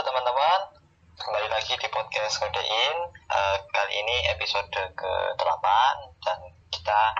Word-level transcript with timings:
Halo 0.00 0.16
teman-teman, 0.16 0.80
kembali 1.20 1.48
lagi 1.52 1.76
di 1.76 1.84
podcast 1.92 2.40
Kodein. 2.40 2.96
Uh, 3.28 3.56
kali 3.68 4.00
ini 4.00 4.32
episode 4.32 4.72
ke-8 4.72 5.66
dan 6.24 6.40
kita 6.72 7.12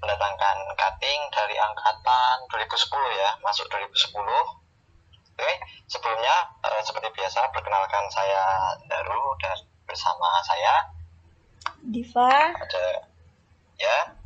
mendatangkan 0.00 0.56
cutting 0.72 1.20
dari 1.36 1.60
angkatan 1.60 2.48
2010 2.48 3.12
ya, 3.12 3.28
masuk 3.44 3.68
2010. 3.68 4.24
Oke, 4.24 5.52
sebelumnya 5.84 6.48
uh, 6.64 6.80
seperti 6.80 7.12
biasa 7.12 7.52
perkenalkan 7.52 8.08
saya 8.08 8.72
Daru 8.88 9.36
dan 9.44 9.68
bersama 9.84 10.40
saya 10.48 10.88
Diva. 11.92 12.56
ada 12.56 13.04
ya. 13.76 14.16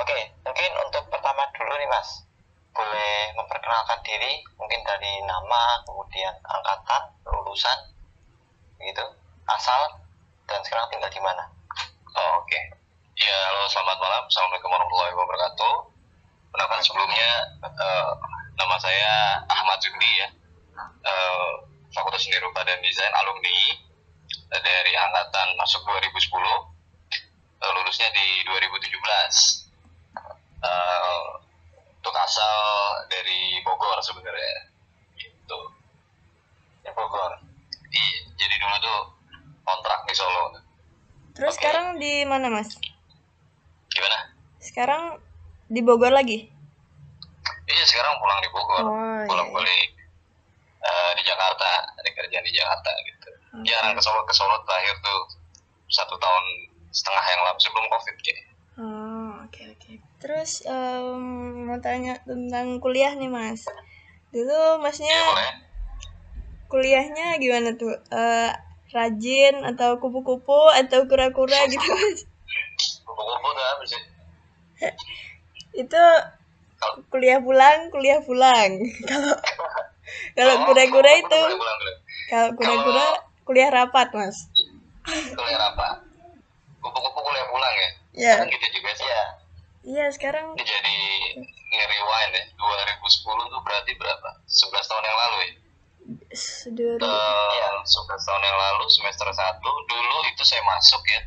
Oke, 0.00 0.32
mungkin 0.48 0.70
untuk 0.88 1.12
pertama 1.12 1.44
dulu 1.52 1.76
nih 1.76 1.92
Mas 1.92 2.24
boleh 2.70 3.34
memperkenalkan 3.34 3.98
diri 4.06 4.42
mungkin 4.56 4.80
dari 4.86 5.22
nama 5.26 5.82
kemudian 5.84 6.34
angkatan 6.46 7.02
lulusan 7.26 7.78
gitu 8.80 9.04
asal 9.50 10.00
dan 10.46 10.62
sekarang 10.62 10.88
tinggal 10.90 11.10
di 11.10 11.20
mana 11.22 11.44
Oh, 12.10 12.42
Oke. 12.42 12.58
Ya, 13.14 13.36
halo 13.46 13.70
selamat 13.70 14.02
malam. 14.02 14.22
Assalamualaikum 14.26 14.66
warahmatullahi 14.66 15.14
wabarakatuh. 15.14 15.74
Perkenalkan 16.50 16.82
sebelumnya 16.82 17.30
eh, 17.62 18.10
nama 18.58 18.74
saya 18.82 19.38
Ahmad 19.46 19.78
Zubli 19.78 20.18
ya. 20.18 20.28
Eh, 21.06 21.52
Fakultas 21.94 22.26
Seni 22.26 22.42
Rupa 22.42 22.66
dan 22.66 22.82
Desain 22.82 23.14
alumni 23.14 23.78
dari 24.50 24.92
angkatan 24.98 25.54
masuk 25.54 25.86
2010. 25.86 26.42
Eh, 27.62 27.70
lulusnya 27.78 28.10
di 28.10 28.42
2017. 28.42 29.70
Eh, 30.66 31.24
untuk 32.00 32.16
asal 32.16 32.56
dari 33.12 33.60
Bogor 33.60 34.00
sebenarnya. 34.00 34.72
Gitu. 35.14 35.58
di 36.80 36.90
Bogor 36.96 37.32
Iya, 37.90 38.18
jadi 38.38 38.54
dulu 38.56 38.76
tuh 38.80 39.00
kontrak 39.66 40.00
di 40.08 40.14
Solo. 40.16 40.56
Terus 41.36 41.52
Oke. 41.52 41.60
sekarang 41.60 41.98
di 41.98 42.24
mana, 42.24 42.48
Mas? 42.48 42.72
Gimana? 43.90 44.32
Sekarang 44.62 45.02
di 45.68 45.82
Bogor 45.84 46.14
lagi. 46.14 46.48
Iya 47.66 47.84
sekarang 47.86 48.16
pulang 48.18 48.40
di 48.40 48.50
Bogor, 48.50 48.82
Oh, 48.82 49.20
pulang 49.28 49.48
iya, 49.50 49.52
iya. 49.52 49.58
balik 49.60 49.88
eh, 50.80 51.10
di 51.18 51.22
Jakarta, 51.22 51.70
ada 51.92 52.10
kerjaan 52.10 52.44
di 52.46 52.54
Jakarta 52.54 52.90
gitu. 53.04 53.28
Oke. 53.60 53.64
Jarang 53.68 53.92
ke 53.92 54.02
Solo, 54.02 54.22
ke 54.24 54.34
Solo 54.34 54.56
terakhir 54.64 54.96
tuh 55.04 55.20
satu 55.90 56.14
tahun 56.16 56.44
setengah 56.90 57.24
yang 57.26 57.40
lalu 57.44 57.58
sebelum 57.60 57.86
COVID 57.90 58.16
gitu. 58.22 58.42
Oh, 58.80 59.30
oke 59.44 59.62
oke. 59.76 59.92
Terus 60.20 60.60
em, 60.68 61.64
mau 61.64 61.80
tanya 61.80 62.20
tentang 62.28 62.76
kuliah 62.76 63.16
nih, 63.16 63.32
Mas. 63.32 63.64
Dulu 64.30 64.78
Masnya 64.84 65.08
Iya 65.08 65.70
kuliahnya 66.70 67.42
gimana 67.42 67.74
tuh? 67.74 67.90
Eh, 68.14 68.52
rajin 68.94 69.66
atau 69.66 69.98
kupu-kupu 69.98 70.70
atau 70.70 71.08
kura-kura 71.10 71.66
gitu, 71.66 71.82
Mas? 71.82 72.20
Kupu-kupu 73.02 73.48
sih? 73.90 74.02
Itu 75.74 76.02
kuliah 77.10 77.42
pulang, 77.42 77.90
kuliah 77.90 78.22
pulang. 78.22 78.70
Kalau 79.08 79.34
kalau 80.34 80.54
kura-kura 80.66 81.12
itu 81.16 81.42
kalau 82.30 82.54
kura-kura 82.54 83.06
kuliah 83.42 83.70
rapat, 83.72 84.14
Mas. 84.14 84.46
Kuliah 85.10 85.74
apa? 85.74 86.06
Kupu-kupu 86.78 87.18
kuliah 87.18 87.46
pulang 87.50 87.74
ya? 87.74 87.90
Ya. 88.14 88.34
Kan 88.42 88.46
gitu 88.46 88.66
juga 88.78 88.90
sih. 88.94 89.08
ya 89.08 89.39
Iya, 89.80 90.12
sekarang 90.12 90.52
Ini 90.54 90.64
jadi 90.64 90.96
nge-rewind 91.72 92.32
ya. 92.36 92.44
2010 92.52 93.48
tuh 93.48 93.60
berarti 93.64 93.92
berapa? 93.96 94.28
11 94.44 94.84
tahun 94.84 95.04
yang 95.04 95.18
lalu 95.18 95.36
ya? 95.40 95.52
seduru. 96.34 97.00
Eh, 97.00 97.50
Iya. 97.54 97.68
11 97.80 98.22
tahun 98.22 98.42
yang 98.42 98.58
lalu 98.58 98.84
semester 98.90 99.28
1 99.30 99.62
dulu 99.62 100.16
itu 100.26 100.42
saya 100.42 100.60
masuk 100.66 101.00
ya. 101.06 101.20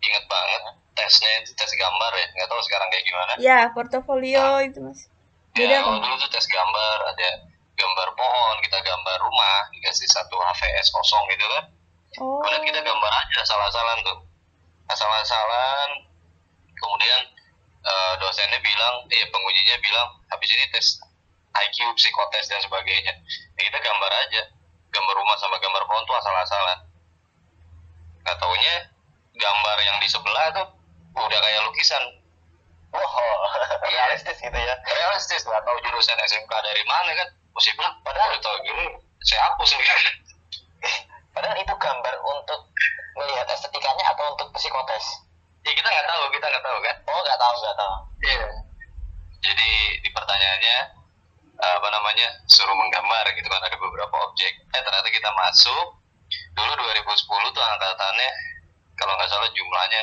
Ingat 0.00 0.24
banget 0.26 0.62
tesnya 0.94 1.30
itu 1.40 1.52
tes 1.52 1.72
gambar 1.72 2.12
ya. 2.14 2.26
Nggak 2.32 2.48
tahu 2.48 2.60
sekarang 2.64 2.88
kayak 2.88 3.04
gimana. 3.04 3.32
Ya, 3.36 3.58
portofolio 3.72 4.60
itu, 4.62 4.78
Mas. 4.80 5.08
Beda 5.52 5.66
Ya, 5.66 5.80
kan? 5.82 5.98
dulu 5.98 6.14
tuh 6.16 6.30
tes 6.30 6.46
gambar, 6.46 6.96
ada 7.10 7.28
gambar 7.74 8.08
pohon, 8.14 8.56
kita 8.62 8.78
gambar 8.80 9.16
rumah, 9.18 9.56
dikasih 9.72 10.06
satu 10.06 10.36
HVS 10.36 10.88
kosong 10.88 11.24
gitu 11.32 11.44
kan. 11.48 11.64
Oh. 12.18 12.38
Kemudian 12.40 12.64
kita 12.70 12.80
gambar 12.80 13.12
aja 13.12 13.36
asal-asalan 13.42 13.98
tuh. 14.04 14.18
Asal-asalan, 14.86 15.88
kemudian 16.76 17.20
eh, 17.80 18.12
dosennya 18.20 18.60
bilang, 18.60 18.94
eh 19.08 19.24
pengujinya 19.32 19.76
bilang, 19.80 20.08
habis 20.28 20.50
ini 20.52 20.64
tes 20.72 20.86
IQ, 21.50 21.92
psikotes 21.98 22.46
dan 22.46 22.60
sebagainya. 22.62 23.14
Ya 23.58 23.62
kita 23.66 23.78
gambar 23.80 24.12
aja. 24.26 24.42
Gambar 24.90 25.14
rumah 25.18 25.36
sama 25.38 25.58
gambar 25.58 25.82
pohon 25.86 26.02
tuh 26.06 26.16
asal-asalan. 26.18 26.78
Nggak 28.22 28.36
taunya 28.38 28.74
gambar 29.34 29.76
yang 29.82 29.96
di 30.02 30.08
sebelah 30.10 30.46
tuh 30.54 30.66
udah 31.16 31.38
kayak 31.40 31.62
lukisan. 31.66 32.04
wow 32.90 33.06
realistis 33.86 34.34
gitu 34.42 34.58
ya 34.58 34.74
realistis 34.82 35.46
nggak 35.46 35.62
tahu 35.62 35.78
jurusan 35.86 36.18
SMK 36.26 36.50
dari 36.50 36.82
mana 36.90 37.14
kan 37.14 37.28
mesti 37.54 37.70
bilang 37.78 37.94
padahal 38.02 38.34
tahu 38.42 38.56
gini 38.66 38.98
saya 39.22 39.46
hapus 39.46 39.78
nih 39.78 39.86
padahal 41.34 41.54
itu 41.54 41.70
gambar 41.70 42.14
untuk 42.18 42.60
melihat 43.14 43.46
estetikanya 43.46 44.04
atau 44.10 44.34
untuk 44.34 44.50
psikotes 44.58 45.06
ya 45.64 45.72
kita 45.76 45.88
nggak 45.88 46.06
tahu 46.08 46.22
kita 46.32 46.46
nggak 46.48 46.64
tahu 46.64 46.78
kan? 46.80 46.96
Oh 47.08 47.20
nggak 47.24 47.38
tahu 47.40 47.54
nggak 47.60 47.76
tahu. 47.76 47.96
Iya. 48.24 48.48
Jadi 49.40 49.70
di 50.04 50.08
pertanyaannya 50.12 50.78
apa 51.60 51.88
namanya 51.92 52.28
suruh 52.48 52.72
menggambar 52.72 53.24
gitu 53.36 53.48
kan 53.48 53.60
ada 53.60 53.76
beberapa 53.76 54.16
objek. 54.28 54.52
Eh 54.72 54.80
ternyata 54.80 55.08
kita 55.12 55.30
masuk 55.32 55.86
dulu 56.56 56.72
2010 56.72 57.56
tuh 57.56 57.64
angkatannya 57.64 58.30
kalau 58.96 59.12
nggak 59.16 59.30
salah 59.30 59.48
jumlahnya 59.52 60.02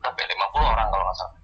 ya 0.00 0.26
50 0.28 0.36
orang 0.56 0.88
kalau 0.88 1.04
nggak 1.04 1.18
salah. 1.20 1.38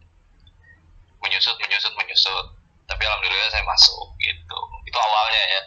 Menyusut 1.24 1.56
menyusut 1.60 1.92
menyusut. 1.96 2.46
Tapi 2.86 3.02
alhamdulillah 3.02 3.50
saya 3.50 3.64
masuk 3.66 4.06
gitu. 4.20 4.60
Itu 4.86 4.98
awalnya 5.00 5.42
ya. 5.42 5.62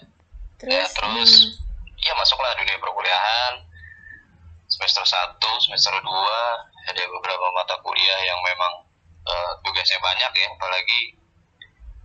Terus, 0.59 0.73
ya, 0.75 0.85
terus 0.91 1.31
hmm, 1.39 2.03
ya 2.03 2.13
masuklah 2.15 2.51
dunia 2.55 2.77
perkuliahan 2.79 3.69
semester 4.69 5.03
1, 5.03 5.65
semester 5.65 5.93
2 5.97 6.05
ada 6.89 7.03
beberapa 7.05 7.47
mata 7.53 7.75
kuliah 7.85 8.19
yang 8.25 8.39
memang 8.41 8.73
eh, 9.29 9.51
tugasnya 9.61 9.99
banyak 10.01 10.31
ya 10.33 10.47
apalagi 10.53 11.01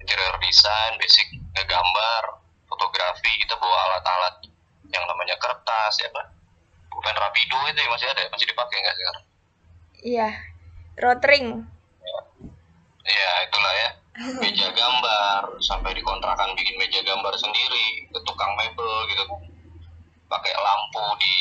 interior 0.04 0.36
design, 0.44 1.00
basic 1.00 1.24
ngegambar, 1.56 2.44
fotografi 2.68 3.32
kita 3.40 3.56
bawa 3.56 3.78
alat-alat 3.88 4.36
yang 4.92 5.04
namanya 5.08 5.34
kertas 5.40 5.96
ya 5.98 6.12
kan 6.12 6.28
bukan 6.94 7.14
rapido 7.18 7.58
itu 7.72 7.80
ya 7.82 7.90
masih 7.90 8.06
ada 8.06 8.22
masih 8.30 8.46
dipakai 8.46 8.76
nggak 8.78 8.96
sekarang? 8.96 9.24
Iya, 10.04 10.28
rotring. 11.00 11.46
ya 13.04 13.32
itulah 13.44 13.74
ya. 13.74 13.90
Meja 14.38 14.70
gambar 14.70 15.58
sampai 15.58 15.90
dikontrakan 15.98 16.54
bikin 16.54 16.78
meja 16.78 17.02
gambar 17.02 17.34
sendiri 17.34 18.06
ke 18.08 18.18
tukang 18.22 18.54
mebel 18.54 19.10
gitu 19.10 19.24
pakai 20.30 20.54
lampu 20.54 21.04
di 21.18 21.34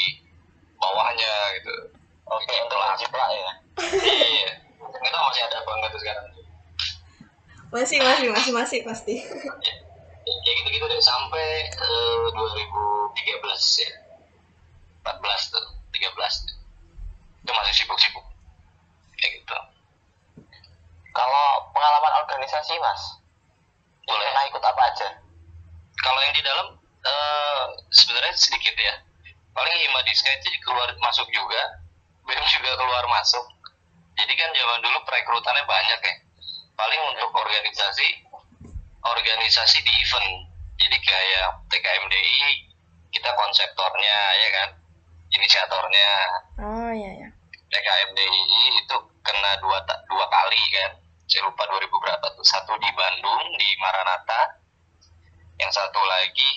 bawahnya 0.82 1.34
gitu 1.62 1.74
oke 2.38 2.56
untuk 2.66 2.80
jiplak 3.00 3.30
ya. 3.34 3.52
Iya 3.94 4.64
tahu 5.14 5.24
masih 5.30 5.44
ada 5.46 5.56
apa 5.62 5.70
enggak 5.78 5.90
tuh 5.94 6.02
sekarang. 6.02 6.26
Masih, 7.74 7.98
masih, 8.02 8.28
masih, 8.30 8.52
masih 8.54 8.80
pasti. 8.86 9.16
ya 10.24 10.52
gitu 10.60 10.70
gitu 10.70 10.86
deh 10.90 11.02
sampai 11.02 11.70
eh, 11.70 12.26
2013 12.34 13.86
ya. 13.86 13.92
14 15.04 15.54
tuh 15.54 15.66
13 15.94 17.44
itu 17.44 17.52
masih 17.52 17.74
sibuk-sibuk. 17.76 18.26
Kayak 19.20 19.32
gitu. 19.42 19.58
Kalau 21.14 21.46
pengalaman 21.74 22.14
organisasi 22.26 22.74
mas 22.82 23.02
boleh 24.04 24.26
pernah 24.34 24.46
ikut 24.50 24.64
apa 24.64 24.82
aja? 24.90 25.08
Kalau 26.02 26.20
yang 26.26 26.34
di 26.36 26.44
dalam 26.46 26.68
eh, 27.06 27.66
sebenarnya 27.94 28.34
sedikit 28.38 28.76
ya. 28.78 28.96
Paling 29.54 29.70
hima 29.86 30.02
di 30.02 30.14
itu 30.18 30.50
keluar 30.66 30.90
masuk 30.98 31.30
juga 31.30 31.83
BEM 32.24 32.46
juga 32.48 32.72
keluar 32.80 33.06
masuk. 33.08 33.46
Jadi 34.14 34.34
kan 34.38 34.50
zaman 34.54 34.80
dulu 34.80 34.98
perekrutannya 35.04 35.64
banyak 35.66 36.00
ya. 36.00 36.16
Paling 36.74 37.02
untuk 37.14 37.30
organisasi 37.34 38.08
organisasi 39.04 39.78
di 39.84 39.92
event. 39.92 40.30
Jadi 40.80 40.98
kayak 41.04 41.48
TKMDI 41.70 42.42
kita 43.14 43.30
konseptornya 43.36 44.18
ya 44.40 44.50
kan? 44.62 44.70
Inisiatornya. 45.34 46.10
Oh, 46.62 46.92
iya, 46.94 47.12
ya. 47.26 47.30
TKMDI 47.74 48.64
itu 48.86 48.98
kena 49.26 49.52
dua 49.60 49.82
dua 50.06 50.26
kali 50.30 50.62
kan? 50.78 50.92
Saya 51.26 51.50
lupa 51.50 51.66
2000 51.66 51.90
berapa 51.90 52.28
tuh. 52.38 52.46
Satu 52.46 52.78
di 52.78 52.90
Bandung 52.94 53.44
di 53.58 53.70
Maranatha. 53.82 54.62
Yang 55.58 55.82
satu 55.82 56.02
lagi 56.06 56.52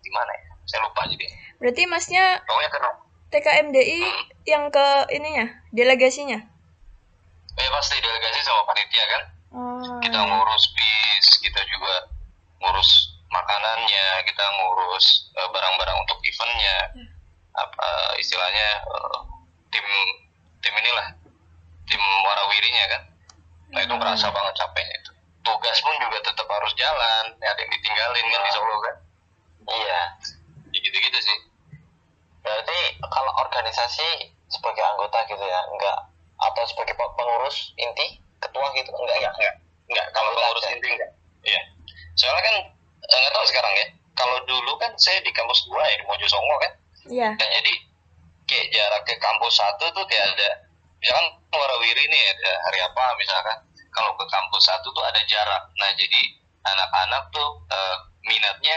di 0.00 0.10
mana 0.12 0.32
ya? 0.32 0.50
Saya 0.64 0.80
lupa 0.88 1.04
jadi. 1.04 1.26
Berarti 1.60 1.82
Masnya 1.84 2.40
pokoknya 2.48 2.70
kena 2.72 2.90
TKMDI 3.30 4.02
yang 4.50 4.68
ke 4.74 4.86
ininya, 5.14 5.46
delegasinya? 5.70 6.50
eh 7.60 7.70
pasti 7.76 7.96
delegasi 8.00 8.40
sama 8.46 8.62
panitia 8.64 9.04
kan? 9.04 9.22
Oh, 9.50 9.98
kita 10.00 10.16
ngurus 10.16 10.64
bis 10.72 11.26
kita 11.42 11.60
juga 11.66 12.08
ngurus 12.62 13.20
makanannya 13.28 14.06
kita 14.24 14.44
ngurus 14.60 15.28
eh, 15.34 15.48
barang-barang 15.50 15.98
untuk 16.06 16.18
eventnya. 16.24 16.78
Apa 17.50 18.16
istilahnya 18.16 18.68
eh, 18.86 19.18
tim 19.74 19.86
tim 20.64 20.74
inilah 20.78 21.08
tim 21.84 22.02
warawirinya 22.24 22.84
kan? 22.96 23.02
Nah 23.76 23.80
itu 23.84 23.94
merasa 23.98 24.32
banget 24.32 24.54
capeknya 24.56 24.96
itu. 25.02 25.12
Tugas 25.44 25.78
pun 25.82 25.94
juga 26.00 26.18
tetap 26.22 26.46
harus 26.46 26.72
jalan 26.78 27.24
ada 27.40 27.60
yang 27.60 27.72
ditinggalin 27.72 28.26
kan 28.30 28.40
di 28.46 28.52
Solo 28.54 28.76
kan? 28.80 28.96
Iya. 29.68 30.00
Ya 30.70 30.78
gitu-gitu 30.80 31.18
sih 31.18 31.38
berarti 32.40 32.78
kalau 33.04 33.32
organisasi 33.44 34.08
sebagai 34.50 34.82
anggota 34.82 35.22
gitu 35.28 35.40
ya 35.44 35.60
enggak 35.70 35.98
atau 36.40 36.62
sebagai 36.64 36.96
pe- 36.96 37.14
pengurus 37.14 37.76
inti 37.76 38.16
ketua 38.40 38.66
gitu 38.72 38.90
enggak 38.96 39.16
ya? 39.20 39.28
Enggak 39.28 39.34
enggak. 39.36 39.54
Enggak 39.90 40.06
kalau 40.16 40.30
Enggak 40.32 40.42
pengurus 40.44 40.64
inti 40.72 40.88
enggak. 40.88 41.10
Iya. 41.44 41.60
Soalnya 42.16 42.42
kan 42.44 42.56
eh, 43.00 43.16
nggak 43.20 43.32
tahu 43.36 43.46
sekarang 43.48 43.72
ya 43.76 43.86
kalau 44.16 44.36
dulu 44.44 44.72
kan 44.76 44.92
saya 45.00 45.20
di 45.24 45.32
kampus 45.32 45.64
dua 45.68 45.80
ya 45.84 45.96
di 46.00 46.04
Mojosongo 46.04 46.56
kan. 46.60 46.72
Iya. 47.08 47.28
Nah, 47.32 47.48
jadi 47.60 47.72
kayak 48.44 48.66
jarak 48.74 49.02
ke 49.08 49.14
kampus 49.16 49.54
satu 49.56 49.84
tuh 49.94 50.04
kayak 50.04 50.36
ada 50.36 50.48
misalkan 51.00 51.26
warawiri 51.54 52.04
nih 52.12 52.22
ada 52.36 52.50
hari 52.68 52.78
apa 52.84 53.04
misalkan. 53.16 53.58
Kalau 53.90 54.12
ke 54.14 54.24
kampus 54.28 54.62
satu 54.68 54.92
tuh 54.92 55.04
ada 55.04 55.20
jarak. 55.26 55.62
Nah 55.80 55.90
jadi 55.96 56.20
anak-anak 56.62 57.22
tuh 57.32 57.48
eh, 57.72 57.96
minatnya 58.28 58.76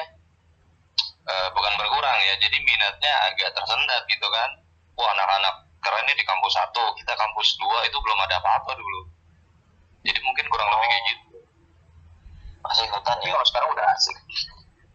eh, 1.24 1.48
bukan 1.56 1.74
berkurang 1.80 2.18
ya 2.28 2.34
jadi 2.40 2.58
minatnya 2.64 3.14
agak 3.32 3.50
tersendat 3.56 4.04
gitu 4.08 4.28
kan. 4.28 4.50
Wah 5.00 5.10
anak-anak 5.16 5.56
keren 5.84 6.04
nih 6.08 6.16
di 6.16 6.26
kampus 6.28 6.54
satu 6.56 6.84
kita 6.96 7.14
kampus 7.16 7.60
dua 7.60 7.84
itu 7.84 7.98
belum 8.00 8.20
ada 8.24 8.40
apa-apa 8.40 8.72
dulu. 8.76 9.02
Jadi 10.04 10.20
mungkin 10.24 10.46
kurang 10.52 10.68
lebih 10.72 10.88
kayak 10.88 11.04
gitu. 11.12 11.28
Masih 12.64 12.86
hutan 12.92 13.18
ya? 13.24 13.32
Kalau 13.36 13.48
sekarang 13.48 13.70
udah 13.76 13.86
asik. 13.96 14.18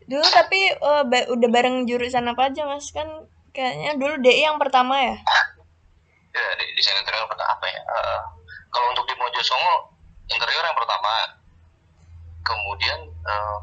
Dulu 0.08 0.26
tapi 0.32 0.60
eh, 0.72 1.02
ba- 1.04 1.28
udah 1.28 1.48
bareng 1.52 1.84
jurusan 1.84 2.24
apa 2.28 2.48
aja 2.52 2.64
mas? 2.64 2.88
Kan 2.92 3.08
kayaknya 3.52 3.96
dulu 4.00 4.14
DI 4.20 4.44
yang 4.44 4.56
pertama 4.60 4.96
ya. 5.00 5.16
ya 6.36 6.46
di 6.60 6.64
desain 6.76 6.96
interior 7.00 7.28
pada 7.28 7.44
apa 7.44 7.64
ya? 7.68 7.80
Eh, 7.80 8.20
kalau 8.72 8.86
untuk 8.92 9.04
di 9.08 9.14
Mojosongo 9.16 9.96
interior 10.32 10.64
yang 10.64 10.76
pertama. 10.76 11.12
Kemudian 12.44 13.00
eh, 13.04 13.58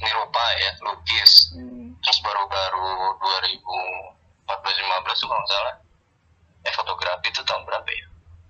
nirupa 0.00 0.44
ya 0.56 0.70
lukis. 0.80 1.52
Hmm. 1.52 1.92
terus 2.02 2.18
baru-baru 2.24 3.14
2014-15 4.48 5.20
tuh 5.20 5.28
kalau 5.28 5.40
nggak 5.42 5.50
salah. 5.50 5.74
Eh 6.62 6.72
fotografi 6.74 7.26
itu 7.30 7.42
tahun 7.44 7.62
berapa 7.66 7.90
ya? 7.90 8.06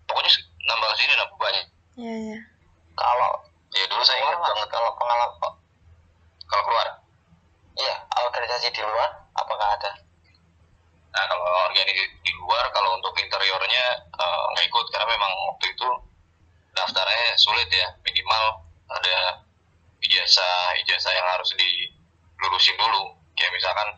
Pokoknya 0.08 0.30
nambah 0.68 0.88
sini 0.96 1.12
nambah 1.16 1.38
banyak. 1.38 1.66
Iya 1.92 2.14
iya. 2.16 2.38
kalau 2.96 3.32
ya 3.72 3.84
dulu 3.88 4.00
saya 4.04 4.20
ingat 4.20 4.40
banget 4.40 4.68
kalau 4.72 4.90
pengalaman 4.96 5.52
kalau 6.48 6.62
keluar? 6.68 6.88
Iya 7.76 7.94
organisasi 8.12 8.68
di 8.72 8.82
luar 8.84 9.10
apakah 9.36 9.68
ada? 9.76 9.90
Nah 11.12 11.24
kalau 11.28 11.44
organisasi 11.68 12.04
di 12.24 12.32
luar 12.40 12.64
kalau 12.72 12.96
untuk 12.96 13.12
interiornya 13.16 13.84
eh, 14.08 14.42
nggak 14.56 14.66
ikut 14.68 14.86
karena 14.92 15.06
memang 15.08 15.32
waktu 15.52 15.66
itu 15.72 15.88
daftarnya 16.72 17.36
sulit 17.36 17.68
ya 17.68 17.88
minimal 18.04 18.64
ada 18.88 19.44
ijazah 20.02 20.76
ijazah 20.84 21.12
yang 21.14 21.26
harus 21.32 21.50
dilulusin 21.54 22.76
dulu. 22.78 23.14
Kayak 23.38 23.52
misalkan 23.56 23.88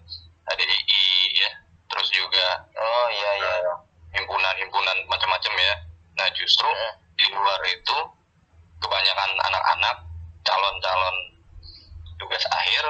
ada 0.48 0.62
II 0.62 1.08
ya. 1.34 1.50
Terus 1.90 2.08
juga 2.12 2.46
oh 2.78 3.06
iya 3.10 3.30
iya. 3.40 3.54
eh, 3.60 3.74
himpunan-himpunan 4.20 4.96
macam-macam 5.08 5.52
ya. 5.56 5.74
Nah 6.20 6.28
justru 6.36 6.68
Hmm. 6.68 6.92
di 7.14 7.26
luar 7.30 7.60
itu 7.70 7.98
kebanyakan 8.82 9.30
anak-anak 9.38 9.96
calon-calon 10.44 11.16
tugas 12.20 12.44
akhir 12.50 12.84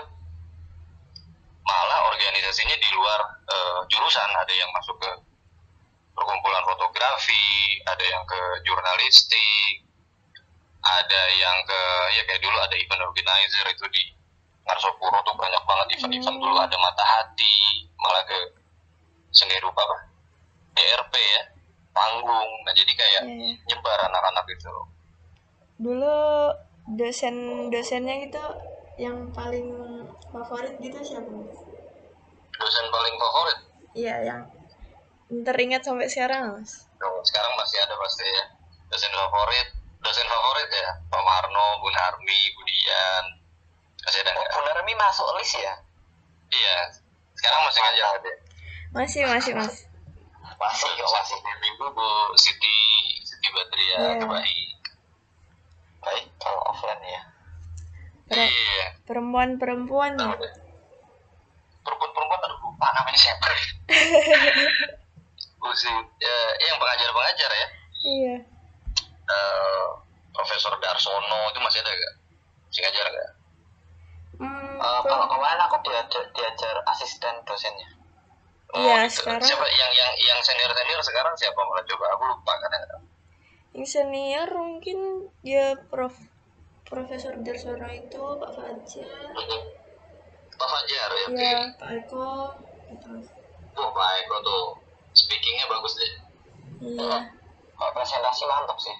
malah 1.65 2.01
organisasinya 2.13 2.77
di 2.77 2.89
luar 2.93 3.21
eh, 3.49 3.81
jurusan. 3.89 4.31
Ada 4.35 4.53
yang 4.53 4.71
masuk 4.75 4.97
ke 5.01 5.11
perkumpulan 6.15 6.63
fotografi 6.65 7.45
ada 7.85 8.05
yang 8.07 8.23
ke 8.25 8.41
jurnalistik 8.65 9.84
ada 10.85 11.23
yang 11.41 11.57
ke 11.65 11.81
ya 12.13 12.23
kayak 12.29 12.41
dulu 12.45 12.57
ada 12.61 12.77
event 12.77 13.03
organizer 13.09 13.65
itu 13.73 13.87
di 13.89 14.05
Ngarsopuro 14.65 15.21
tuh 15.29 15.37
banyak 15.37 15.63
banget 15.69 15.87
event-event. 16.01 16.37
Dulu 16.41 16.57
ada 16.57 16.77
mata 16.81 17.05
hati 17.05 17.85
malah 18.01 18.25
ke 18.25 18.39
seni 19.29 19.57
rupa 19.61 19.85
apa? 19.85 19.99
DRP 20.73 21.15
ya 21.21 21.43
panggung. 21.93 22.51
Nah 22.65 22.73
jadi 22.73 22.93
kayak 22.97 23.23
Iya 23.29 23.37
iya. 23.37 23.55
nyebar 23.69 23.99
anak-anak 24.09 24.45
itu 24.49 24.73
Dulu 25.81 26.17
dosen 26.97 27.69
dosennya 27.69 28.25
gitu 28.25 28.45
yang 28.97 29.29
paling 29.37 29.69
favorit 30.33 30.81
gitu 30.81 30.97
siapa? 31.01 31.29
Dosen 32.57 32.87
paling 32.89 33.15
favorit? 33.21 33.59
Iya 33.93 34.17
yang 34.25 34.41
teringat 35.45 35.85
sampai 35.85 36.09
sekarang 36.09 36.57
mas. 36.57 36.89
Sekarang 37.29 37.53
masih 37.61 37.79
ada 37.85 37.95
pasti 38.01 38.25
ya. 38.25 38.45
Dosen 38.89 39.13
favorit 39.13 39.84
dosen 40.05 40.27
favorit 40.29 40.69
ya 40.69 40.91
Pak 41.09 41.23
Marno 41.25 41.81
Bun 41.81 41.97
Harmi 41.97 42.41
Budian 42.53 43.25
masih 44.05 44.21
ada 44.21 44.31
oh, 44.31 44.35
nggak? 44.37 44.51
Bu 44.53 44.61
Narmi 44.69 44.93
masuk 45.01 45.27
list 45.41 45.57
ya? 45.57 45.75
Iya 46.53 46.79
sekarang 47.35 47.61
masih 47.67 47.81
ngajar. 47.81 48.07
ada. 48.21 48.33
Masih 48.95 49.23
masih 49.27 49.53
mas. 49.57 49.75
masih 50.55 50.91
kok 50.93 51.09
masih. 51.11 51.39
minggu 51.41 51.87
Bu 51.97 52.09
Siti 52.37 52.77
Siti 53.25 53.49
Badria 53.49 53.97
Iya. 53.97 54.21
terbaik 54.21 54.77
baik 56.05 56.27
kalau 56.37 56.61
offline 56.69 57.01
ya. 57.09 57.23
Per- 58.29 58.45
iya. 58.45 58.87
perempuan-perempuan 59.09 60.21
ya. 60.21 60.37
deh 60.37 60.53
perempuan-perempuan 61.85 62.41
aduh 62.45 62.61
lupa 62.61 62.87
namanya 62.97 63.19
siapa. 63.21 63.49
Bu 65.61 65.69
si 65.73 65.89
ya, 66.21 66.37
yang 66.61 66.77
pengajar-pengajar 66.77 67.51
ya. 67.53 67.69
Iya. 68.05 68.37
Eh, 69.25 69.87
Profesor 70.31 70.75
Darsono 70.77 71.49
itu 71.49 71.59
masih 71.59 71.81
ada 71.81 71.91
gak? 71.91 72.15
Masih 72.67 72.81
ngajar 72.83 73.07
gak? 73.09 73.31
Hmm, 74.35 74.77
per- 74.77 75.07
kalau 75.07 75.27
kemarin 75.27 75.61
aku 75.63 75.77
diajar, 75.81 76.23
diajar 76.29 76.77
asisten 76.85 77.35
dosennya 77.43 77.87
Iya, 78.75 79.07
gitu. 79.07 79.23
sekarang- 79.23 79.47
Siapa 79.47 79.63
yang 79.71 79.93
yang 79.95 80.13
yang 80.19 80.39
senior 80.41 80.67
senior 80.69 80.99
sekarang 81.01 81.31
siapa 81.33 81.55
malah 81.57 81.85
coba 81.85 82.05
aku 82.11 82.23
lupa 82.27 82.53
kadang-kadang. 82.59 83.03
yang 83.71 83.87
senior 83.87 84.49
mungkin 84.51 84.99
ya 85.41 85.79
Prof 85.87 86.19
Profesor 86.85 87.39
Darsono 87.39 87.87
itu 87.89 88.19
Pak 88.19 88.51
Fajar, 88.51 89.31
Pak 90.53 90.69
Fajar 90.69 91.09
ya. 91.11 91.25
oke. 91.25 91.39
ya 91.41 91.61
Pak 91.75 91.91
Eko, 91.97 92.29
gitu. 92.89 93.11
Wah 93.73 93.89
baik 93.89 94.25
kok 94.25 94.41
tuh. 94.43 94.65
Speakingnya 95.13 95.65
bagus 95.65 95.95
deh. 95.95 96.13
Iya. 96.85 97.19
kalau 97.75 97.91
presentasi 97.93 98.43
mantap 98.45 98.77
sih 98.77 98.95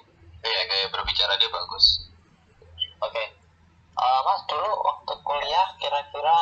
Iya 0.45 0.61
kayak 0.69 0.89
berbicara 0.93 1.35
dia 1.41 1.51
bagus. 1.51 1.87
oke 3.01 3.25
Eh, 3.95 4.21
mas 4.27 4.43
dulu 4.51 4.71
waktu 4.83 5.13
kuliah 5.23 5.67
kira-kira 5.79 6.39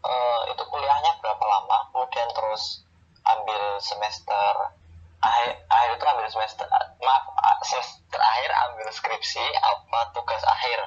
eh, 0.00 0.40
itu 0.48 0.62
kuliahnya 0.64 1.12
berapa 1.20 1.44
lama 1.44 1.76
kemudian 1.92 2.24
terus 2.32 2.82
ambil 3.24 3.76
semester 3.84 4.72
akhir 5.20 5.60
akhir 5.68 5.90
itu 5.96 6.04
ambil 6.08 6.28
semester 6.28 6.64
maaf 7.04 7.24
semester 7.64 8.20
akhir 8.20 8.50
ambil 8.68 8.88
skripsi 8.92 9.44
apa 9.60 9.98
tugas 10.16 10.40
akhir 10.44 10.78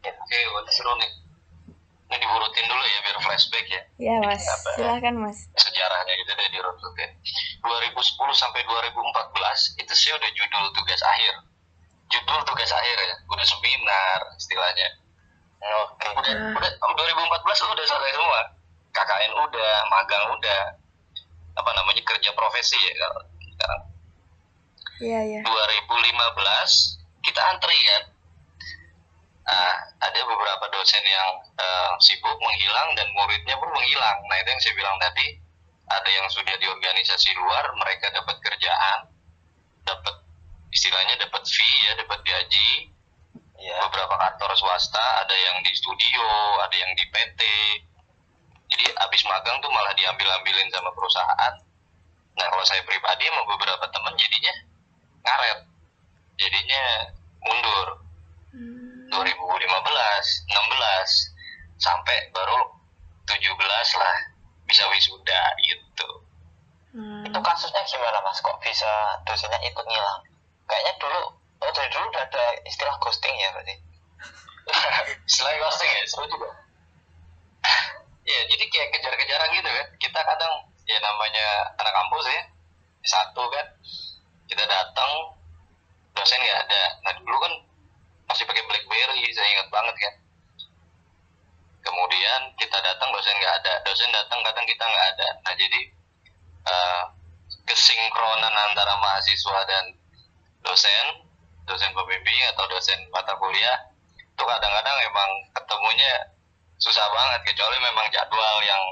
gitu. 0.00 0.16
Oke, 0.16 0.40
wah 0.52 0.62
seru 0.72 0.92
nih. 0.96 1.12
Ini 2.08 2.16
diurutin 2.24 2.64
dulu 2.72 2.84
ya 2.88 2.98
biar 3.04 3.18
flashback 3.20 3.66
ya. 3.68 3.82
Ya 4.00 4.16
mas, 4.24 4.40
Apa? 4.40 4.80
silahkan 4.80 5.12
mas. 5.12 5.44
Sejarahnya 5.60 6.12
gitu 6.24 6.32
deh 6.32 6.48
diurutin. 6.56 7.10
2010 7.60 8.32
sampai 8.32 8.64
2014 8.64 9.76
itu 9.76 9.92
sih 9.92 10.10
udah 10.16 10.30
judul 10.32 10.64
tugas 10.72 11.00
akhir. 11.04 11.34
Judul 12.18 12.40
tugas 12.44 12.70
akhir 12.70 12.98
ya, 12.98 13.14
udah 13.30 13.46
seminar 13.46 14.18
istilahnya. 14.34 14.88
oke 15.58 16.06
udah 16.18 16.34
Ah. 16.34 16.54
udah 16.54 16.70
2014 16.94 17.74
udah 17.74 17.84
selesai 17.84 18.14
semua 18.14 18.40
KKN 18.94 19.32
udah 19.36 19.72
magang 19.90 20.24
udah 20.32 20.60
apa 21.54 21.70
namanya 21.74 22.02
kerja 22.06 22.30
profesi 22.32 22.78
ya 22.78 22.94
kalau 22.94 23.20
sekarang 23.42 23.82
Iya 24.98 25.20
ya. 25.26 25.40
2015 25.42 27.02
kita 27.20 27.40
antri 27.50 27.74
kan 27.74 28.02
ah 29.48 29.74
ada 29.98 30.20
beberapa 30.22 30.64
dosen 30.70 31.02
yang 31.02 31.30
eh, 31.58 31.90
sibuk 31.98 32.38
menghilang 32.38 32.94
dan 32.94 33.10
muridnya 33.10 33.58
pun 33.58 33.70
menghilang 33.74 34.18
nah 34.30 34.36
itu 34.38 34.48
yang 34.50 34.62
saya 34.62 34.74
bilang 34.78 34.96
tadi 35.02 35.26
ada 35.90 36.08
yang 36.08 36.26
sudah 36.30 36.54
di 36.54 36.66
organisasi 36.70 37.34
luar 37.34 37.66
mereka 37.74 38.14
dapat 38.14 38.38
kerjaan 38.44 39.10
dapat 39.82 40.14
istilahnya 40.72 41.20
dapat 41.20 41.42
fee 41.44 41.78
ya 41.88 41.92
dapat 41.98 42.20
gaji. 42.24 42.70
Ya 43.58 43.74
beberapa 43.90 44.14
kantor 44.14 44.54
swasta 44.54 45.26
ada 45.26 45.34
yang 45.34 45.58
di 45.66 45.74
studio 45.74 46.22
ada 46.62 46.76
yang 46.78 46.94
di 46.94 47.02
PT 47.10 47.40
jadi 48.68 48.84
abis 49.08 49.24
magang 49.24 49.56
tuh 49.64 49.72
malah 49.72 49.96
diambil 49.96 50.28
ambilin 50.38 50.68
sama 50.68 50.92
perusahaan. 50.92 51.54
Nah 52.36 52.46
kalau 52.52 52.64
saya 52.68 52.84
pribadi 52.84 53.24
sama 53.26 53.42
beberapa 53.48 53.84
teman 53.88 54.12
jadinya 54.14 54.54
ngaret. 55.24 55.60
Jadinya 56.38 56.84
mundur. 57.42 57.88
Hmm, 58.52 59.10
2015 59.10 59.10
16 59.10 61.80
sampai 61.80 62.16
baru 62.30 62.60
17 63.24 63.98
lah 63.98 64.16
bisa 64.68 64.84
wisuda 64.92 65.42
gitu. 65.64 66.08
Hmm. 66.92 67.24
Itu 67.24 67.40
kasusnya 67.40 67.82
gimana 67.88 68.20
mas? 68.20 68.44
Kok 68.44 68.60
bisa 68.60 69.16
dosennya 69.24 69.64
ikut 69.64 69.84
ngilang? 69.84 70.22
Kayaknya 70.68 70.92
dulu, 71.00 71.20
oh 71.64 71.70
dari 71.72 71.88
dulu 71.88 72.04
udah 72.12 72.22
ada 72.28 72.44
istilah 72.68 72.96
ghosting 73.00 73.34
ya 73.40 73.48
berarti. 73.56 73.74
selain 75.32 75.56
ghosting 75.64 75.88
ya 75.88 76.04
seru 76.04 76.28
juga. 76.28 76.50
Ya 78.28 78.40
jadi 78.52 78.64
kayak 78.68 78.88
kejar-kejaran 78.92 79.48
gitu 79.56 79.70
kan. 79.72 79.86
Kita 79.96 80.20
kadang 80.20 80.52
ya 80.84 80.98
namanya 81.00 81.72
anak 81.80 81.92
kampus 81.96 82.24
ya 82.28 82.42
satu 83.04 83.44
kan 83.48 83.66
kita 84.48 84.64
datang 84.68 85.10
dosen 86.12 86.40
nggak 86.40 86.60
ada. 86.68 86.82
Nah 87.04 87.12
dulu 87.24 87.36
kan 87.40 87.52
masih 88.28 88.44
pakai 88.44 88.64
BlackBerry 88.68 89.24
saya 89.32 89.48
ingat 89.56 89.68
banget 89.72 89.96
kan. 89.96 90.14
Kemudian 91.80 92.40
kita 92.60 92.76
datang 92.84 93.08
dosen 93.16 93.32
nggak 93.40 93.54
ada. 93.64 93.72
Dosen 93.88 94.12
datang 94.12 94.44
kadang 94.44 94.66
kita 94.68 94.84
nggak 94.84 95.06
ada. 95.16 95.28
Nah 95.48 95.54
jadi 95.56 95.80
eh, 96.68 97.02
kesinkronan 97.64 98.52
antara 98.52 98.92
mahasiswa 99.00 99.60
dan 99.68 99.84
dosen 100.68 101.06
dosen 101.64 101.90
pembimbing 101.96 102.40
atau 102.52 102.64
dosen 102.68 103.00
mata 103.12 103.32
kuliah 103.40 103.76
itu 104.16 104.42
kadang-kadang 104.44 104.96
emang 105.08 105.30
ketemunya 105.56 106.14
susah 106.78 107.04
banget 107.10 107.40
kecuali 107.52 107.76
memang 107.82 108.06
jadwal 108.12 108.56
yang 108.62 108.82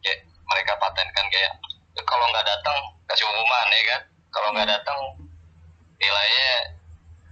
kayak 0.00 0.24
mereka 0.48 0.72
patenkan 0.80 1.26
kayak 1.28 1.52
"Ya, 1.92 2.02
kalau 2.08 2.24
nggak 2.32 2.46
datang 2.46 2.76
kasih 3.10 3.28
umuman 3.28 3.68
ya 3.68 3.82
kan? 3.94 4.00
Kalau 4.32 4.48
nggak 4.56 4.68
datang 4.70 4.98
nilainya 6.00 6.50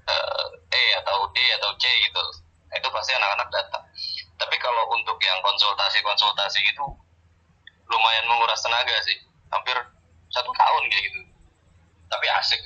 eh, 0.06 0.46
E 0.72 0.82
atau 1.00 1.30
D 1.32 1.38
atau 1.56 1.70
C 1.80 1.84
gitu 1.88 2.22
Nah, 2.72 2.80
itu 2.80 2.88
pasti 2.88 3.12
anak-anak 3.12 3.52
datang. 3.52 3.84
Tapi 4.40 4.56
kalau 4.56 4.88
untuk 4.96 5.20
yang 5.20 5.36
konsultasi-konsultasi 5.44 6.64
itu 6.64 6.86
lumayan 7.84 8.24
menguras 8.24 8.64
tenaga 8.64 8.96
sih 9.04 9.20
hampir 9.52 9.76
satu 10.32 10.48
tahun 10.56 10.82
kayak 10.88 11.04
gitu. 11.04 11.20
Tapi 12.08 12.26
asik 12.40 12.60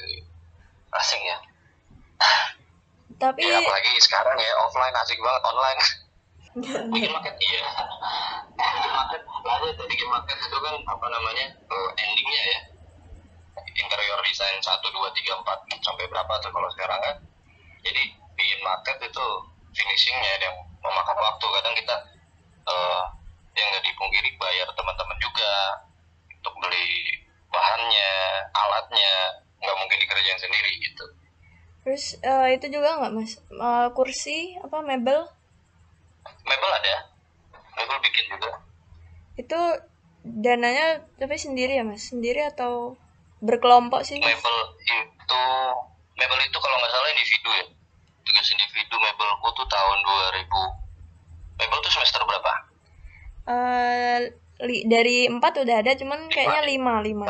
Asing 0.97 1.23
ya. 1.23 1.39
Tapi 3.17 3.41
ya 3.41 3.61
apalagi 3.61 3.93
sekarang 4.05 4.37
ya 4.37 4.53
offline 4.61 4.97
asik 5.01 5.19
banget 5.21 5.43
online. 5.49 5.81
Bikin 6.93 7.11
market 7.13 7.37
iya. 7.37 7.65
Bikin 8.57 8.93
market 8.93 9.23
ada 9.25 9.69
tadi 9.73 9.89
bikin 9.89 10.09
market 10.09 10.37
itu 10.37 10.59
kan 10.59 10.75
apa 10.85 11.07
namanya 11.09 11.47
eh, 11.53 11.91
endingnya 12.01 12.43
ya. 12.45 12.61
Interior 13.77 14.21
design 14.25 14.57
satu 14.65 14.89
dua 14.93 15.13
tiga 15.13 15.37
empat 15.37 15.69
sampai 15.85 16.09
berapa 16.09 16.33
tuh 16.41 16.53
kalau 16.53 16.69
sekarang 16.77 17.01
kan. 17.01 17.17
Jadi 17.85 18.03
bikin 18.37 18.61
market 18.65 18.97
itu 19.01 19.27
finishingnya 19.73 20.33
yang 20.45 20.57
memakan 20.81 21.17
waktu. 21.21 21.47
Kadang 21.61 21.75
kita 21.77 21.97
eh, 22.69 23.05
yang 23.57 23.67
nggak 23.73 23.85
dipungkiri 23.85 24.31
bayar 24.37 24.69
teman-teman 24.77 25.17
juga 25.21 25.53
untuk 26.29 26.53
beli 26.61 27.25
bahannya 27.49 28.13
alatnya 28.53 29.13
nggak 29.63 29.77
mungkin 29.81 29.99
dikerjain 30.03 30.41
sendiri 30.41 30.71
gitu. 30.81 31.05
Terus 31.87 32.05
eh, 32.21 32.47
itu 32.59 32.67
juga 32.71 32.99
nggak 32.99 33.13
mas? 33.15 33.33
Eh, 33.39 33.89
kursi 33.95 34.59
apa 34.61 34.83
mebel? 34.83 35.21
Mebel 36.47 36.71
ada. 36.73 36.95
Mebel 37.77 37.99
bikin 38.03 38.25
juga. 38.35 38.51
Itu 39.39 39.59
dananya 40.27 41.07
tapi 41.21 41.37
sendiri 41.39 41.79
ya 41.79 41.85
mas? 41.87 42.03
Sendiri 42.11 42.43
atau 42.43 42.99
berkelompok 43.45 44.03
sih 44.03 44.19
mas? 44.19 44.33
mebel 44.35 44.57
itu 44.83 45.43
mebel 46.17 46.39
itu 46.43 46.59
kalau 46.59 46.77
nggak 46.81 46.93
salah 46.93 47.09
individu 47.15 47.51
ya. 47.55 47.65
Tugas 48.27 48.49
individu 48.51 48.97
mebelku 48.99 49.49
tuh 49.55 49.67
tahun 49.71 49.99
2000 50.03 50.63
mebel 51.63 51.79
tuh 51.79 51.93
semester 51.95 52.21
berapa? 52.27 52.53
Eh, 53.47 54.19
li- 54.67 54.85
dari 54.91 55.31
empat 55.31 55.63
udah 55.63 55.77
ada 55.79 55.95
cuman 55.95 56.27
kayaknya 56.35 56.63
lima 56.67 56.99
lima. 56.99 57.27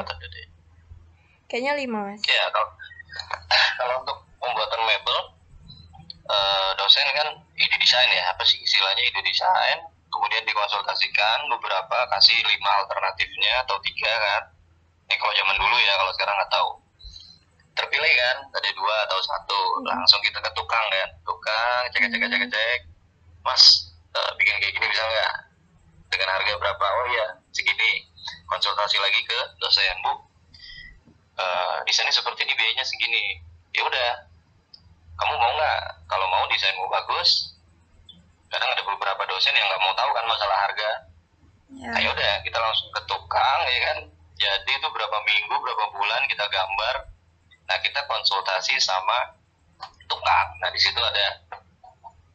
Kayaknya 1.56 1.72
lima 1.80 2.12
mas. 2.12 2.20
Ya 2.28 2.44
kalau 2.52 2.68
kalau 3.80 3.94
untuk 4.04 4.18
pembuatan 4.36 4.80
mebel 4.84 5.18
eh, 6.28 6.70
dosen 6.76 7.08
kan 7.16 7.32
ide 7.56 7.76
desain 7.80 8.12
ya. 8.12 8.28
Apa 8.28 8.44
sih 8.44 8.60
istilahnya 8.60 9.00
ide 9.08 9.24
desain? 9.24 9.80
Kemudian 10.12 10.44
dikonsultasikan 10.44 11.48
beberapa 11.48 11.96
kasih 12.12 12.36
lima 12.44 12.70
alternatifnya 12.84 13.64
atau 13.64 13.80
tiga 13.80 14.12
kan. 14.20 14.42
Ini 15.08 15.16
kalau 15.16 15.32
zaman 15.32 15.56
dulu 15.56 15.76
ya 15.80 15.96
kalau 15.96 16.12
sekarang 16.12 16.36
nggak 16.36 16.52
tahu. 16.52 16.70
Terpilih 17.72 18.12
kan. 18.20 18.36
Ada 18.52 18.70
dua 18.76 18.96
atau 19.08 19.18
satu. 19.24 19.60
Langsung 19.88 20.20
kita 20.20 20.44
ke 20.44 20.52
tukang 20.52 20.84
kan. 20.92 21.08
Tukang 21.24 21.88
cek 21.88 22.04
cek 22.04 22.20
cek 22.20 22.44
cek 22.52 22.80
mas 23.48 23.96
eh, 24.12 24.30
bikin 24.36 24.60
kayak 24.60 24.76
gini 24.76 24.86
bisa 24.92 25.08
nggak? 25.08 25.32
Dengan 26.12 26.28
harga 26.36 26.52
berapa? 26.60 26.84
Oh 26.84 27.08
ya 27.16 27.26
segini. 27.56 28.12
Konsultasi 28.44 29.00
lagi 29.00 29.24
ke 29.24 29.38
dosen 29.56 29.96
bu 30.04 30.25
eh, 31.36 31.76
desainnya 31.84 32.14
seperti 32.14 32.44
ini 32.48 32.52
biayanya 32.56 32.84
segini. 32.84 33.40
Ya 33.76 33.84
udah. 33.84 34.10
Kamu 35.16 35.34
mau 35.36 35.52
nggak? 35.56 35.80
Kalau 36.08 36.26
mau 36.28 36.44
desainmu 36.48 36.86
bagus. 36.88 37.56
Kadang 38.52 38.70
ada 38.72 38.82
beberapa 38.84 39.22
dosen 39.28 39.52
yang 39.56 39.66
nggak 39.68 39.82
mau 39.82 39.94
tahu 39.96 40.10
kan 40.12 40.24
masalah 40.28 40.58
harga. 40.68 40.90
Ya. 41.76 41.90
Nah 41.92 42.00
udah 42.00 42.32
kita 42.46 42.58
langsung 42.62 42.88
ke 42.94 43.00
tukang 43.10 43.60
ya 43.66 43.80
kan? 43.92 43.98
Jadi 44.36 44.70
itu 44.70 44.88
berapa 44.92 45.18
minggu 45.24 45.54
berapa 45.56 45.84
bulan 45.92 46.22
kita 46.28 46.44
gambar. 46.46 46.96
Nah 47.66 47.76
kita 47.82 48.00
konsultasi 48.06 48.78
sama 48.78 49.34
tukang. 50.06 50.48
Nah 50.62 50.68
di 50.70 50.80
situ 50.80 51.00
ada 51.00 51.26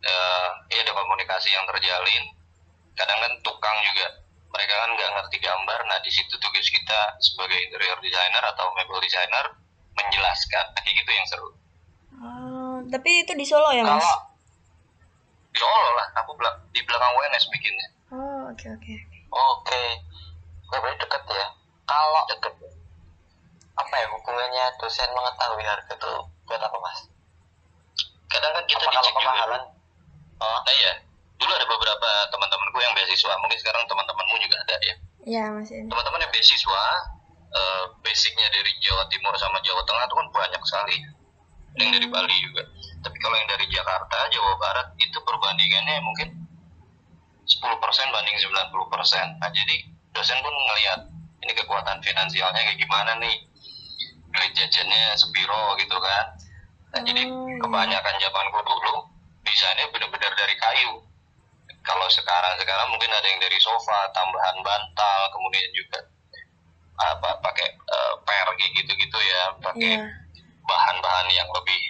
eh 0.02 0.50
ya 0.74 0.82
ada 0.82 0.94
komunikasi 0.94 1.54
yang 1.54 1.64
terjalin. 1.70 2.24
Kadang 2.98 3.18
kan 3.22 3.34
tukang 3.46 3.78
juga 3.88 4.21
mereka 4.52 4.74
kan 4.78 4.90
nggak 4.94 5.10
ngerti 5.16 5.38
gambar. 5.40 5.80
Nah 5.88 5.98
di 6.04 6.12
situ 6.12 6.36
tugas 6.38 6.68
kita 6.68 7.00
sebagai 7.20 7.58
interior 7.58 7.98
designer 8.00 8.44
atau 8.52 8.68
mebel 8.76 9.00
designer 9.00 9.46
menjelaskan. 9.96 10.66
Nah, 10.72 10.82
kayak 10.84 10.96
gitu 11.04 11.12
yang 11.12 11.28
seru. 11.28 11.50
Oh, 12.22 12.78
tapi 12.92 13.26
itu 13.26 13.34
di 13.34 13.46
Solo 13.48 13.74
ya 13.74 13.82
mas? 13.82 13.98
Kalau 13.98 14.20
di 15.52 15.58
Solo 15.60 15.90
lah 15.98 16.08
aku 16.22 16.32
belak 16.38 16.56
di 16.72 16.82
belakang 16.84 17.12
UNS 17.12 17.46
bikinnya. 17.50 17.88
Oh 18.12 18.42
oke 18.52 18.68
oke. 18.68 18.96
Oke. 19.32 19.84
Oke, 20.68 20.76
berarti 20.80 21.00
deket 21.04 21.24
ya. 21.28 21.48
Kalau 21.84 22.24
deket. 22.28 22.54
Apa 23.76 23.94
ya 23.98 24.08
hubungannya 24.14 24.66
dosen 24.78 25.10
mengetahui 25.12 25.64
harga 25.64 25.94
itu 25.96 26.12
buat 26.46 26.60
apa 26.60 26.78
mas? 26.80 27.00
kadang 28.32 28.56
kan 28.56 28.64
kita 28.64 28.80
Apa 28.80 28.88
kalau 28.88 29.04
dicek 29.04 29.12
juga. 29.12 29.20
kemahalan? 29.28 29.62
Oh, 30.40 30.58
nah 30.64 30.74
iya 30.74 30.92
dulu 31.42 31.52
ada 31.52 31.66
beberapa 31.66 32.10
teman-temanku 32.30 32.78
yang 32.80 32.94
beasiswa 32.94 33.34
mungkin 33.42 33.58
sekarang 33.58 33.84
teman-temanmu 33.90 34.36
juga 34.38 34.56
ada 34.62 34.76
ya? 34.86 34.96
Ya 35.22 35.44
mas 35.50 35.70
ini 35.70 35.90
teman-teman 35.90 36.22
yang 36.22 36.32
beasiswa 36.32 36.84
eh, 37.52 37.84
basicnya 38.02 38.48
dari 38.54 38.72
Jawa 38.80 39.04
Timur 39.10 39.34
sama 39.38 39.58
Jawa 39.62 39.82
Tengah 39.84 40.06
itu 40.06 40.16
kan 40.16 40.28
banyak 40.30 40.62
sekali. 40.64 40.98
Ada 41.72 41.82
yang 41.82 41.94
dari 41.96 42.08
Bali 42.08 42.36
juga. 42.44 42.64
Tapi 43.02 43.18
kalau 43.18 43.36
yang 43.36 43.50
dari 43.50 43.66
Jakarta 43.68 44.18
Jawa 44.30 44.54
Barat 44.60 44.88
itu 45.00 45.18
perbandingannya 45.18 45.98
mungkin 46.04 46.30
10% 47.42 47.58
banding 48.14 48.38
90% 48.38 49.42
nah 49.42 49.50
jadi 49.52 49.76
dosen 50.14 50.40
pun 50.40 50.54
ngelihat 50.54 51.00
ini 51.42 51.52
kekuatan 51.58 51.98
finansialnya 52.00 52.62
kayak 52.62 52.78
gimana 52.78 53.18
nih? 53.18 53.36
Duit 54.32 54.52
jajannya 54.56 55.18
sepiro 55.18 55.76
gitu 55.76 55.98
kan. 55.98 56.26
Nah 56.92 57.02
jadi 57.04 57.24
Oh, 57.28 57.48
iya. 57.48 57.60
kebanyakan 57.60 58.16
zamanku 58.20 58.60
dulu 58.64 58.94
desainnya 59.44 59.90
benar-benar 59.92 60.32
dari 60.36 60.56
kayu 60.56 60.92
kalau 61.82 62.08
sekarang 62.08 62.54
sekarang 62.58 62.88
mungkin 62.90 63.10
ada 63.10 63.26
yang 63.26 63.42
dari 63.42 63.58
sofa 63.58 64.10
tambahan 64.14 64.58
bantal 64.62 65.20
kemudian 65.34 65.70
juga 65.74 66.00
apa 67.02 67.30
pakai 67.42 67.68
eh, 67.74 68.14
per 68.22 68.48
kayak 68.54 68.72
gitu-gitu 68.78 69.18
ya 69.18 69.42
pakai 69.58 69.98
Iya. 69.98 70.06
bahan-bahan 70.62 71.28
yang 71.34 71.50
lebih 71.50 71.82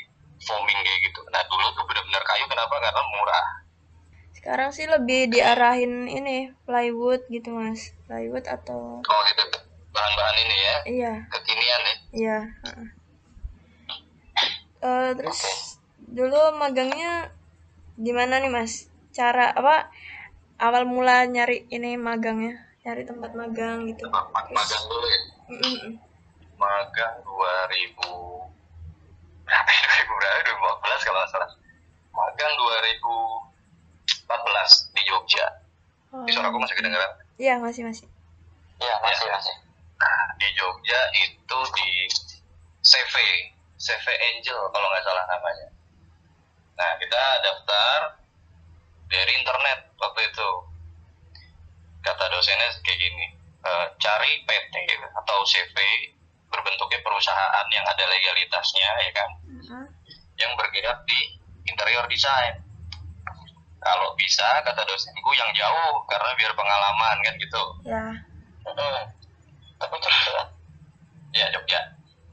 foaming 0.41 0.79
kayak 0.79 0.99
gitu. 1.05 1.19
Nah 1.29 1.43
dulu 1.45 1.67
tuh 1.75 1.83
benar-benar 1.85 2.23
kayu 2.23 2.45
kenapa? 2.47 2.75
Karena 2.79 3.01
murah. 3.11 3.47
Sekarang 4.31 4.69
sih 4.73 4.87
lebih 4.89 5.29
diarahin 5.29 6.07
ini 6.07 6.49
plywood 6.65 7.21
gitu 7.27 7.51
mas. 7.53 7.91
Plywood 8.07 8.47
atau 8.47 9.03
kalau 9.03 9.21
gitu. 9.27 9.43
Bahan-bahan 9.91 10.35
ini 10.39 10.55
ya? 10.57 10.77
Iya. 10.87 11.13
Kekinian 11.29 11.81
ya? 11.83 11.95
Iya. 12.15 12.37
Eh, 14.81 15.09
terus 15.13 15.39
dulu 16.01 16.57
magangnya 16.57 17.29
gimana 17.95 18.41
nih 18.41 18.49
mas 18.49 18.89
cara 19.11 19.51
apa 19.51 19.91
awal 20.57 20.83
mula 20.85 21.23
nyari 21.25 21.67
ini 21.67 21.95
magangnya 21.95 22.55
nyari 22.81 23.03
tempat 23.03 23.31
magang 23.33 23.85
gitu 23.85 24.07
Tempat 24.07 24.47
magang 24.49 24.83
dulu 24.87 25.07
ya 25.07 25.19
Mm-mm. 25.51 25.91
magang 26.55 27.15
2000 27.21 27.91
berapa 29.43 29.69
ya 29.69 29.85
2000 30.07 30.15
berapa 30.15 30.39
2014 30.47 31.05
kalau 31.05 31.19
nggak 31.19 31.31
salah 31.31 31.49
magang 32.11 32.53
2014 34.27 34.95
di 34.95 35.01
Jogja 35.05 35.47
Oh. 36.11 36.27
di 36.27 36.35
suara 36.35 36.51
aku 36.51 36.59
masih 36.59 36.75
kedengeran 36.75 37.07
iya 37.37 37.55
masih 37.55 37.87
masih 37.87 38.03
iya 38.83 38.95
masih 38.99 39.31
masih. 39.31 39.55
Nah, 39.95 40.27
di 40.35 40.49
Jogja 40.57 40.97
itu 41.23 41.59
di 41.71 41.89
CV, 42.81 43.13
CV 43.77 44.05
Angel 44.09 44.59
kalau 44.73 44.89
nggak 44.89 45.05
salah 45.05 45.23
namanya. 45.29 45.71
Nah, 46.73 46.97
kita 46.97 47.21
daftar 47.45 48.17
dari 49.11 49.31
internet 49.35 49.79
waktu 49.99 50.21
itu. 50.25 50.49
kata 52.01 52.25
dosennya 52.33 52.65
kayak 52.81 52.97
gini 52.97 53.25
eh, 53.61 53.87
cari 54.01 54.41
PT 54.41 54.73
atau 55.13 55.45
CV 55.45 55.77
berbentuknya 56.49 56.97
perusahaan 57.05 57.67
yang 57.69 57.85
ada 57.85 58.03
legalitasnya 58.09 58.89
ya 59.05 59.11
kan 59.13 59.29
Heeh. 59.45 59.85
yang 60.41 60.51
bergerak 60.57 61.05
di 61.05 61.37
interior 61.69 62.01
design 62.09 62.57
kalau 63.77 64.17
bisa 64.17 64.65
kata 64.65 64.81
dosenku 64.81 65.29
yang 65.37 65.53
jauh 65.53 66.01
karena 66.09 66.33
biar 66.33 66.53
pengalaman 66.57 67.17
kan 67.21 67.33
gitu 67.37 67.63
ya 67.85 68.01
Mm-mm. 68.65 68.97
tapi 69.77 69.95
Jogja 70.01 70.31
kan 70.41 70.47
ya 71.37 71.45
Jogja 71.53 71.79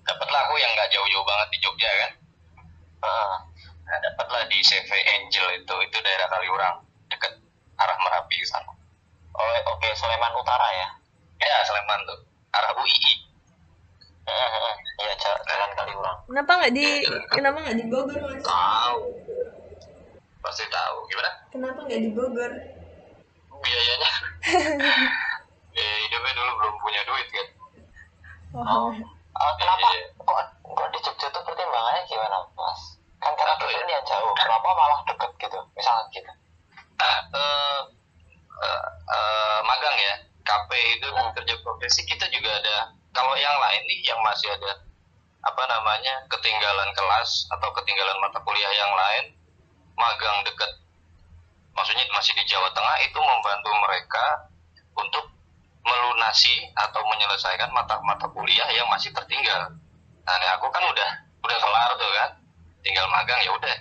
dapatlah 0.08 0.48
aku 0.48 0.56
yang 0.56 0.72
nggak 0.72 0.88
jauh-jauh 0.88 1.24
banget 1.28 1.48
di 1.52 1.58
Jogja 1.60 1.90
kan 1.92 2.12
Heeh. 3.04 3.34
Nah 3.88 3.98
dapatlah 3.98 4.44
di 4.46 4.58
CV 4.60 4.90
Angel 5.10 5.46
itu. 5.56 5.74
Itu 5.82 5.96
daerah 5.98 6.28
Kaliurang 6.28 6.76
deket 7.08 7.32
arah 7.74 7.96
Merapi 7.98 8.36
ke 8.36 8.46
sana. 8.46 8.68
Oh 9.32 9.48
oke 9.66 9.88
Sleman 9.92 10.32
Utara 10.34 10.68
ya? 10.72 10.88
Ya 11.38 11.58
Sleman 11.62 12.00
tuh. 12.04 12.20
Arah 12.50 12.72
UII 12.74 13.12
Heeh, 14.24 14.48
heeh. 14.50 14.74
iya 14.98 15.12
ja- 15.16 15.42
jalan 15.42 15.70
Kaliurang. 15.74 16.18
Kenapa 16.26 16.52
nggak 16.54 16.72
di 16.72 16.86
kenapa 17.30 17.58
nggak 17.62 17.76
di 17.76 17.84
Bogor 17.86 18.18
mas? 18.20 18.42
Tahu. 18.42 19.00
Pasti 20.38 20.64
tahu. 20.68 20.96
Gimana? 21.08 21.30
Kenapa 21.48 21.80
nggak 21.82 22.00
di 22.02 22.10
Bogor? 22.12 22.52
Biayanya. 23.58 24.10
Biaya 25.72 25.96
hidupnya 26.02 26.32
dulu 26.34 26.52
belum 26.56 26.76
punya 26.78 27.00
duit 27.04 27.28
kan? 27.28 27.46
Oh, 28.54 28.90
Ah, 29.30 29.54
kenapa? 29.54 29.86
Iya. 29.86 30.04
kok 30.18 30.34
kok 30.66 30.88
di 30.90 30.98
Jogja 30.98 31.26
tuh 31.30 31.42
pertimbangannya 31.42 32.02
gimana 32.04 32.42
mas 32.52 32.97
kan 33.18 33.32
karena 33.34 33.54
dosen 33.58 33.86
yang 33.90 34.04
jauh. 34.06 34.32
Kenapa 34.34 34.68
malah 34.74 35.00
deket 35.06 35.30
gitu? 35.42 35.58
Misalnya 35.74 36.04
gitu. 36.14 36.32
Ah, 36.98 37.20
eh, 37.34 37.80
eh, 38.62 38.84
eh, 39.14 39.58
magang 39.66 39.96
ya. 39.98 40.14
KP 40.48 40.70
itu 40.96 41.06
kan 41.12 41.28
kerja 41.36 41.54
profesi 41.60 42.08
kita 42.08 42.24
juga 42.32 42.48
ada. 42.56 42.96
Kalau 43.12 43.36
yang 43.36 43.52
lain 43.52 43.82
nih 43.84 44.00
yang 44.08 44.20
masih 44.24 44.48
ada 44.48 44.80
apa 45.44 45.62
namanya 45.70 46.24
ketinggalan 46.32 46.90
kelas 46.96 47.46
atau 47.54 47.68
ketinggalan 47.76 48.16
mata 48.18 48.42
kuliah 48.42 48.72
yang 48.74 48.90
lain 48.90 49.38
magang 49.94 50.42
dekat 50.42 50.70
maksudnya 51.78 52.04
masih 52.10 52.34
di 52.34 52.44
Jawa 52.50 52.74
Tengah 52.74 52.96
itu 53.06 53.18
membantu 53.22 53.70
mereka 53.70 54.26
untuk 54.98 55.24
melunasi 55.86 56.74
atau 56.74 57.00
menyelesaikan 57.06 57.70
mata-mata 57.70 58.26
kuliah 58.34 58.66
yang 58.74 58.90
masih 58.90 59.14
tertinggal. 59.14 59.78
Nah, 60.26 60.34
ini 60.42 60.46
aku 60.58 60.66
kan 60.74 60.82
udah 60.84 61.10
udah 61.38 61.58
kelar 61.62 61.90
tuh 61.96 62.10
kan, 62.12 62.30
tinggal 62.82 63.06
magang 63.10 63.40
ya 63.42 63.50
udah 63.52 63.76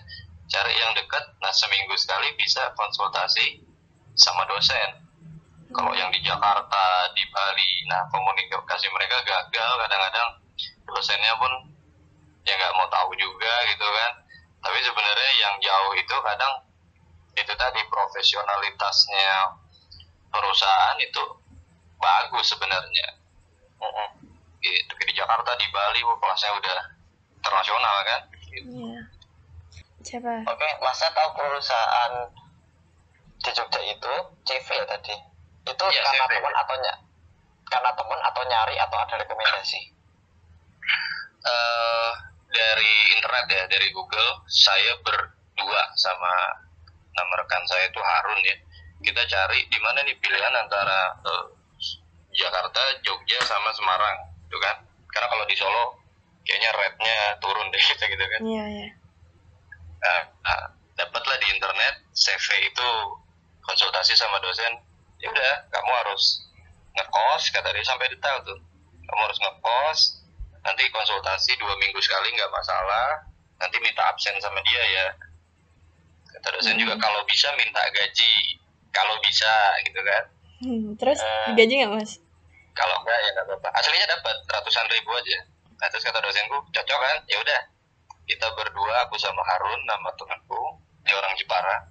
cari 0.47 0.73
yang 0.77 0.91
dekat. 0.95 1.23
Nah, 1.43 1.53
seminggu 1.53 1.93
sekali 1.99 2.33
bisa 2.39 2.71
konsultasi 2.73 3.61
sama 4.17 4.47
dosen. 4.49 5.05
Kalau 5.67 5.91
yang 5.93 6.07
di 6.15 6.23
Jakarta, 6.23 7.11
di 7.11 7.23
Bali, 7.27 7.71
nah 7.91 8.07
komunikasi 8.07 8.87
mereka 8.87 9.19
gagal 9.27 9.71
kadang-kadang 9.83 10.29
dosennya 10.87 11.35
pun 11.35 11.51
ya 12.47 12.55
nggak 12.55 12.75
mau 12.79 12.87
tahu 12.87 13.11
juga 13.19 13.53
gitu 13.67 13.83
kan. 13.83 14.13
Tapi 14.63 14.79
sebenarnya 14.79 15.31
yang 15.43 15.53
jauh 15.59 15.93
itu 15.99 16.15
kadang 16.23 16.53
itu 17.37 17.53
tadi 17.53 17.81
profesionalitasnya 17.91 19.29
perusahaan 20.33 20.97
itu 20.97 21.23
bagus 21.97 22.45
sebenarnya 22.53 23.07
Mm-mm. 23.77 24.09
gitu 24.61 24.93
di 25.05 25.13
Jakarta 25.13 25.53
di 25.57 25.67
Bali 25.69 26.01
kelasnya 26.01 26.51
udah 26.57 26.79
internasional 27.37 27.95
kan 28.05 28.21
gitu. 28.49 28.67
iya. 28.69 29.01
Siapa? 29.97 30.45
Oke 30.45 30.67
masnya 30.79 31.09
tahu 31.11 31.29
perusahaan 31.35 32.13
di 33.37 33.49
Jogja 33.51 33.81
itu 33.81 34.13
CV 34.45 34.67
ya 34.73 34.85
tadi? 34.87 35.15
Itu 35.67 35.83
Iya, 35.83 36.01
karena 36.01 36.25
CV. 36.25 36.33
teman 36.37 36.55
atau 36.55 36.75
ny- 36.77 37.01
karena 37.67 37.91
teman 37.91 38.19
atau 38.23 38.41
nyari 38.45 38.75
atau 38.79 38.97
ada 38.97 39.15
rekomendasi? 39.19 39.81
Eh, 41.43 42.12
dari 42.47 42.93
internet 43.15 43.45
ya 43.47 43.63
dari 43.67 43.88
Google 43.91 44.43
saya 44.47 44.95
berdua 45.03 45.81
sama 45.95 46.33
nama 47.12 47.33
rekan 47.36 47.63
saya 47.67 47.88
itu 47.88 47.99
Harun 47.99 48.39
ya. 48.43 48.55
Kita 48.97 49.21
cari 49.23 49.67
di 49.67 49.79
mana 49.79 50.01
nih 50.03 50.15
pilihan 50.17 50.53
antara 50.55 51.13
eh, 51.19 51.45
Jakarta 52.31 52.81
Jogja 53.01 53.39
sama 53.43 53.71
Semarang 53.71 54.17
gitu 54.47 54.57
kan? 54.60 54.75
Karena 55.12 55.27
kalau 55.27 55.45
di 55.45 55.55
Solo 55.55 55.83
kayaknya 56.47 56.71
rate-nya 56.71 57.17
turun 57.43 57.67
deh 57.69 57.83
kita 57.83 58.07
gitu 58.07 58.23
kan. 58.23 58.39
Iya 58.41 58.63
iya. 58.71 58.88
Nah, 59.99 60.21
nah, 60.41 60.63
dapatlah 60.95 61.36
di 61.43 61.47
internet 61.51 62.07
CV 62.15 62.71
itu 62.71 62.89
konsultasi 63.62 64.15
sama 64.15 64.39
dosen. 64.39 64.79
Ya 65.19 65.27
udah 65.27 65.53
kamu 65.67 65.91
harus 66.05 66.47
ngekos 66.95 67.43
kata 67.51 67.69
dia 67.75 67.83
sampai 67.83 68.07
detail 68.07 68.39
tuh. 68.47 68.57
Kamu 69.03 69.21
harus 69.27 69.39
ngekos 69.43 69.99
nanti 70.63 70.83
konsultasi 70.89 71.51
dua 71.60 71.75
minggu 71.77 71.99
sekali 71.99 72.31
nggak 72.31 72.53
masalah. 72.53 73.27
Nanti 73.60 73.75
minta 73.83 74.07
absen 74.07 74.38
sama 74.39 74.63
dia 74.63 74.83
ya. 74.88 75.05
Kata 76.31 76.47
dosen 76.55 76.79
juga 76.79 76.95
kalau 76.95 77.27
bisa 77.27 77.51
minta 77.60 77.83
gaji. 77.91 78.33
Kalau 78.95 79.19
bisa 79.19 79.51
gitu 79.83 79.99
kan. 79.99 80.23
Hmm, 80.57 80.86
terus 80.95 81.19
Eh. 81.21 81.53
digaji 81.53 81.83
nggak 81.83 81.93
mas? 81.93 82.12
kalau 82.77 82.93
enggak 83.01 83.17
ya 83.17 83.29
nggak 83.33 83.45
apa-apa. 83.49 83.69
Aslinya 83.73 84.05
dapat 84.05 84.38
ratusan 84.53 84.86
ribu 84.93 85.10
aja 85.17 85.49
nah, 85.77 85.87
terus 85.87 86.03
kata 86.03 86.19
dosenku 86.19 86.57
cocok 86.67 86.99
kan? 86.99 87.17
Ya 87.25 87.37
udah. 87.37 87.61
Kita 88.27 88.47
berdua 88.53 89.07
aku 89.07 89.15
sama 89.15 89.39
Harun 89.39 89.81
nama 89.87 90.11
temanku 90.13 90.83
dia 91.01 91.15
orang 91.15 91.31
Jepara. 91.33 91.87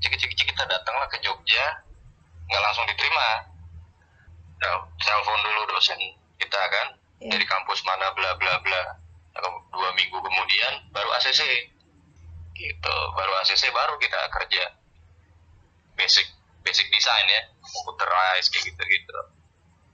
Cik-cik 0.00 0.32
kita 0.32 0.64
datanglah 0.64 1.04
ke 1.08 1.20
Jogja 1.20 1.64
nggak 2.46 2.62
langsung 2.62 2.86
diterima. 2.88 3.28
Tel- 4.56 4.88
telepon 4.96 5.38
dulu 5.44 5.62
dosen 5.68 6.00
kita 6.40 6.56
kan 6.56 6.86
Iya. 7.20 7.36
dari 7.36 7.44
kampus 7.44 7.84
mana 7.84 8.08
bla 8.16 8.32
bla 8.40 8.56
bla. 8.60 8.82
Nah, 9.36 9.40
dua 9.68 9.92
minggu 9.92 10.16
kemudian 10.16 10.88
baru 10.92 11.12
ACC 11.12 11.44
gitu 12.56 12.96
baru 13.12 13.32
ACC 13.40 13.68
baru 13.68 14.00
kita 14.00 14.16
kerja. 14.32 14.64
Basic 15.96 16.24
basic 16.60 16.88
design 16.88 17.24
ya 17.28 17.40
computerized 17.62 18.48
kayak 18.50 18.64
gitu 18.66 18.82
gitu 18.82 19.18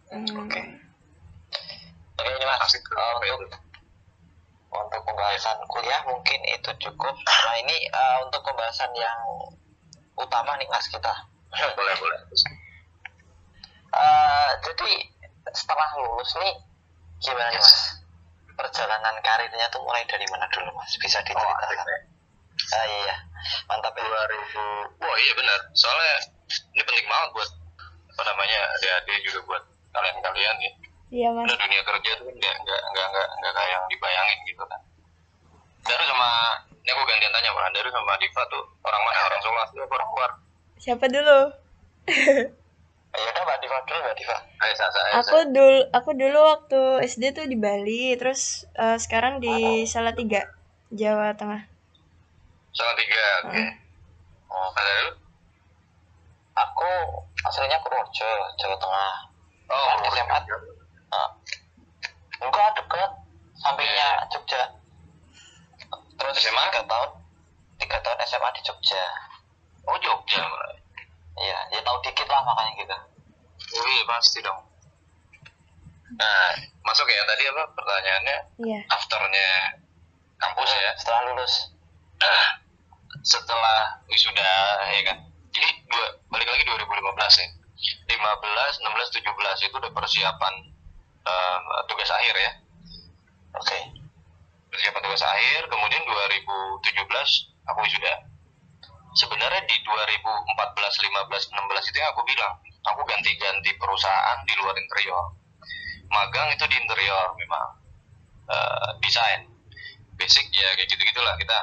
Hmm, 0.08 0.24
oke 0.40 0.60
oke 2.22 2.30
ini 2.38 2.44
mas 2.46 2.74
apa 2.78 3.26
untuk 3.34 3.62
untuk 4.72 5.00
pembahasan 5.04 5.58
kuliah 5.68 6.00
mungkin 6.06 6.40
itu 6.48 6.70
cukup. 6.88 7.14
Nah 7.26 7.56
ini 7.58 7.76
eh, 7.90 8.16
untuk 8.22 8.40
pembahasan 8.46 8.88
yang 8.94 9.18
utama 10.16 10.54
nih 10.56 10.68
mas 10.70 10.86
kita. 10.86 11.12
Boleh 11.76 11.94
boleh. 11.98 12.18
Eh, 13.92 14.50
jadi 14.64 14.90
setelah 15.52 15.90
lulus 15.98 16.30
nih 16.40 16.54
gimana 17.20 17.50
nih 17.52 17.60
mas? 17.60 18.00
Perjalanan 18.56 19.18
karirnya 19.20 19.66
tuh 19.68 19.82
mulai 19.82 20.06
dari 20.06 20.24
mana 20.30 20.46
dulu 20.48 20.72
mas? 20.78 20.94
Bisa 20.96 21.20
oh 21.20 21.26
diceritakan? 21.26 21.84
nih. 21.84 22.02
Ah, 22.72 22.86
iya. 22.86 23.16
Mantap 23.68 23.92
ya. 23.98 24.06
2000 24.06 25.02
wah 25.02 25.16
iya 25.18 25.32
benar. 25.34 25.60
Soalnya 25.74 26.14
ini 26.72 26.82
penting 26.86 27.06
banget 27.10 27.28
buat 27.34 27.50
apa 28.12 28.22
namanya 28.28 28.60
adik-adik 28.78 29.18
juga 29.26 29.40
buat 29.50 29.64
kalian-kalian 29.92 30.56
ya 30.62 30.72
iya 31.12 31.28
mas. 31.28 31.44
Karena 31.44 31.60
dunia 31.68 31.82
kerja 31.84 32.10
tuh 32.16 32.24
kan 32.24 32.34
nggak 32.40 32.56
nggak 32.64 32.80
nggak 32.88 33.06
nggak 33.12 33.28
nggak 33.36 33.52
kayak 33.52 33.70
yang 33.70 33.84
dibayangin 33.92 34.38
gitu 34.48 34.62
kan. 34.64 34.80
Daru 35.84 36.04
sama 36.08 36.28
ini 36.82 36.90
aku 36.90 37.02
gantian 37.04 37.32
tanya 37.36 37.50
pak 37.52 37.70
Daru 37.76 37.88
sama 37.92 38.12
Diva 38.16 38.42
tuh 38.48 38.64
orang 38.82 39.02
mana? 39.04 39.18
Orang 39.28 39.40
Solo 39.44 39.58
asli 39.60 39.78
apa 39.84 39.94
orang 40.00 40.10
luar. 40.16 40.30
Siapa 40.80 41.04
dulu? 41.06 41.40
Ya 43.12 43.28
udah 43.28 43.42
mbak 43.44 43.58
Diva 43.60 43.76
dulu 43.84 43.98
mbak 44.08 44.16
Diva. 44.16 44.36
Ayo 44.64 44.72
Sasa 44.72 44.98
ayo 45.04 45.12
aku 45.20 45.38
dulu 45.52 45.80
aku 45.92 46.10
dulu 46.16 46.38
waktu 46.48 46.80
SD 47.04 47.24
tuh 47.36 47.44
di 47.44 47.60
Bali 47.60 48.16
terus 48.16 48.64
eh, 48.72 48.96
sekarang 48.96 49.38
di 49.44 49.84
Salatiga 49.84 50.48
Jawa 50.88 51.36
Tengah. 51.36 51.60
Salah 52.72 52.96
tiga 52.96 53.24
oke 53.52 53.62
oh, 54.48 54.68
Ada 54.72 54.90
Daru? 54.96 55.12
Aku 56.52 56.90
aslinya 57.44 57.78
Purworejo 57.84 58.30
Jawa 58.56 58.76
Tengah. 58.80 59.12
Oh 59.68 60.08
SMA. 60.08 60.38
Ah. 61.12 61.30
enggak 62.40 62.68
deket 62.74 63.10
sampingnya 63.60 64.08
Jogja. 64.32 64.62
Terus 66.18 66.34
SMA? 66.40 66.62
tiga 66.72 66.82
tahun 66.88 67.10
tiga 67.78 67.98
tahun 68.00 68.18
SMA 68.24 68.48
di 68.56 68.60
Jogja. 68.64 69.04
Oh 69.86 69.96
Jogja. 70.00 70.42
Iya 71.36 71.58
ya 71.72 71.80
tahu 71.84 71.98
dikit 72.04 72.28
lah 72.28 72.40
makanya 72.44 72.72
gitu. 72.80 72.96
Oh 73.76 73.88
iya 73.92 74.04
pasti 74.08 74.38
dong. 74.40 74.60
Nah 76.16 76.50
masuk 76.82 77.06
ya 77.08 77.22
tadi 77.28 77.44
apa 77.48 77.62
pertanyaannya? 77.76 78.38
Iya. 78.64 78.80
Afternya 78.90 79.48
kampus 80.42 80.70
ya? 80.74 80.90
Setelah 80.98 81.20
lulus. 81.30 81.54
Nah, 82.18 82.46
setelah 83.22 84.02
wisuda 84.10 84.52
ya 84.90 85.02
kan? 85.06 85.18
Jadi 85.52 85.70
dua, 85.86 86.06
balik 86.32 86.48
lagi 86.48 86.64
2015 86.66 87.42
ya. 87.42 87.48
15, 88.06 88.78
16, 88.78 89.16
17 89.26 89.66
itu 89.66 89.76
udah 89.78 89.92
persiapan 89.92 90.54
eh, 91.22 91.58
tugas 91.88 92.10
akhir 92.10 92.34
ya. 92.34 92.52
Oke. 93.58 93.78
Persiapan 94.72 95.02
tugas 95.04 95.22
akhir 95.22 95.68
kemudian 95.68 96.02
2017 96.02 97.68
aku 97.68 97.78
wisuda. 97.84 98.14
Sebenarnya 99.12 99.62
di 99.68 99.76
2014 99.84 99.92
15 99.92 101.52
16 101.52 101.90
itu 101.92 101.96
yang 102.00 102.10
aku 102.16 102.22
bilang 102.24 102.52
aku 102.88 103.00
ganti-ganti 103.04 103.70
perusahaan 103.76 104.38
di 104.48 104.54
luar 104.56 104.74
interior. 104.80 105.36
Magang 106.08 106.48
itu 106.56 106.64
di 106.68 106.76
interior 106.80 107.36
memang. 107.36 107.66
Eh, 108.48 108.90
desain. 109.04 109.48
Basic 110.16 110.48
ya 110.52 110.68
kayak 110.76 110.88
gitu 110.88 111.02
gitulah 111.04 111.36
kita. 111.36 111.58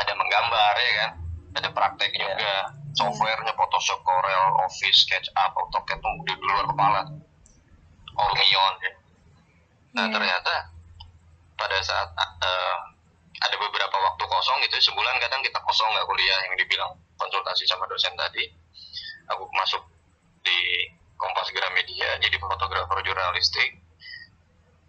Ada 0.00 0.12
menggambar 0.16 0.74
ya 0.80 0.92
kan? 1.00 1.10
Ada 1.54 1.68
praktek 1.70 2.10
Iya. 2.16 2.20
juga. 2.24 2.54
Softwarenya 2.94 3.52
Photoshop 3.58 4.06
Corel 4.06 4.54
Office 4.62 5.02
SketchUp 5.02 5.34
AutoCAD 5.34 5.98
tuh 5.98 6.14
di 6.30 6.34
luar 6.46 6.66
kepala 6.70 7.00
Lumion 8.14 8.74
ya. 8.80 8.92
nah 9.94 10.04
Iya. 10.06 10.14
ternyata 10.14 10.54
pada 11.54 11.78
saat 11.80 12.08
eh, 12.18 12.76
ada 13.36 13.56
beberapa 13.58 13.96
waktu 13.96 14.24
kosong 14.24 14.58
gitu 14.62 14.78
sebulan 14.82 15.18
kadang 15.18 15.42
kita 15.42 15.58
kosong 15.60 15.86
nggak 15.90 16.06
kuliah 16.06 16.38
yang 16.46 16.54
dibilang 16.54 16.90
konsultasi 17.14 17.62
sama 17.64 17.86
dosen 17.86 18.14
tadi 18.14 18.46
aku 19.26 19.46
masuk 19.54 19.82
di 20.42 20.58
Kompas 21.14 21.48
Gramedia 21.50 22.18
jadi 22.18 22.36
fotografer 22.36 22.98
jurnalistik 23.00 23.70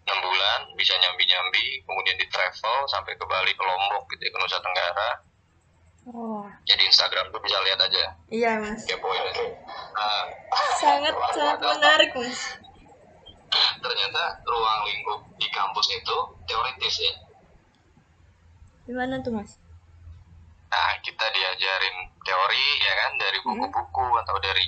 6 0.06 0.14
bulan 0.22 0.60
bisa 0.76 0.94
nyambi-nyambi 0.96 1.82
kemudian 1.82 2.18
di 2.18 2.26
travel 2.30 2.86
sampai 2.86 3.14
ke 3.14 3.26
Bali 3.26 3.50
ke 3.52 3.64
Lombok 3.64 4.06
gitu 4.14 4.22
ya, 4.22 4.32
ke 4.32 4.38
Nusa 4.38 4.60
Tenggara 4.60 5.12
Oh, 6.06 6.46
jadi 6.70 6.86
Instagram 6.86 7.34
tuh 7.34 7.42
bisa 7.42 7.58
lihat 7.66 7.82
aja 7.82 8.14
iya 8.30 8.62
mas. 8.62 8.86
aja 8.86 9.02
nah 9.98 10.22
Sangat 10.78 11.14
sangat 11.34 11.58
menarik 11.58 12.12
mas. 12.14 12.62
Ternyata 13.80 14.24
ruang 14.48 14.80
lingkup 14.88 15.20
di 15.40 15.48
kampus 15.52 15.88
itu 15.94 16.18
teoritis 16.48 16.96
ya 17.02 17.14
Gimana 18.86 19.18
tuh 19.26 19.34
mas? 19.34 19.58
Nah, 20.70 20.94
kita 21.02 21.26
diajarin 21.34 21.98
teori 22.22 22.68
ya 22.86 22.94
kan 23.02 23.12
dari 23.18 23.38
buku-buku 23.42 24.08
atau 24.22 24.38
dari 24.38 24.66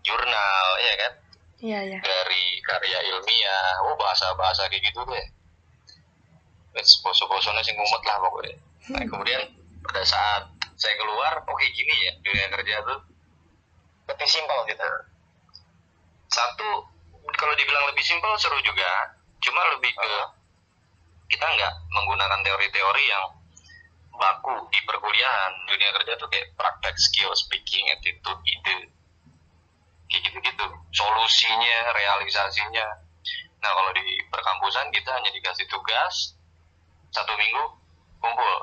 jurnal 0.00 0.66
ya 0.80 0.94
kan, 0.96 1.12
Iya 1.60 1.80
iya. 1.84 1.98
dari 2.00 2.64
karya 2.64 2.98
ilmiah, 3.12 3.84
oh 3.84 3.92
bahasa-bahasa 4.00 4.72
kayak 4.72 4.88
gitu 4.88 5.04
deh. 5.04 5.26
Wes 6.72 6.96
boso-bosone 7.04 7.60
sing 7.60 7.76
ngumet 7.76 8.02
lah 8.08 8.16
pokoknya. 8.24 8.56
Nah, 8.96 9.04
kemudian 9.04 9.42
pada 9.84 10.00
saat 10.00 10.48
saya 10.80 10.96
keluar, 10.96 11.44
oke 11.44 11.66
gini 11.76 11.92
ya 12.08 12.12
dunia 12.24 12.46
kerja 12.56 12.80
tuh 12.88 13.04
lebih 14.08 14.28
simpel 14.32 14.58
gitu 14.64 14.88
satu 16.30 16.89
kalau 17.36 17.54
dibilang 17.58 17.84
lebih 17.92 18.04
simpel 18.06 18.32
seru 18.40 18.58
juga, 18.62 19.14
cuma 19.42 19.60
lebih 19.76 19.92
ke 19.92 20.12
kita 21.30 21.46
nggak 21.46 21.74
menggunakan 21.94 22.40
teori-teori 22.42 23.04
yang 23.06 23.24
baku 24.20 24.54
di 24.68 24.80
perkuliahan. 24.84 25.52
Dunia 25.70 25.90
kerja 25.96 26.12
tuh 26.18 26.28
kayak 26.28 26.52
praktek 26.58 26.94
skill 26.98 27.32
speaking 27.38 27.86
attitude 27.94 28.42
ide. 28.44 28.90
Kayak 30.10 30.22
gitu-gitu. 30.26 30.66
Solusinya 30.90 31.94
realisasinya. 31.94 32.86
Nah 33.62 33.70
kalau 33.70 33.90
di 33.94 34.04
perkampusan 34.28 34.90
kita 34.90 35.10
hanya 35.14 35.30
dikasih 35.30 35.70
tugas 35.70 36.34
satu 37.14 37.32
minggu 37.38 37.64
kumpul. 38.18 38.54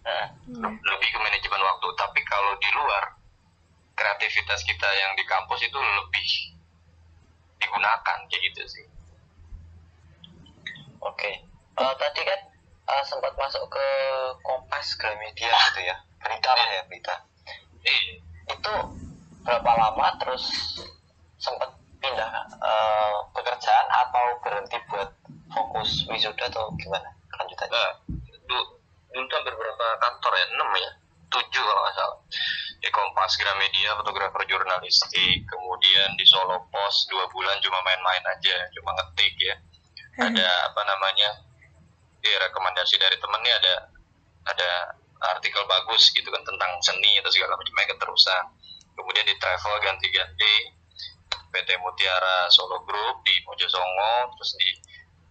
Heeh. 0.00 0.26
Iya. 0.50 0.68
lebih 0.74 1.08
ke 1.12 1.18
manajemen 1.22 1.62
waktu. 1.62 1.88
Tapi 1.94 2.20
kalau 2.26 2.58
di 2.58 2.70
luar 2.74 3.20
kreativitas 3.94 4.64
kita 4.66 4.88
yang 4.96 5.12
di 5.14 5.24
kampus 5.28 5.60
itu 5.62 5.76
lebih 5.76 6.28
digunakan 7.70 8.18
kayak 8.26 8.42
gitu 8.50 8.62
sih. 8.66 8.86
Oke. 10.98 11.30
Eh, 11.78 11.94
tadi 12.02 12.20
kan 12.26 12.40
eh, 12.90 13.02
sempat 13.06 13.30
masuk 13.38 13.62
ke 13.70 13.86
Kompas 14.42 14.98
Gramedia 14.98 15.54
gitu 15.70 15.80
ya 15.86 15.94
berita 16.18 16.50
lah 16.50 16.68
ya 16.74 16.82
berita. 16.90 17.14
Eh 17.86 18.18
itu 18.50 18.74
berapa 19.46 19.70
lama 19.70 20.18
terus 20.18 20.50
sempat 21.38 21.70
pindah 22.02 22.50
eh, 22.58 23.16
pekerjaan 23.38 23.86
atau 23.86 24.26
berhenti 24.42 24.76
buat 24.90 25.14
fokus 25.54 26.10
wisuda 26.10 26.50
atau 26.50 26.74
gimana? 26.74 27.06
Lanjutannya. 27.38 27.70
Nah, 27.70 27.94
dulu, 28.50 28.62
dulu 29.14 29.24
tuh 29.30 29.36
hampir 29.38 29.54
berapa 29.54 29.86
kantor 30.02 30.32
ya? 30.34 30.46
6 30.58 30.58
ya? 30.58 30.90
7 31.30 31.46
kalau 31.54 31.80
nggak 31.86 31.96
salah. 31.96 32.18
Di 32.80 32.88
Kompas 32.90 33.32
Gramedia, 33.38 33.94
fotografer 33.94 34.42
jurnalistik. 34.50 35.46
Kemudian 35.46 36.18
di 36.18 36.24
Solo 36.26 36.66
Post, 36.68 37.08
dua 37.08 37.30
bulan 37.30 37.56
cuma 37.62 37.78
main-main 37.86 38.24
aja. 38.26 38.56
Cuma 38.74 38.90
ngetik 38.98 39.34
ya. 39.38 39.54
Ada 40.20 40.48
apa 40.68 40.82
namanya, 40.84 41.30
ya 42.20 42.36
rekomendasi 42.50 42.98
dari 43.00 43.16
temen 43.16 43.40
nih 43.40 43.54
ada 43.56 43.74
ada 44.50 44.70
artikel 45.36 45.62
bagus 45.68 46.10
gitu 46.12 46.28
kan 46.32 46.42
tentang 46.42 46.72
seni 46.80 47.20
atau 47.22 47.30
segala 47.30 47.54
macam 47.54 47.74
mereka 47.78 47.94
terusan. 48.00 48.44
Kemudian 48.98 49.24
di 49.24 49.36
travel 49.38 49.74
ganti-ganti. 49.80 50.76
PT 51.50 51.82
Mutiara 51.82 52.46
Solo 52.46 52.78
Group 52.86 53.26
di 53.26 53.34
Mojosongo, 53.42 54.38
terus 54.38 54.54
di 54.54 54.70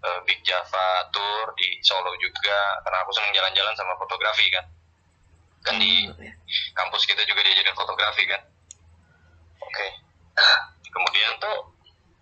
eh, 0.03 0.19
Big 0.27 0.43
Java 0.43 1.07
Tour 1.15 1.55
di 1.55 1.79
Solo 1.79 2.11
juga 2.19 2.75
karena 2.83 3.07
aku 3.07 3.11
seneng 3.15 3.31
jalan-jalan 3.31 3.71
sama 3.79 3.95
fotografi 3.95 4.51
kan 4.51 4.67
kan 5.59 5.75
di 5.75 6.07
Iya. 6.07 6.33
kampus 6.73 7.03
kita 7.03 7.21
juga 7.27 7.43
diajarin 7.43 7.75
fotografi 7.75 8.23
kan? 8.25 8.41
Oke. 9.59 9.87
Kemudian 10.89 11.35
itu 11.35 11.51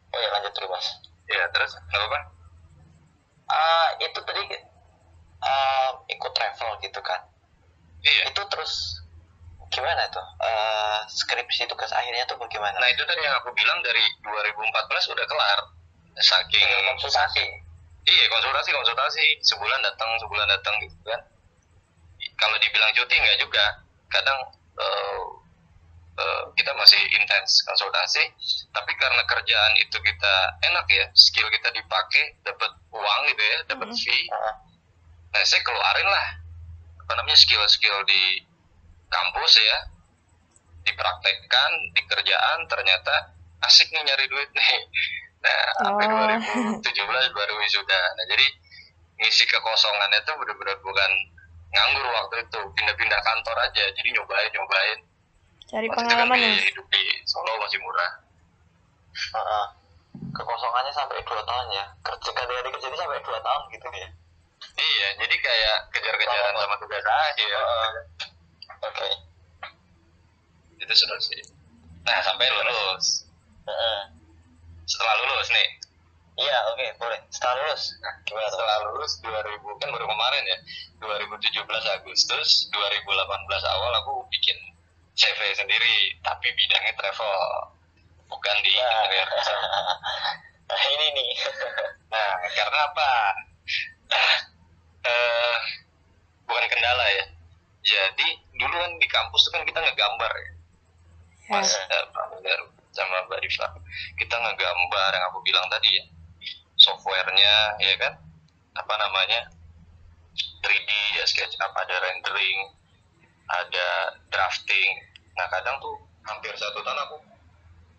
oh 0.07 0.19
ya 0.19 0.29
lanjut 0.33 0.51
dulu 0.57 0.67
mas. 0.73 0.87
Ya 1.29 1.45
terus? 1.53 1.71
Nggak 1.77 2.07
apa 2.07 2.19
Ah, 3.47 3.87
itu 4.01 4.19
tadi 4.27 4.43
eh, 5.37 5.89
ikut 6.11 6.31
travel 6.33 6.69
gitu 6.83 6.99
kan? 6.99 7.21
Iya. 8.03 8.33
Itu 8.33 8.41
terus 8.49 8.99
gimana 9.71 10.07
tuh 10.09 10.23
Eh, 10.41 10.99
skripsi 11.07 11.67
tugas 11.69 11.91
akhirnya 11.93 12.25
tuh 12.25 12.39
bagaimana? 12.39 12.75
Nah 12.79 12.89
itu 12.89 13.03
tadi 13.05 13.21
yang 13.21 13.35
aku 13.39 13.51
bilang 13.53 13.79
dari 13.85 14.03
2014 14.23 15.13
udah 15.13 15.25
kelar. 15.29 15.59
Saking 16.17 16.65
Tinggal 16.65 16.81
konsultasi. 16.97 17.45
Iya 18.07 18.25
konsultasi 18.33 18.69
konsultasi. 18.73 19.25
Sebulan 19.45 19.79
datang 19.85 20.09
sebulan 20.17 20.47
datang 20.49 20.73
gitu 20.81 20.97
kan 21.05 21.21
kalau 22.37 22.55
dibilang 22.57 22.93
cuti 22.93 23.13
nggak 23.13 23.39
juga 23.39 23.65
kadang 24.07 24.39
eh, 24.77 25.23
eh, 26.17 26.43
kita 26.55 26.71
masih 26.73 27.01
intens 27.13 27.61
konsultasi 27.63 28.23
tapi 28.71 28.91
karena 28.95 29.21
kerjaan 29.25 29.73
itu 29.77 29.97
kita 29.97 30.33
enak 30.63 30.85
ya 30.87 31.05
skill 31.13 31.49
kita 31.49 31.69
dipakai 31.69 32.37
dapat 32.41 32.71
uang 32.89 33.21
gitu 33.27 33.41
ya 33.41 33.57
dapat 33.67 33.87
Mm. 33.87 33.97
fee 33.97 34.25
Heeh. 34.25 34.53
nah 35.27 35.41
saya 35.43 35.61
keluarin 35.61 36.07
lah 36.07 36.27
apa 37.03 37.11
namanya 37.15 37.35
skill-skill 37.35 38.03
di 38.03 38.43
kampus 39.07 39.53
ya 39.57 39.77
dipraktekkan 40.83 41.71
di 41.91 42.01
kerjaan 42.03 42.59
ternyata 42.67 43.35
asik 43.61 43.87
nih 43.89 44.03
nyari 44.03 44.25
duit 44.27 44.49
nih 44.51 44.71
nah 45.43 45.59
sampai 45.79 46.05
Oh. 46.07 46.79
2017 46.81 46.83
baru 47.31 47.53
wisuda 47.57 48.01
nah 48.13 48.25
jadi 48.27 48.47
ngisi 49.17 49.43
kekosongannya 49.45 50.19
itu 50.19 50.31
benar-benar 50.33 50.77
bukan 50.79 51.11
nganggur 51.71 52.07
waktu 52.07 52.35
itu 52.47 52.59
pindah-pindah 52.73 53.19
kantor 53.21 53.55
aja 53.59 53.83
jadi 53.91 54.09
nyobain 54.15 54.51
nyobain. 54.55 54.99
Cari 55.67 55.85
waktu 55.91 55.99
kan 55.99 56.07
pengalaman 56.07 56.37
biaya 56.39 56.55
mas. 56.55 56.65
hidup 56.71 56.87
di 56.87 57.03
Solo 57.27 57.51
masih 57.59 57.79
murah. 57.83 58.11
Heeh. 59.17 59.67
kekosongannya 60.17 60.93
sampai 60.93 61.21
dua 61.25 61.41
tahun 61.45 61.67
ya. 61.73 61.85
Kerja 62.01 62.29
ganti 62.33 62.69
kerja 62.73 62.87
ini 62.89 62.97
sampai 62.97 63.19
dua 63.21 63.39
tahun 63.41 63.61
gitu 63.73 63.87
ya. 63.93 64.09
Iya 64.77 65.07
jadi 65.21 65.35
kayak 65.37 65.77
kejar-kejaran 65.93 66.55
sama 66.57 66.75
tugas 66.81 67.05
akhir 67.05 67.49
oke. 68.81 69.09
Itu 70.81 70.93
seru 70.93 71.17
sih. 71.21 71.41
Nah 72.05 72.17
sampai 72.23 72.49
lulus. 72.49 73.27
Heeh. 73.67 74.01
setelah 74.87 75.15
lulus 75.19 75.51
nih 75.51 75.67
iya 76.37 76.57
oke 76.71 76.85
boleh. 77.01 77.19
Setelah 77.29 77.55
lulus. 77.59 77.83
Gimana 78.25 78.47
tuh? 78.47 78.53
Setelah 78.57 78.77
lulus 78.89 79.11
2000 79.21 79.81
kan 79.81 79.87
baru 79.89 80.05
kemarin 80.05 80.43
ya? 80.45 80.57
2017 81.01 81.97
Agustus 81.97 82.49
2018 82.69 83.73
awal 83.73 83.91
aku 84.01 84.13
bikin 84.29 84.57
CV 85.17 85.39
sendiri 85.53 86.17
tapi 86.21 86.47
bidangnya 86.53 86.93
travel. 86.93 87.33
Bukan 88.27 88.55
di 88.61 88.71
Nah. 88.75 88.85
interior 88.85 89.27
design. 89.33 89.61
nah 90.69 90.81
ini 90.93 91.07
nih. 91.13 91.31
Nah 92.07 92.29
karena 92.55 92.79
apa? 92.87 93.09
Eh 95.03 95.57
bukan 96.47 96.65
kendala 96.71 97.05
ya. 97.11 97.25
Jadi 97.83 98.27
dulu 98.55 98.75
kan 98.75 98.91
di 98.95 99.07
kampus 99.07 99.41
tuh 99.43 99.51
kan 99.51 99.63
kita 99.63 99.79
nggak 99.79 99.97
gambar 99.97 100.31
ya. 100.31 100.49
Ya. 101.47 101.51
pas 101.55 101.69
eh, 101.71 102.05
Pak 102.11 102.25
Baru 102.43 102.65
sama 102.91 103.23
Mbak 103.29 103.39
Diva 103.39 103.67
kita 104.19 104.35
ngegambar 104.35 105.09
yang 105.15 105.25
aku 105.31 105.39
bilang 105.47 105.63
tadi 105.71 105.95
ya 105.95 106.03
softwarenya 106.87 107.75
ya 107.83 107.95
kan? 107.99 108.13
Apa 108.79 108.93
namanya? 108.95 109.51
3D 110.63 110.89
ya 111.17 111.23
SketchUp 111.27 111.73
ada 111.75 111.95
rendering 111.99 112.59
ada 113.47 113.87
drafting. 114.31 114.91
Nah 115.35 115.47
kadang 115.51 115.75
tuh 115.83 115.95
hampir 116.27 116.51
satu 116.55 116.79
tahun 116.83 116.99
aku 117.07 117.17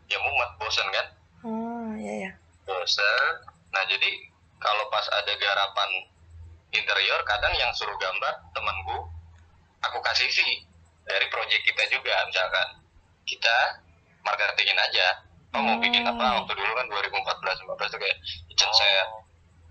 ya 0.08 0.18
mumet 0.20 0.50
bosan 0.56 0.88
kan? 0.88 1.06
Oh 1.44 1.92
iya 2.00 2.14
ya. 2.28 2.30
bosan 2.64 3.32
nah 3.68 3.84
jadi 3.84 4.10
kalau 4.60 4.84
pas 4.88 5.04
ada 5.12 5.32
garapan 5.36 5.90
interior 6.72 7.20
kadang 7.24 7.52
yang 7.56 7.72
suruh 7.76 7.96
gambar 7.96 8.34
temanku 8.52 9.08
aku 9.84 9.98
kasih 10.04 10.28
fee 10.28 10.64
dari 11.08 11.26
project 11.32 11.62
kita 11.64 11.84
juga. 11.88 12.12
Misalkan 12.28 12.68
kita 13.24 13.80
marketingin 14.24 14.76
aja 14.76 15.06
oh 15.56 15.62
mau 15.64 15.76
bikin 15.80 16.04
apa? 16.04 16.20
Hmm. 16.20 16.36
waktu 16.42 16.52
dulu 16.52 16.72
kan 16.76 16.86
2014 16.92 17.64
15 17.64 17.92
tuh 17.94 18.00
kayak 18.00 18.18
kitchen 18.52 18.70
set 18.76 19.08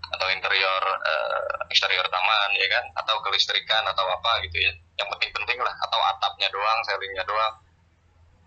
atau 0.08 0.26
interior 0.32 0.82
eh, 1.04 1.68
eksterior 1.68 2.06
taman 2.08 2.50
ya 2.56 2.66
kan? 2.72 2.84
Atau 3.04 3.20
kelistrikan 3.22 3.84
atau 3.86 4.04
apa 4.08 4.42
gitu 4.48 4.58
ya. 4.58 4.72
Yang 4.98 5.08
penting-penting 5.16 5.58
lah 5.60 5.74
atau 5.84 6.00
atapnya 6.16 6.48
doang 6.50 6.78
sellingnya 6.88 7.24
doang. 7.28 7.54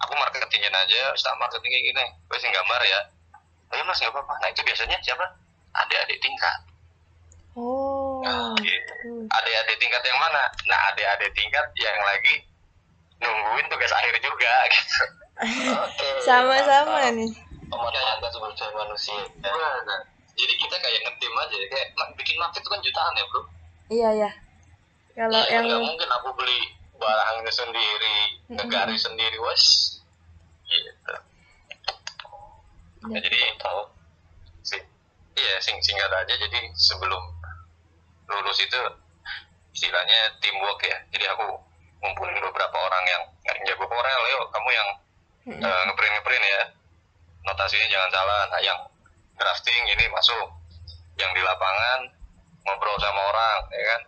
Aku 0.02 0.18
marketingin 0.18 0.74
aja 0.74 1.14
start 1.14 1.38
marketing 1.38 1.72
kayak 1.72 1.86
gini. 1.94 2.06
Gue 2.28 2.38
sih 2.42 2.50
gambar 2.50 2.82
ya. 2.84 3.00
Ayo 3.72 3.84
mas 3.88 4.02
nggak 4.02 4.12
apa-apa. 4.12 4.34
Nah 4.42 4.50
itu 4.52 4.62
biasanya 4.66 4.98
siapa? 5.00 5.26
Adik-adik 5.72 6.20
tingkat. 6.20 6.60
Oh. 7.52 8.24
gitu. 8.64 8.94
Hmm. 9.04 9.28
adik-adik 9.28 9.76
tingkat 9.80 10.02
yang 10.08 10.20
mana? 10.20 10.44
Nah 10.68 10.80
adik-adik 10.92 11.32
tingkat 11.36 11.68
yang 11.76 12.00
lagi 12.00 12.48
nungguin 13.22 13.68
tugas 13.70 13.92
akhir 13.92 14.16
juga 14.24 14.54
gitu. 14.74 15.21
Sama-sama 16.28 17.02
mantap. 17.02 17.18
nih. 17.18 17.32
Pemanfaatan 17.72 18.30
sumber 18.30 18.52
daya 18.54 18.72
manusia. 18.76 19.18
Jadi 20.32 20.54
kita 20.58 20.76
kayak 20.80 21.00
ngetim 21.06 21.34
aja 21.36 21.56
kayak 21.70 21.88
ma- 21.96 22.14
bikin 22.16 22.36
market 22.40 22.62
itu 22.64 22.70
kan 22.72 22.82
jutaan 22.82 23.14
ya 23.14 23.24
bro 23.30 23.42
Iya 23.92 24.10
ya. 24.16 24.30
Kalau 25.12 25.42
Iya, 25.44 25.52
yang 25.52 25.64
nggak 25.68 25.82
mungkin 25.84 26.10
aku 26.10 26.30
beli 26.34 26.60
barangnya 26.96 27.52
sendiri 27.52 28.18
ngegaris 28.48 29.02
sendiri 29.04 29.38
wes 29.42 29.64
gitu 30.66 31.14
Ya. 33.02 33.10
Nah, 33.10 33.18
jadi 33.18 33.40
tahu 33.58 33.82
sih 34.62 34.78
iya 35.34 35.58
sing 35.58 35.74
singkat 35.82 36.06
aja 36.14 36.34
jadi 36.38 36.70
sebelum 36.78 37.18
lulus 38.30 38.62
itu 38.62 38.78
istilahnya 39.74 40.38
teamwork 40.38 40.78
ya 40.86 41.02
jadi 41.10 41.34
aku 41.34 41.50
ngumpulin 41.98 42.38
beberapa 42.40 42.78
orang 42.78 43.04
yang 43.10 43.24
yang 43.42 43.58
jago 43.66 43.90
Corel 43.90 44.22
yuk 44.32 44.46
kamu 44.54 44.70
yang 44.70 44.90
Mm-mm. 45.42 45.58
eh, 45.58 45.82
ngeprint 45.90 46.14
ngeprint 46.18 46.46
ya. 46.46 46.62
Notasinya 47.42 47.88
jangan 47.90 48.10
salah 48.14 48.42
nah 48.54 48.62
yang 48.62 48.80
drafting 49.38 49.82
ini 49.90 50.06
masuk. 50.14 50.48
Yang 51.18 51.32
di 51.38 51.42
lapangan 51.42 52.00
ngobrol 52.66 52.98
sama 53.02 53.22
orang 53.26 53.60
ya 53.74 53.84
kan? 53.90 54.02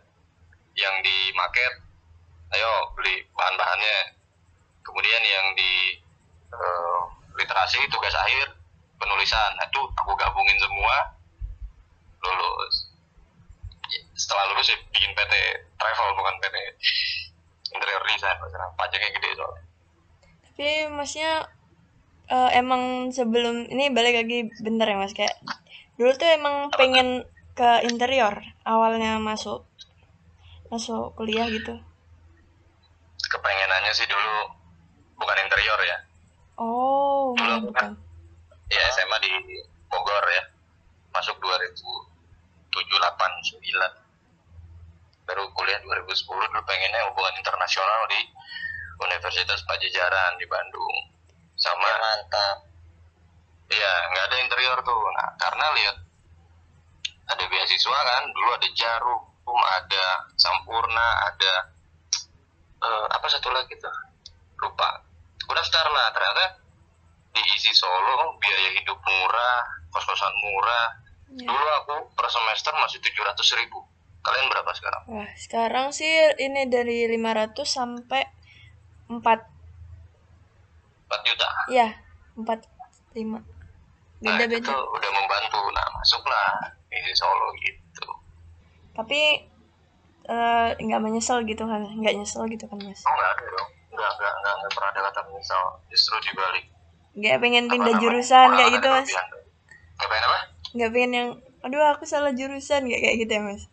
Yang 0.77 0.95
di 1.09 1.17
market 1.33 1.73
ayo 2.53 2.93
beli 2.93 3.25
bahan-bahannya. 3.33 3.97
Kemudian 4.85 5.23
yang 5.25 5.45
di 5.57 5.97
eh, 6.53 7.01
literasi 7.33 7.81
tugas 7.89 8.13
akhir 8.13 8.53
penulisan. 9.01 9.57
Nah, 9.57 9.65
itu 9.65 9.81
aku 9.97 10.13
gabungin 10.13 10.57
semua 10.61 11.17
lulus. 12.23 12.93
Ya, 13.89 13.99
setelah 14.15 14.53
lulus 14.53 14.69
ya 14.69 14.77
bikin 14.93 15.11
PT 15.17 15.33
travel 15.81 16.07
bukan 16.15 16.35
PT 16.39 16.55
interior 17.73 18.03
design 18.05 18.37
pajaknya 18.77 19.09
gede 19.11 19.29
soalnya 19.33 19.72
Tapi 20.53 20.85
masnya 20.89 21.49
eh, 22.29 22.49
emang 22.55 23.09
sebelum 23.09 23.65
ini 23.67 23.89
balik 23.89 24.21
lagi 24.21 24.39
bentar 24.61 24.85
ya 24.85 24.97
mas 24.97 25.11
kayak 25.11 25.33
dulu 25.97 26.13
tuh 26.13 26.29
emang 26.29 26.69
pengen 26.73 27.25
ke 27.53 27.69
interior 27.85 28.33
awalnya 28.65 29.17
masuk 29.17 29.65
masuk 30.69 31.13
kuliah 31.13 31.45
gitu. 31.45 31.77
kepengenannya 33.23 33.93
sih 33.93 34.05
dulu 34.05 34.33
bukan 35.17 35.37
interior 35.41 35.79
ya 35.81 35.97
Oh, 36.53 37.33
Dulu 37.33 37.69
bukan. 37.69 37.97
ya 38.69 38.81
SMA 38.93 39.17
di 39.19 39.31
Bogor 39.89 40.25
ya 40.29 40.43
masuk 41.09 41.33
2007 41.41 41.73
8 42.73 42.77
9 42.77 44.05
baru 45.25 45.43
kuliah 45.49 45.81
2010 45.81 46.13
dulu 46.29 46.61
pengennya 46.61 47.09
hubungan 47.09 47.33
internasional 47.37 48.05
di 48.05 48.21
Universitas 49.01 49.61
Pajajaran 49.65 50.37
di 50.37 50.45
Bandung 50.45 50.95
sama 51.57 51.89
Mantap. 51.97 52.57
Iya, 53.71 53.93
nggak 54.13 54.25
ada 54.29 54.37
interior 54.43 54.77
tuh. 54.85 55.01
Nah, 55.17 55.29
karena 55.39 55.65
lihat 55.79 55.97
ada 57.33 57.43
beasiswa 57.47 57.99
kan, 58.03 58.23
dulu 58.35 58.49
ada 58.53 58.69
Jarum, 58.75 59.23
ada 59.81 60.05
Sampurna, 60.35 61.09
ada 61.31 61.53
eh, 62.83 63.05
apa 63.09 63.27
satu 63.31 63.49
lagi 63.49 63.73
tuh, 63.79 63.95
lupa. 64.61 65.01
Aku 65.43 65.51
daftar 65.55 65.87
lah, 65.91 66.11
ternyata 66.11 66.63
di 67.33 67.41
isi 67.57 67.73
Solo 67.73 68.37
biaya 68.37 68.69
hidup 68.77 68.99
murah, 69.01 69.61
kos-kosan 69.89 70.33
murah. 70.37 70.87
Ya. 71.33 71.49
Dulu 71.49 71.67
aku 71.81 71.95
per 72.13 72.29
semester 72.29 72.71
masih 72.77 73.01
700 73.01 73.59
ribu. 73.59 73.81
Kalian 74.23 74.47
berapa 74.47 74.71
sekarang? 74.71 75.03
Wah, 75.11 75.31
sekarang 75.35 75.91
sih 75.91 76.07
ini 76.39 76.69
dari 76.71 77.09
500 77.11 77.67
sampai 77.67 78.23
4 79.11 79.39
4 81.07 81.19
juta. 81.27 81.47
ya, 81.69 81.87
4 82.39 82.59
5. 83.13 83.39
Nah, 84.23 84.39
itu 84.39 84.71
udah 84.71 85.11
membantu. 85.11 85.59
Nah, 85.75 85.87
masuklah 85.99 86.47
isi 86.89 87.13
Solo 87.13 87.51
gitu. 87.59 88.07
Tapi 88.95 89.21
eh, 90.31 90.69
nggak 90.79 91.01
menyesal 91.03 91.43
gitu 91.43 91.67
kan? 91.67 91.83
Nggak 91.83 92.15
nyesel 92.15 92.47
gitu 92.47 92.65
kan, 92.71 92.79
Mas? 92.79 93.03
Oh, 93.03 93.11
nggak 93.11 93.31
ada 93.35 93.45
dong. 93.51 93.69
Nggak, 93.93 94.11
nggak, 94.17 94.33
nggak, 94.39 94.53
nggak 94.57 94.71
pernah 94.71 94.89
ada 94.95 95.01
kata 95.11 95.19
menyesal. 95.27 95.63
Justru 95.91 96.15
dibalik. 96.23 96.65
Nggak 97.13 97.37
pengen 97.43 97.65
Apa 97.67 97.73
pindah 97.75 97.93
namanya, 97.93 98.01
jurusan 98.01 98.47
kayak 98.49 98.49
pengalaman 98.49 98.73
gitu, 98.73 98.87
Mas? 98.89 99.09
Nggak 99.93 100.09
pengen 100.09 100.23
apa? 100.23 100.39
Nggak 100.73 100.89
pengen 100.95 101.11
yang 101.13 101.29
aduh 101.63 101.83
aku 101.95 102.03
salah 102.07 102.31
jurusan 102.35 102.81
nggak 102.87 103.01
kayak 103.03 103.15
gitu 103.27 103.31
ya, 103.35 103.41
Mas? 103.43 103.63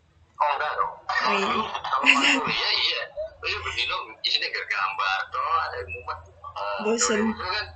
Oh, 0.40 0.50
enggak 0.58 0.72
dong. 0.74 0.92
Kalau 1.06 2.02
waktu 2.18 2.42
iya, 2.50 2.70
iya. 2.74 3.02
Oh, 3.40 3.46
iya, 3.48 3.58
berdino, 3.64 3.96
isinya 4.20 4.48
gambar, 4.52 5.18
toh 5.32 5.40
ada 5.64 5.76
yang 5.80 5.88
mumet. 5.96 6.18
Eh, 6.50 6.78
Bosen. 6.84 7.24
dulu 7.24 7.40
kan, 7.40 7.66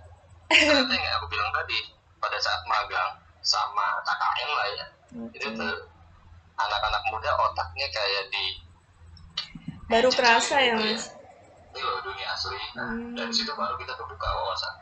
ternyata 0.53 0.93
yang 0.93 1.15
aku 1.17 1.27
bilang 1.33 1.51
tadi, 1.57 1.79
pada 2.21 2.37
saat 2.37 2.61
magang 2.69 3.11
sama 3.41 3.87
KKN 4.05 4.51
lah 4.53 4.67
ya, 4.69 4.87
itu 5.33 5.47
tuh 5.57 5.75
anak-anak 6.61 7.03
muda 7.09 7.31
otaknya 7.49 7.89
kayak 7.89 8.25
di 8.29 8.45
Baru 9.89 10.09
kerasa 10.13 10.57
ya, 10.61 10.77
Mas? 10.81 11.13
ini 11.75 11.81
loh 11.83 12.01
dunia 12.01 12.29
asli. 12.33 12.57
Nah, 12.79 12.89
Hmm. 12.89 13.13
dari 13.19 13.33
situ 13.35 13.53
baru 13.53 13.75
kita 13.77 13.93
terbuka 13.99 14.29
wawasan. 14.31 14.75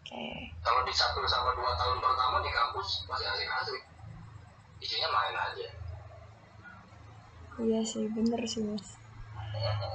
Oke. 0.00 0.26
Kalau 0.64 0.80
di 0.88 0.94
satu 0.94 1.20
sama 1.28 1.52
dua 1.54 1.76
tahun 1.76 2.00
pertama 2.00 2.40
di 2.40 2.50
kampus 2.50 3.04
masih 3.06 3.26
asik-asik. 3.28 3.82
Isinya 4.80 5.08
main 5.12 5.36
aja. 5.36 5.68
Iya 7.60 7.80
sih, 7.86 8.08
bener 8.10 8.40
sih, 8.48 8.64
Mas. 8.66 9.03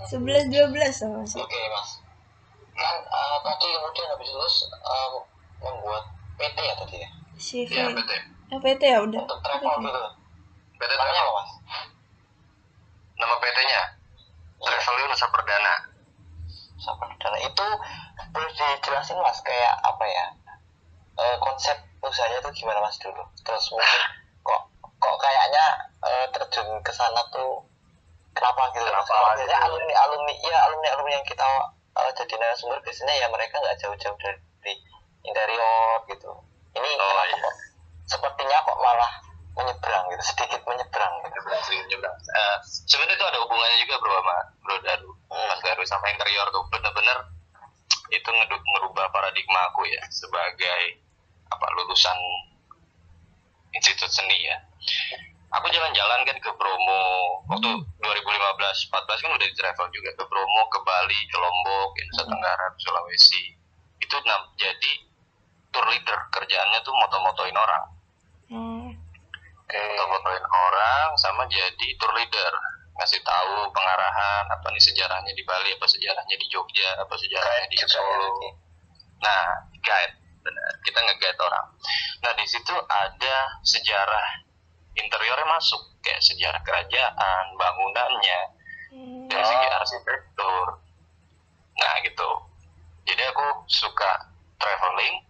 11 0.09 0.49
12 0.49 0.89
sama 0.89 1.21
sih. 1.27 1.39
Oke 1.41 1.59
mas. 1.69 2.01
Kan 2.73 2.95
eh, 3.03 3.37
tadi 3.43 3.67
kemudian 3.75 4.07
habis 4.09 4.29
lulus 4.33 4.55
eh, 4.71 5.09
membuat 5.61 6.03
PT 6.39 6.57
ya 6.57 6.73
tadi 6.79 6.97
ya 7.03 7.09
CV. 7.39 7.71
Iya, 7.71 7.85
PT. 7.95 8.11
Ah, 8.49 8.59
PT 8.59 8.81
ya 8.83 8.99
udah. 9.05 9.21
untuk 9.23 9.39
travel 9.45 9.75
PT. 9.79 9.85
gitu. 9.87 10.01
PT 10.79 10.91
Namanya 10.95 11.21
apa 11.23 11.31
mas? 11.35 11.51
Nama 13.19 13.35
PT-nya 13.35 13.81
Travelio 14.59 15.05
Nusa 15.11 15.27
Perdana. 15.27 15.75
Sabar 16.79 17.11
dana 17.19 17.35
itu 17.43 17.67
boleh 18.31 18.51
dijelasin 18.55 19.19
mas 19.19 19.39
kayak 19.43 19.75
apa 19.83 20.05
ya 20.07 20.25
Eh, 21.19 21.35
konsep 21.43 21.75
usahanya 21.99 22.39
tuh 22.39 22.51
gimana 22.55 22.79
mas 22.79 22.95
dulu? 22.95 23.19
Terus 23.43 23.65
mungkin 23.75 24.01
kok 24.47 24.61
kok 25.03 25.15
kayaknya 25.19 25.65
eh, 26.07 26.25
terjun 26.31 26.79
ke 26.79 26.91
sana 26.95 27.19
tuh 27.27 27.59
kenapa 28.39 28.61
gitu? 28.71 28.83
Kenapa 28.87 29.05
Kalau 29.05 29.27
gitu? 29.27 29.37
biasanya 29.43 29.59
alumni 29.67 29.93
alumni 29.99 30.33
ya 30.39 30.57
alumni 30.65 30.87
alumni 30.95 31.13
yang 31.19 31.27
kita 31.27 31.47
eh, 31.99 32.11
jadi 32.15 32.33
narasumber 32.39 32.79
biasanya 32.79 33.13
ya 33.19 33.27
mereka 33.27 33.55
nggak 33.59 33.77
jauh-jauh 33.77 34.17
dari 34.17 34.73
interior 35.21 35.99
gitu. 36.07 36.31
Ini 36.71 36.89
Oh, 36.95 36.97
kenapa 36.97 37.23
iya. 37.27 37.37
kok 37.37 37.55
sepertinya 38.07 38.57
kok 38.63 38.79
malah 38.79 39.11
menyeberang 39.53 40.03
gitu 40.09 40.23
sedikit 40.23 40.61
menyeberang 40.63 41.13
gitu. 41.19 41.35
Nyebrang, 41.35 41.61
sering 41.67 41.83
nyebrang. 41.91 42.15
Eh, 42.15 42.57
sebenarnya 42.63 43.15
itu 43.19 43.25
ada 43.27 43.39
hubungannya 43.43 43.77
juga 43.83 43.95
bro 43.99 44.13
sama 44.15 44.35
bro 44.63 44.75
Daru. 44.79 45.11
Mas 45.29 45.59
Daru 45.59 45.83
sama 45.83 46.05
interior 46.09 46.47
tuh 46.49 46.63
bener-bener 46.71 47.17
itu 48.09 48.29
ngedu- 48.29 48.65
ngerubah 48.73 49.05
paradigma 49.11 49.69
aku 49.69 49.85
ya 49.85 50.01
sebagai 50.09 50.97
apa 51.49 51.65
lulusan 51.75 52.17
institut 53.75 54.09
seni 54.09 54.37
ya. 54.47 54.57
Aku 55.49 55.65
jalan-jalan 55.73 56.19
kan 56.29 56.37
ke 56.37 56.51
Bromo. 56.53 57.01
Waktu 57.49 57.69
2015 57.97 58.93
14 58.93 59.23
kan 59.25 59.31
udah 59.33 59.47
di 59.49 59.55
travel 59.57 59.87
juga 59.89 60.09
ke 60.13 60.23
Bromo, 60.29 60.61
ke 60.69 60.79
Bali, 60.85 61.19
ke 61.25 61.37
Lombok, 61.41 61.89
ya, 61.97 62.03
Nusa 62.05 62.23
Tenggara, 62.29 62.65
ke 62.69 62.79
Sulawesi. 62.85 63.43
Itu 63.97 64.15
jadi 64.61 64.91
tour 65.73 65.85
leader 65.89 66.19
kerjaannya 66.29 66.79
tuh 66.85 66.93
moto-motoin 66.93 67.57
orang. 67.57 67.85
Hmm. 68.49 68.89
Oke. 69.65 69.77
foto-fotoin 69.77 70.45
orang 70.45 71.07
sama 71.17 71.49
jadi 71.49 71.87
tour 71.97 72.13
leader. 72.13 72.53
Ngasih 73.01 73.21
tahu 73.25 73.73
pengarahan 73.73 74.45
apa 74.53 74.67
nih 74.69 74.83
sejarahnya 74.85 75.33
di 75.33 75.41
Bali 75.47 75.73
apa 75.73 75.87
sejarahnya 75.89 76.35
di 76.35 76.45
Jogja 76.51 76.99
apa 76.99 77.15
sejarahnya 77.15 77.67
di 77.73 77.77
Solo. 77.89 78.33
nah 79.19 79.65
guide 79.81 80.13
benar. 80.45 80.71
Kita 80.85 80.99
nge-guide 80.99 81.41
orang. 81.41 81.65
Nah 82.21 82.31
di 82.37 82.45
situ 82.45 82.75
ada 82.75 83.37
sejarah 83.63 84.48
interiornya 84.99 85.47
masuk 85.47 85.81
kayak 85.99 86.19
sejarah 86.19 86.61
kerajaan 86.61 87.45
bangunannya 87.55 88.39
Hmm. 88.89 89.29
dari 89.29 89.45
segi 89.45 89.67
arsitektur 89.69 90.81
nah 91.75 91.93
gitu 92.01 92.29
jadi 93.05 93.21
aku 93.29 93.45
suka 93.65 94.11
traveling 94.57 95.21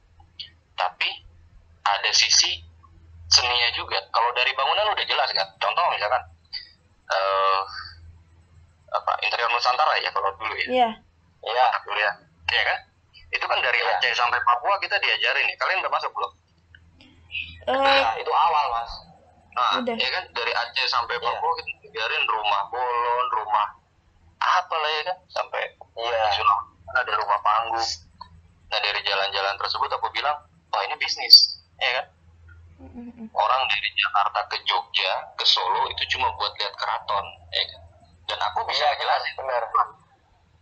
tapi 0.73 1.12
ada 1.82 2.08
sisi 2.10 2.63
seninya 3.27 3.69
juga 3.73 3.99
kalau 4.10 4.32
dari 4.32 4.55
bangunan 4.55 4.88
udah 4.89 5.03
jelas 5.03 5.27
kan 5.32 5.43
contoh 5.60 5.86
misalkan 5.91 6.23
eh 7.05 7.62
apa 8.89 9.12
interior 9.21 9.51
Nusantara 9.51 9.99
ya 9.99 10.08
kalau 10.10 10.32
dulu 10.34 10.55
ya 10.55 10.67
Iya. 10.71 10.89
Iya. 11.43 11.67
dulu 11.84 11.99
ya 11.99 12.12
Iya 12.49 12.63
kan 12.63 12.77
itu 13.29 13.43
kan 13.43 13.60
dari 13.60 13.75
Iya. 13.77 13.91
Aceh 13.93 14.12
sampai 14.15 14.39
Papua 14.39 14.79
kita 14.79 14.95
diajarin 14.97 15.45
nih 15.45 15.58
kalian 15.60 15.84
udah 15.84 15.91
masuk 15.91 16.15
belum 16.15 16.32
Eh, 17.67 17.75
Ya, 17.75 18.17
itu 18.17 18.32
awal 18.32 18.65
mas. 18.71 18.91
Nah, 19.59 19.83
Udah. 19.83 19.95
ya 19.99 20.09
kan 20.15 20.23
dari 20.31 20.53
Aceh 20.55 20.87
sampai 20.87 21.19
Iya. 21.19 21.27
Papua 21.27 21.51
kita 21.59 21.71
diajarin 21.83 22.23
rumah 22.31 22.61
bolon, 22.71 23.27
rumah 23.43 23.67
apa 24.39 24.75
lah 24.79 24.91
ya 24.95 25.01
kan 25.11 25.17
sampai 25.27 25.61
Iya. 25.99 26.15
di 26.15 26.31
Sulawesi 26.31 26.95
ada 26.95 27.13
rumah 27.19 27.39
panggung. 27.43 27.89
Nah 28.71 28.79
dari 28.79 28.99
jalan-jalan 29.03 29.55
tersebut 29.59 29.89
aku 29.91 30.07
bilang, 30.15 30.37
wah 30.71 30.81
ini 30.87 30.95
bisnis, 30.95 31.59
ya 31.75 31.91
kan? 31.99 32.05
Orang 33.35 33.61
dari 33.67 33.89
Jakarta 33.91 34.39
ke 34.47 34.57
Jogja, 34.63 35.11
ke 35.35 35.43
Solo 35.43 35.91
itu 35.91 36.07
cuma 36.15 36.31
buat 36.39 36.55
lihat 36.55 36.71
keraton, 36.79 37.25
ya 37.51 37.63
kan? 37.67 37.81
Dan 38.31 38.39
aku 38.39 38.63
bisa 38.63 38.87
Iya, 38.87 38.95
jelasin. 38.95 39.33
benar. 39.35 39.63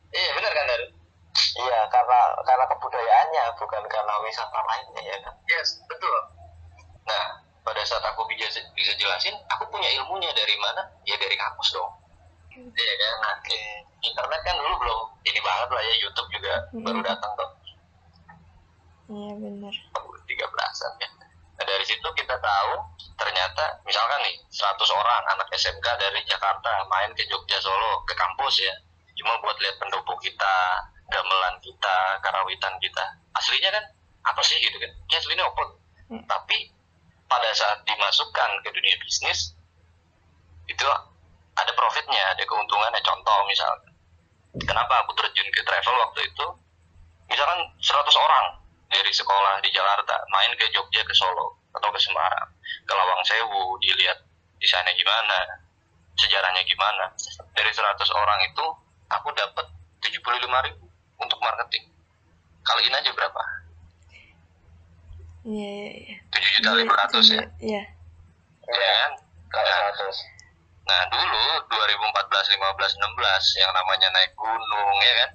Iya 0.10 0.30
benar 0.34 0.52
kan 0.52 0.66
Dar? 0.66 0.82
Iya, 1.38 1.80
karena 1.94 2.20
karena 2.42 2.66
kebudayaannya 2.66 3.44
bukan 3.62 3.84
karena 3.86 4.14
wisata 4.26 4.60
lainnya 4.66 5.02
ya 5.06 5.18
kan. 5.22 5.34
Yes, 5.46 5.78
betul. 5.86 6.18
Pada 7.68 7.84
saat 7.84 8.00
aku 8.00 8.24
bisa, 8.32 8.48
bisa 8.72 8.96
jelasin, 8.96 9.36
aku 9.52 9.68
punya 9.68 9.92
ilmunya 10.00 10.32
dari 10.32 10.56
mana? 10.56 10.88
Ya 11.04 11.20
dari 11.20 11.36
kampus 11.36 11.76
dong. 11.76 11.92
Iya 12.56 12.94
kan? 12.96 13.14
Nah, 13.20 13.34
i- 13.52 13.84
internet 14.08 14.40
kan 14.48 14.56
dulu 14.56 14.74
belum 14.80 15.00
ini 15.28 15.40
banget 15.44 15.68
lah 15.76 15.84
ya, 15.84 15.94
YouTube 16.00 16.32
juga 16.32 16.54
Mm-mm. 16.72 16.88
baru 16.88 17.00
datang 17.04 17.32
tuh, 17.36 17.50
Iya 19.08 19.34
benar. 19.36 19.74
13-an 20.28 20.94
ya. 21.00 21.10
Nah, 21.58 21.66
dari 21.66 21.84
situ 21.84 22.08
kita 22.16 22.36
tahu, 22.40 22.72
ternyata 23.16 23.84
misalkan 23.84 24.20
nih, 24.24 24.36
100 24.48 24.88
orang 24.88 25.24
anak 25.36 25.48
SMK 25.52 25.88
dari 26.00 26.24
Jakarta 26.24 26.88
main 26.88 27.12
ke 27.16 27.28
Jogja 27.28 27.60
Solo, 27.60 28.04
ke 28.08 28.16
kampus 28.16 28.64
ya, 28.64 28.74
cuma 29.20 29.36
buat 29.44 29.60
lihat 29.60 29.76
pendopo 29.76 30.16
kita, 30.20 30.56
gamelan 31.10 31.56
kita, 31.60 31.98
karawitan 32.24 32.76
kita. 32.80 33.04
Aslinya 33.36 33.76
kan, 33.76 33.84
apa 34.24 34.42
sih 34.44 34.56
gitu 34.60 34.80
kan? 34.80 34.92
Ya 35.12 35.18
aslinya 35.20 35.44
apa? 35.48 35.64
Hmm. 36.08 36.24
Tapi 36.28 36.72
pada 37.28 37.50
saat 37.52 37.84
dimasukkan 37.84 38.64
ke 38.64 38.70
dunia 38.72 38.96
bisnis 39.04 39.54
itu 40.68 40.84
ada 41.58 41.72
profitnya, 41.76 42.24
ada 42.36 42.44
keuntungannya. 42.44 43.00
Contoh 43.04 43.38
misalnya, 43.48 43.92
kenapa 44.64 45.04
aku 45.04 45.16
terjun 45.16 45.48
ke 45.52 45.62
travel 45.64 45.96
waktu 46.08 46.20
itu? 46.28 46.46
Misalkan 47.28 47.60
100 47.80 48.24
orang 48.24 48.46
dari 48.88 49.12
sekolah 49.12 49.60
di 49.60 49.70
Jakarta 49.72 50.16
main 50.32 50.52
ke 50.56 50.72
Jogja, 50.72 51.04
ke 51.04 51.12
Solo, 51.12 51.60
atau 51.76 51.92
ke 51.92 52.00
Semarang, 52.00 52.48
ke 52.88 52.94
Lawang 52.96 53.24
Sewu, 53.28 53.76
dilihat 53.84 54.24
di 54.58 54.68
sana 54.68 54.90
gimana, 54.96 55.68
sejarahnya 56.16 56.64
gimana. 56.64 57.12
Dari 57.52 57.72
100 57.72 57.84
orang 58.16 58.40
itu 58.48 58.66
aku 59.12 59.30
dapat 59.36 59.68
75 60.00 60.66
ribu 60.72 60.86
untuk 61.20 61.40
marketing. 61.44 61.92
Kaliin 62.64 62.96
aja 62.96 63.12
berapa? 63.12 63.44
Iya 65.46 65.70
iya 65.70 65.92
iya. 66.02 66.18
7 66.34 66.56
juta 66.58 66.70
500 66.74 67.36
ya. 67.36 67.44
Iya. 67.62 67.84
Iya 68.68 68.90
kan? 69.02 69.12
Kalau 69.52 69.68
Nah, 69.68 69.92
100. 69.94 70.38
Nah 70.88 71.02
dulu 71.12 71.44
2014, 71.68 72.56
15, 72.56 72.96
16 72.96 73.62
yang 73.62 73.72
namanya 73.76 74.08
naik 74.16 74.32
gunung 74.40 74.98
ya 75.04 75.14
kan, 75.26 75.32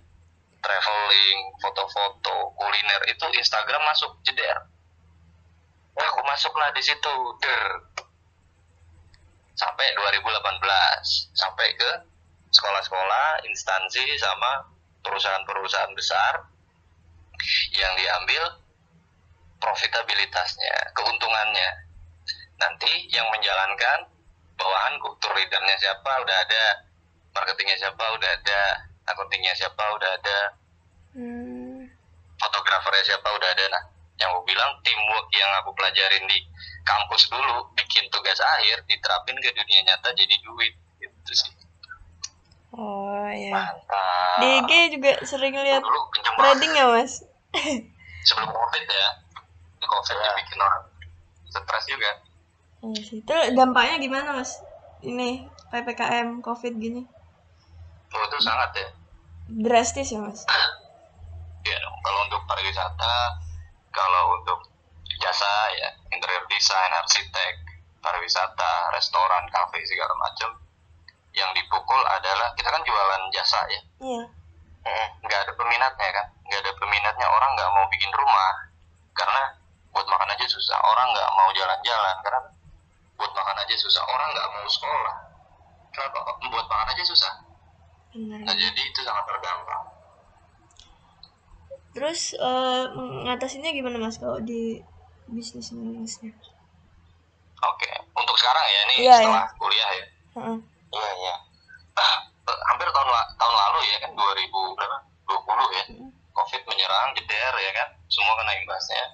traveling, 0.64 1.38
foto-foto, 1.60 2.56
kuliner 2.56 3.02
itu 3.04 3.26
Instagram 3.36 3.82
masuk 3.84 4.16
jeder. 4.24 4.64
Nah, 5.92 6.08
aku 6.08 6.24
masuklah 6.24 6.72
di 6.72 6.80
situ 6.80 7.14
der. 7.44 7.84
Sampai 9.52 9.92
2018 9.92 11.36
sampai 11.36 11.68
ke 11.76 11.90
sekolah-sekolah, 12.48 13.44
instansi 13.44 14.16
sama 14.16 14.64
perusahaan-perusahaan 15.04 15.92
besar 15.92 16.48
yang 17.76 17.92
diambil 17.98 18.61
profitabilitasnya, 19.62 20.74
keuntungannya. 20.98 21.70
Nanti 22.58 23.06
yang 23.14 23.26
menjalankan 23.30 24.10
bawahanku 24.58 25.14
tour 25.22 25.32
leadernya 25.38 25.76
siapa 25.78 26.10
udah 26.22 26.36
ada 26.42 26.64
marketingnya 27.32 27.78
siapa 27.78 28.04
udah 28.14 28.30
ada 28.30 28.60
accountingnya 29.08 29.54
siapa 29.56 29.82
udah 29.96 30.10
ada 30.18 30.38
Hmm. 31.12 31.84
fotografernya 32.40 33.04
siapa 33.04 33.28
udah 33.36 33.48
ada 33.52 33.64
nah 33.68 33.82
yang 34.16 34.32
aku 34.32 34.48
bilang 34.48 34.72
teamwork 34.80 35.28
yang 35.36 35.52
aku 35.60 35.76
pelajarin 35.76 36.24
di 36.24 36.40
kampus 36.88 37.28
dulu 37.28 37.68
bikin 37.76 38.08
tugas 38.08 38.40
akhir 38.40 38.80
diterapin 38.88 39.36
ke 39.36 39.52
dunia 39.52 39.84
nyata 39.84 40.08
jadi 40.16 40.34
duit 40.40 40.72
gitu 41.00 41.32
sih 41.36 41.52
Oh 42.72 43.28
iya. 43.28 43.52
Mantap. 43.52 44.40
Di 44.40 44.48
IG 44.64 44.96
juga 44.96 45.12
sering 45.28 45.52
lihat 45.52 45.84
trading 46.40 46.72
ya 46.72 46.88
mas. 46.88 47.20
sebelum 48.24 48.48
covid 48.48 48.84
ya 48.88 49.08
di 49.82 49.88
covid 49.88 50.14
Ya. 50.14 50.30
bikin 50.38 50.58
orang 50.58 50.82
stres 51.44 51.84
juga 51.86 52.10
Iya 52.82 52.98
sih. 52.98 53.18
Itu 53.22 53.30
dampaknya 53.54 53.98
gimana 53.98 54.34
mas? 54.34 54.58
Ini 55.02 55.46
ppkm 55.68 56.42
covid 56.42 56.74
gini 56.76 57.02
oh, 58.08 58.22
itu 58.22 58.38
sangat 58.40 58.70
ya 58.76 58.88
drastis 59.48 60.08
ya 60.08 60.20
mas. 60.20 60.44
ya 61.62 61.76
dong 61.78 61.96
kalau 62.00 62.20
untuk 62.26 62.42
pariwisata 62.44 63.14
kalau 63.88 64.36
untuk 64.36 64.58
jasa 65.16 65.48
ya 65.72 65.88
interior 66.10 66.42
design 66.46 66.90
arsitek 66.92 67.54
pariwisata 67.98 68.72
restoran 68.92 69.46
kafe 69.48 69.80
segala 69.84 70.12
macam 70.18 70.50
yang 71.32 71.48
dipukul 71.54 72.02
adalah 72.04 72.52
kita 72.52 72.68
kan 72.68 72.82
jualan 72.82 73.22
jasa 73.30 73.60
ya 73.70 73.80
Iya. 74.02 74.22
Hmm, 74.82 75.06
nggak 75.22 75.40
ada 75.46 75.52
peminatnya 75.54 76.10
kan 76.10 76.26
nggak 76.42 76.60
ada 76.60 76.72
peminatnya 76.74 77.26
orang 77.30 77.50
nggak 77.54 77.70
mau 77.70 77.86
bikin 77.88 78.10
rumah 78.10 78.52
karena 79.14 79.42
buat 79.92 80.06
makan 80.06 80.28
aja 80.28 80.46
susah. 80.46 80.78
Orang 80.78 81.06
nggak 81.10 81.30
mau 81.32 81.48
jalan-jalan 81.52 82.16
karena 82.20 82.40
buat 83.14 83.32
makan 83.32 83.56
aja 83.58 83.74
susah. 83.76 84.02
Orang 84.02 84.28
nggak 84.30 84.48
mau 84.50 84.66
sekolah. 84.66 85.14
Kenapa? 85.90 86.18
Buat 86.42 86.66
makan 86.66 86.88
aja 86.90 87.04
susah. 87.04 87.32
Benar. 88.12 88.44
nah 88.44 88.52
jadi 88.52 88.76
itu 88.76 89.00
sangat 89.00 89.24
terdampak 89.24 89.80
Terus 91.92 92.36
eh 92.36 92.84
ngatasinnya 93.24 93.72
gimana 93.72 93.96
mas 93.96 94.16
kalau 94.16 94.36
di 94.36 94.84
bisnis 95.24 95.72
masnya? 95.72 96.28
oke 97.62 97.88
untuk 98.12 98.36
sekarang 98.36 98.64
ya 98.66 98.80
ini 98.84 98.94
Iya, 99.00 99.16
setelah 99.16 99.48
kuliah 99.56 99.90
ya. 99.96 100.06
Iya, 100.92 101.10
iya. 101.14 101.34
Ah, 101.94 102.16
eh, 102.20 102.58
hampir 102.68 102.84
tahun 102.84 103.08
la- 103.08 103.30
tahun 103.32 103.54
lalu 103.56 103.80
ya 103.86 103.96
kan? 104.04 104.10
2000 104.12 104.60
berapa? 104.76 104.98
20 105.24 105.68
ya. 105.72 105.84
Mm. 105.96 106.10
covid 106.32 106.60
menyerang 106.66 107.16
jeder 107.16 107.54
ya 107.54 107.72
kan? 107.72 107.88
Semua 108.08 108.36
kena 108.36 108.52
imbasnya 108.56 109.04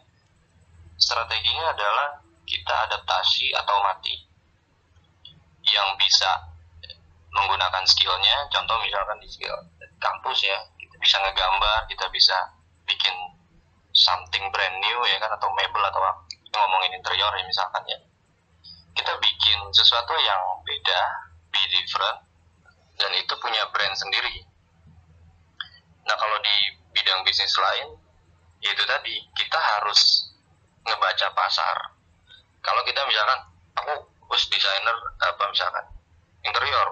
strateginya 1.09 1.73
adalah 1.73 2.21
kita 2.45 2.75
adaptasi 2.93 3.57
atau 3.57 3.81
mati. 3.81 4.13
Yang 5.65 5.89
bisa 6.05 6.31
menggunakan 7.33 7.85
skillnya 7.89 8.37
contoh 8.53 8.77
misalkan 8.85 9.21
di 9.21 9.29
skill 9.29 9.57
kampus 10.01 10.49
ya 10.49 10.57
kita 10.81 10.97
bisa 10.97 11.17
ngegambar 11.21 11.85
kita 11.89 12.09
bisa 12.09 12.37
bikin 12.89 13.13
something 13.93 14.49
brand 14.53 14.77
new 14.81 14.99
ya 15.09 15.17
kan 15.17 15.33
atau 15.33 15.49
mebel 15.57 15.81
atau 15.89 16.01
apa. 16.05 16.29
Ngomongin 16.53 17.01
interior 17.01 17.33
ya 17.33 17.45
misalkan 17.49 17.85
ya. 17.89 17.99
Kita 18.93 19.17
bikin 19.17 19.59
sesuatu 19.73 20.13
yang 20.21 20.41
beda 20.65 21.01
be 21.49 21.63
different 21.73 22.19
dan 23.01 23.13
itu 23.17 23.33
punya 23.41 23.65
brand 23.73 23.97
sendiri. 23.97 24.45
Nah 26.05 26.17
kalau 26.17 26.37
di 26.41 26.57
bidang 26.93 27.25
bisnis 27.25 27.57
lain 27.57 27.97
itu 28.59 28.83
tadi 28.89 29.23
kita 29.39 29.55
harus 29.55 30.28
ngebaca 30.89 31.29
pasar. 31.37 31.77
Kalau 32.65 32.83
kita 32.85 33.01
misalkan 33.07 33.41
aku 33.79 33.93
us 34.33 34.45
desainer 34.51 34.97
apa 35.23 35.45
misalkan 35.49 35.85
interior 36.45 36.89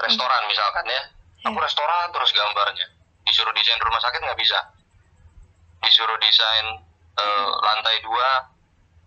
restoran 0.00 0.42
misalkan 0.50 0.84
ya. 0.86 1.02
Aku 1.46 1.56
Hmm. 1.56 1.64
restoran 1.64 2.10
terus 2.12 2.30
gambarnya. 2.34 2.86
Disuruh 3.26 3.54
desain 3.54 3.78
rumah 3.80 4.02
sakit 4.02 4.20
nggak 4.22 4.38
bisa. 4.38 4.58
Disuruh 5.82 6.18
desain 6.20 6.66
eh, 7.16 7.50
lantai 7.64 7.96
dua 8.04 8.44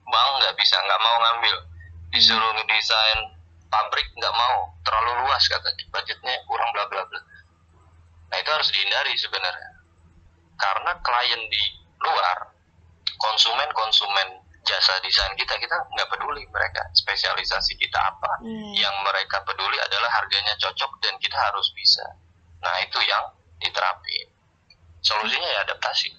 bank 0.10 0.30
nggak 0.42 0.56
bisa 0.58 0.76
nggak 0.82 1.02
mau 1.04 1.16
ngambil. 1.22 1.56
Disuruh 2.10 2.52
ngedesain 2.58 3.20
pabrik 3.70 4.08
nggak 4.18 4.34
mau. 4.34 4.74
Terlalu 4.82 5.12
luas 5.26 5.44
katanya 5.46 5.84
budgetnya 5.94 6.34
kurang 6.50 6.70
bla 6.74 6.90
bla 6.90 7.06
bla. 7.06 7.22
Nah 8.34 8.38
itu 8.42 8.50
harus 8.50 8.70
dihindari 8.74 9.14
sebenarnya. 9.14 9.70
Karena 10.58 10.92
klien 11.06 11.42
di 11.54 11.64
luar 12.02 12.38
konsumen 13.20 13.70
konsumen 13.72 14.28
jasa 14.62 14.96
desain 15.00 15.34
kita 15.36 15.56
kita 15.56 15.76
nggak 15.90 16.08
peduli 16.08 16.44
mereka 16.48 16.84
spesialisasi 16.94 17.76
kita 17.76 17.96
apa 17.98 18.32
Iya. 18.42 18.86
yang 18.86 18.96
mereka 19.04 19.40
peduli 19.44 19.78
adalah 19.78 20.12
harganya 20.12 20.56
cocok 20.58 20.92
dan 21.00 21.16
kita 21.18 21.36
harus 21.36 21.68
bisa 21.72 22.04
nah 22.60 22.76
itu 22.80 23.00
yang 23.02 23.24
diterapin 23.58 24.28
solusinya 25.00 25.48
ya 25.48 25.62
adaptasi 25.64 26.12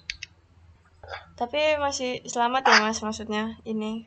Tapi 1.35 1.75
masih 1.75 2.21
selamat 2.23 2.61
ya 2.63 2.77
mas 2.77 3.01
maksudnya 3.01 3.57
ini. 3.63 4.05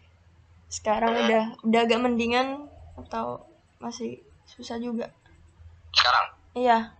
Sekarang 0.70 1.12
udah 1.12 1.58
udah 1.60 1.80
agak 1.82 2.00
mendingan 2.00 2.70
atau 2.96 3.44
masih 3.76 4.22
susah 4.46 4.78
juga? 4.78 5.10
sekarang 5.90 6.26
Iya. 6.54 6.94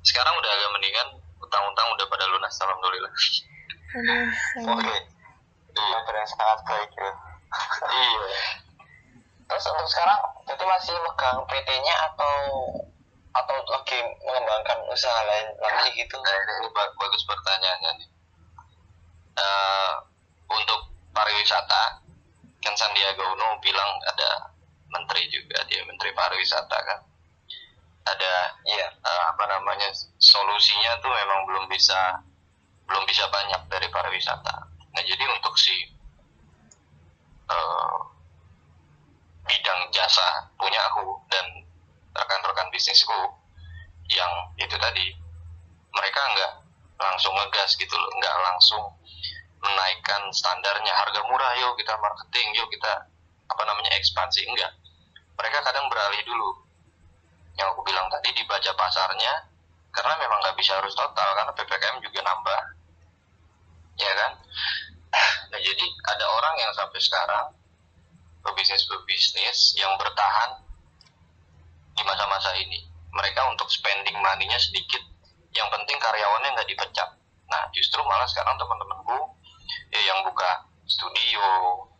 sekarang 0.00 0.34
udah 0.34 0.50
agak 0.50 0.70
mendingan 0.72 1.08
utang-utang 1.36 1.86
udah 1.90 2.06
pada 2.06 2.24
lunas 2.26 2.54
alhamdulillah 2.56 3.12
Aduh, 3.94 4.28
sayang. 4.52 5.06
Kabar 5.74 6.14
yang 6.14 6.28
sangat 6.30 6.58
baik 6.66 6.90
ya. 6.94 7.10
iya 7.98 8.26
Terus 9.44 9.64
untuk 9.70 9.88
sekarang 9.90 10.20
jadi 10.48 10.64
masih 10.64 10.94
megang 11.04 11.38
PT-nya 11.46 11.94
atau 12.10 12.34
atau 13.34 13.56
lagi 13.66 13.98
mengembangkan 14.24 14.78
usaha 14.90 15.20
lain 15.26 15.46
lagi 15.58 15.90
gitu? 15.94 16.14
Nah, 16.16 16.34
ini 16.58 16.68
ba- 16.70 16.94
bagus 16.96 17.22
pertanyaannya 17.26 17.90
nih. 17.98 18.08
Eh, 19.34 19.92
untuk 20.48 20.80
pariwisata, 21.10 21.82
kan 22.62 22.74
Sandiaga 22.78 23.24
Uno 23.26 23.58
bilang 23.58 23.90
ada 24.06 24.30
menteri 24.88 25.26
juga, 25.28 25.58
dia 25.66 25.82
menteri 25.82 26.14
pariwisata 26.14 26.78
kan. 26.78 27.00
Ada 28.04 28.32
Iya. 28.64 28.88
eh, 28.90 29.22
apa 29.28 29.44
namanya 29.50 29.90
solusinya 30.18 30.92
tuh 31.02 31.10
memang 31.10 31.40
belum 31.50 31.64
bisa 31.68 32.22
belum 32.88 33.04
bisa 33.08 33.24
banyak 33.32 33.60
dari 33.68 33.88
pariwisata. 33.88 34.54
Nah 34.68 35.02
jadi 35.02 35.24
untuk 35.32 35.56
si 35.56 35.74
eh, 37.50 37.98
bidang 39.44 39.80
jasa 39.92 40.48
punya 40.56 40.80
aku 40.92 41.20
dan 41.28 41.44
rekan-rekan 42.14 42.68
bisnisku 42.72 43.18
yang 44.08 44.32
itu 44.60 44.76
tadi 44.76 45.16
mereka 45.94 46.20
nggak 46.36 46.52
langsung 47.00 47.32
ngegas 47.36 47.76
gitu 47.76 47.92
loh 47.92 48.10
nggak 48.20 48.36
langsung 48.52 48.84
menaikkan 49.64 50.22
standarnya. 50.32 50.92
Harga 50.92 51.20
murah 51.24 51.52
yuk 51.60 51.76
kita 51.80 51.96
marketing 51.96 52.52
yuk 52.56 52.68
kita 52.68 53.08
apa 53.48 53.62
namanya 53.64 53.92
ekspansi 53.96 54.44
enggak. 54.44 54.72
Mereka 55.34 55.58
kadang 55.64 55.88
beralih 55.90 56.22
dulu. 56.22 56.50
Yang 57.54 57.68
aku 57.74 57.80
bilang 57.86 58.06
tadi 58.10 58.34
dibaca 58.34 58.70
pasarnya 58.76 59.53
karena 59.94 60.14
memang 60.18 60.38
nggak 60.42 60.58
bisa 60.58 60.74
harus 60.76 60.92
total 60.92 61.28
karena 61.38 61.52
ppkm 61.54 61.96
juga 62.02 62.20
nambah. 62.26 62.60
Ya 63.94 64.12
kan? 64.18 64.32
Nah 65.54 65.60
jadi 65.62 65.86
ada 66.10 66.26
orang 66.34 66.54
yang 66.58 66.72
sampai 66.74 66.98
sekarang 66.98 67.54
pebisnis 68.42 68.82
pebisnis 68.90 69.78
yang 69.78 69.94
bertahan 69.94 70.58
di 71.94 72.02
masa-masa 72.02 72.50
ini. 72.58 72.82
Mereka 73.14 73.40
untuk 73.54 73.70
spending 73.70 74.18
money-nya 74.18 74.58
sedikit. 74.58 75.00
Yang 75.54 75.70
penting 75.70 76.02
karyawannya 76.02 76.50
nggak 76.58 76.68
dipecat. 76.74 77.14
Nah 77.46 77.62
justru 77.70 78.02
malah 78.02 78.26
sekarang 78.26 78.58
teman-temanku 78.58 79.38
ya 79.94 80.00
yang 80.10 80.26
buka 80.26 80.66
studio 80.84 81.46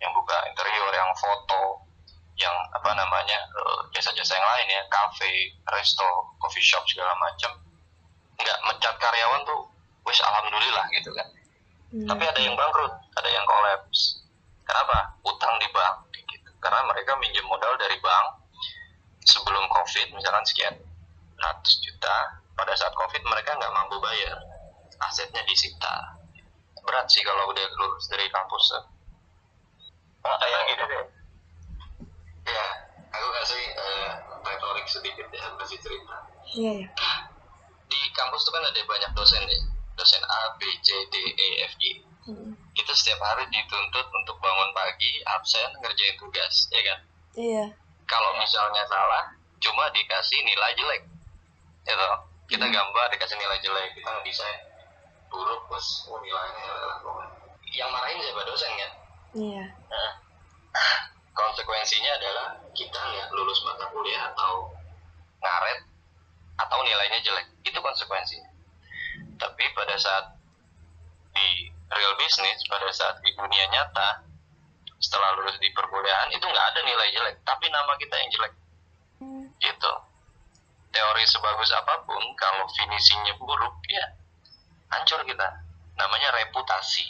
yang 0.02 0.10
buka 0.12 0.36
interior 0.50 0.90
yang 0.92 1.14
foto 1.16 1.86
yang 2.34 2.52
apa 2.74 2.90
namanya 2.98 3.38
eh, 3.38 3.80
jasa-jasa 3.94 4.34
yang 4.34 4.48
lain 4.58 4.68
ya 4.74 4.82
kafe 4.90 5.54
resto 5.70 6.34
coffee 6.42 6.60
shop 6.60 6.82
segala 6.90 7.14
macam 7.22 7.63
nggak 8.38 8.58
mecat 8.66 8.94
karyawan 8.98 9.40
tuh 9.46 9.60
wes 10.04 10.20
alhamdulillah 10.20 10.84
gitu 10.94 11.10
kan. 11.14 11.28
Iya. 11.94 12.10
tapi 12.10 12.24
ada 12.26 12.40
yang 12.42 12.54
bangkrut 12.58 12.94
ada 13.14 13.28
yang 13.30 13.44
kolaps. 13.46 14.26
Kenapa? 14.64 15.14
Utang 15.22 15.54
di 15.60 15.68
bank 15.70 16.10
gitu. 16.26 16.50
Karena 16.58 16.82
mereka 16.90 17.14
minjem 17.20 17.46
modal 17.46 17.76
dari 17.78 17.94
bank 18.02 18.42
sebelum 19.24 19.64
covid 19.70 20.10
misalkan 20.12 20.44
sekian 20.44 20.74
ratus 21.38 21.74
juta 21.84 22.40
pada 22.58 22.72
saat 22.74 22.92
covid 22.98 23.22
mereka 23.24 23.54
nggak 23.54 23.72
mampu 23.72 23.96
bayar 24.02 24.36
asetnya 25.06 25.42
disita. 25.46 26.18
Berat 26.84 27.08
sih 27.08 27.24
kalau 27.24 27.48
udah 27.48 27.64
lulus 27.80 28.10
dari 28.10 28.28
kampus. 28.28 28.64
Oh, 30.24 30.36
kayak 30.40 30.40
kayak 30.40 30.64
gitu 30.72 30.84
deh. 30.88 31.04
Ya 32.44 32.64
aku 33.14 33.28
kasih 33.40 33.62
eh, 33.72 34.10
retorik 34.44 34.86
sedikit 34.90 35.26
ya 35.30 35.46
kasih 35.62 35.78
cerita. 35.80 36.16
Iya 36.58 36.72
ya. 36.84 36.88
Di 37.94 38.10
kampus 38.10 38.42
tuh 38.42 38.50
kan 38.50 38.66
ada 38.66 38.80
banyak 38.82 39.10
dosen 39.14 39.42
ya 39.46 39.58
dosen 39.94 40.22
A 40.26 40.58
B 40.58 40.66
C 40.82 40.90
D 41.14 41.14
E 41.38 41.48
F 41.70 41.78
G. 41.78 42.02
Mm. 42.24 42.56
kita 42.72 42.88
setiap 42.96 43.20
hari 43.20 43.44
dituntut 43.52 44.08
untuk 44.08 44.40
bangun 44.40 44.72
pagi 44.72 45.20
absen 45.28 45.68
ngerjain 45.76 46.16
tugas 46.16 46.72
ya 46.72 46.80
kan? 46.80 46.98
Iya. 47.36 47.64
kalau 48.08 48.32
misalnya 48.40 48.80
salah 48.88 49.36
cuma 49.60 49.92
dikasih 49.92 50.40
nilai 50.40 50.72
jelek. 50.72 51.02
Ya 51.84 51.94
toh? 52.00 52.24
Kita 52.48 52.64
gambar 52.64 53.06
dikasih 53.12 53.36
nilai 53.36 53.60
jelek 53.60 53.92
kita 53.92 54.08
ngedesain 54.08 54.58
buruk 55.28 55.68
bos. 55.68 56.08
Oh 56.08 56.16
nilainya 56.24 56.64
yang 57.76 57.92
marahin 57.92 58.24
siapa? 58.24 58.42
Dosen 58.48 58.72
kan? 58.72 58.92
Iya. 59.36 59.64
Nah, 59.92 60.12
konsekuensinya 61.38 62.12
adalah 62.16 62.48
kita 62.72 62.96
nggak 62.96 63.28
lulus 63.36 63.60
mata 63.68 63.84
kuliah 63.92 64.32
atau 64.32 64.72
ngaret 65.44 65.93
atau 66.58 66.78
nilainya 66.82 67.20
jelek. 67.24 67.46
Itu 67.66 67.78
konsekuensinya. 67.82 68.50
Tapi 69.38 69.64
pada 69.74 69.96
saat 69.98 70.34
di 71.34 71.74
real 71.90 72.14
business 72.16 72.62
pada 72.70 72.88
saat 72.94 73.18
di 73.20 73.30
dunia 73.34 73.66
nyata 73.70 74.22
setelah 74.98 75.36
lulus 75.36 75.58
di 75.60 75.68
perkuliahan 75.74 76.32
itu 76.32 76.42
nggak 76.46 76.66
ada 76.72 76.80
nilai 76.86 77.08
jelek 77.12 77.36
tapi 77.44 77.68
nama 77.68 77.92
kita 77.98 78.14
yang 78.16 78.30
jelek. 78.32 78.54
Hmm. 79.22 79.46
gitu. 79.62 79.92
Teori 80.94 81.24
sebagus 81.26 81.70
apa 81.74 82.06
pun 82.06 82.22
kalau 82.38 82.66
finishingnya 82.70 83.34
buruk 83.38 83.78
ya 83.90 84.14
hancur 84.94 85.22
kita. 85.26 85.48
Namanya 85.94 86.34
reputasi. 86.34 87.06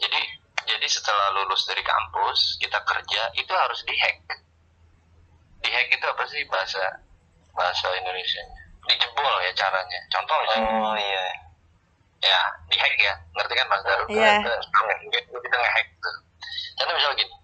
Jadi 0.00 0.20
jadi 0.68 0.86
setelah 0.88 1.32
lulus 1.36 1.64
dari 1.68 1.84
kampus 1.84 2.60
kita 2.60 2.80
kerja 2.84 3.22
itu 3.36 3.52
harus 3.52 3.80
dihack. 3.84 4.24
Dihack 5.60 5.88
itu 5.92 6.06
apa 6.08 6.24
sih 6.28 6.44
bahasa 6.48 7.04
bahasa 7.52 7.86
Indonesia 7.96 8.42
dijebol 8.86 9.34
ya 9.44 9.50
caranya. 9.54 10.00
Contoh 10.08 10.36
misalnya 10.42 10.70
Oh 10.72 10.96
iya. 10.96 11.26
ya 12.20 12.40
dihack 12.68 12.96
ya. 12.98 13.14
Ngerti 13.32 13.52
kan 13.54 13.66
Mas 13.68 13.82
Daru 13.84 14.04
Iya. 14.08 14.32
Kita- 14.40 15.40
kita 15.40 15.56
ngehack 15.56 15.86
tuh. 16.00 16.16
Contoh 16.76 16.94
misalnya 16.94 17.16
gini. 17.18 17.34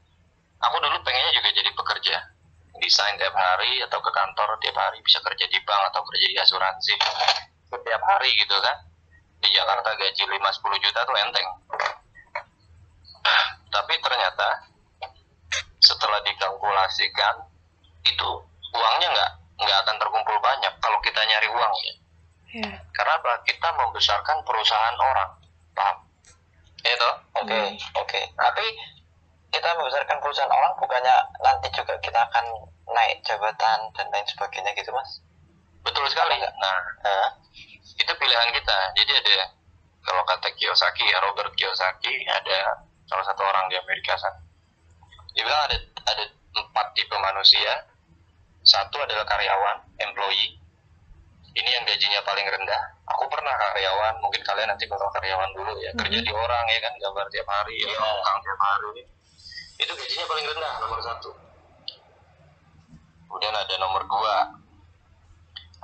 Aku 0.56 0.76
dulu 0.80 0.96
pengennya 1.04 1.32
juga 1.32 1.48
jadi 1.52 1.70
pekerja. 1.70 2.16
Desain 2.76 3.16
tiap 3.16 3.32
hari 3.32 3.80
atau 3.84 4.00
ke 4.00 4.10
kantor 4.10 4.48
tiap 4.60 4.76
hari. 4.76 4.98
Bisa 5.00 5.20
kerja 5.20 5.44
di 5.46 5.58
bank 5.64 5.82
atau 5.92 6.02
kerja 6.04 6.26
di 6.28 6.36
asuransi. 6.36 6.94
Setiap 7.68 8.02
hari 8.04 8.30
gitu 8.36 8.56
kan. 8.60 8.76
Di 9.40 9.48
Jakarta 9.52 9.92
gaji 9.94 10.22
5-10 10.24 10.76
juta 10.80 11.00
tuh 11.04 11.16
enteng. 11.16 11.48
Tapi 13.68 13.94
ternyata 14.00 14.48
setelah 15.78 16.18
dikalkulasikan 16.24 17.34
itu 18.02 18.28
uangnya 18.72 19.08
nggak 19.12 19.32
nggak 19.56 19.78
akan 19.84 19.96
terkumpul 20.00 20.36
banyak 20.40 20.72
kalau 20.80 20.98
kita 21.00 21.20
nyari 21.24 21.48
uang 21.48 21.74
ya. 21.84 21.94
Iya. 22.46 22.72
karena 22.94 23.12
apa? 23.20 23.42
Kita 23.42 23.68
membesarkan 23.74 24.40
perusahaan 24.46 24.96
orang. 24.96 25.30
Paham? 25.76 25.96
Itu 26.80 27.10
Oke, 27.42 27.58
oke. 28.00 28.20
Tapi 28.32 28.66
kita 29.52 29.68
membesarkan 29.76 30.16
perusahaan 30.22 30.48
orang 30.48 30.72
bukannya 30.80 31.16
nanti 31.42 31.68
juga 31.74 31.98
kita 32.00 32.16
akan 32.16 32.46
naik 32.96 33.20
jabatan 33.26 33.92
dan 33.92 34.06
lain 34.08 34.24
sebagainya 34.24 34.72
gitu, 34.78 34.94
Mas? 34.94 35.20
betul 35.86 36.02
sekali. 36.10 36.34
Nah 36.42 36.80
Nah, 37.06 37.28
itu 37.94 38.12
pilihan 38.18 38.50
kita. 38.50 38.78
Jadi 38.98 39.12
ada 39.14 39.36
kalau 40.02 40.22
kata 40.26 40.50
Kiyosaki 40.58 41.06
ya 41.06 41.22
Robert 41.22 41.54
Kiyosaki 41.54 42.26
ada 42.26 42.82
salah 43.06 43.24
satu 43.26 43.42
orang 43.46 43.70
di 43.70 43.78
Amerika 43.78 44.18
sana. 44.18 44.42
Dia 45.34 45.46
bilang 45.46 45.62
ada 45.70 45.76
ada 46.10 46.24
empat 46.58 46.86
tipe 46.98 47.14
manusia 47.14 47.86
satu 48.66 48.98
adalah 48.98 49.22
karyawan 49.22 49.78
employee. 50.02 50.58
Ini 51.56 51.70
yang 51.70 51.84
gajinya 51.88 52.20
paling 52.26 52.44
rendah. 52.44 52.82
Aku 53.16 53.30
pernah 53.30 53.54
karyawan 53.54 54.20
mungkin 54.20 54.42
kalian 54.42 54.68
nanti 54.68 54.84
kalau 54.90 55.08
karyawan 55.14 55.54
dulu 55.54 55.72
ya. 55.80 55.94
Kerja 55.94 56.18
di 56.20 56.32
orang 56.34 56.64
ya 56.68 56.82
kan? 56.82 56.92
Gambar 56.98 57.30
tiap 57.30 57.48
hari 57.48 57.78
ya 57.80 57.96
tukang 57.96 58.38
tiap 58.42 58.60
hari. 58.60 59.06
Itu 59.80 59.92
gajinya 59.94 60.26
paling 60.28 60.46
rendah 60.50 60.72
nomor 60.82 61.00
satu. 61.00 61.30
Kemudian 63.30 63.54
ada 63.54 63.74
nomor 63.78 64.02
dua. 64.04 64.36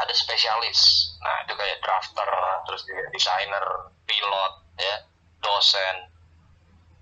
Ada 0.02 0.12
spesialis. 0.12 1.14
Nah 1.22 1.46
itu 1.46 1.54
kayak 1.54 1.78
drafter 1.80 2.28
terus 2.68 2.82
juga 2.84 3.08
desainer 3.14 3.64
pilot 4.04 4.54
ya. 4.76 4.96
Dosen 5.38 6.10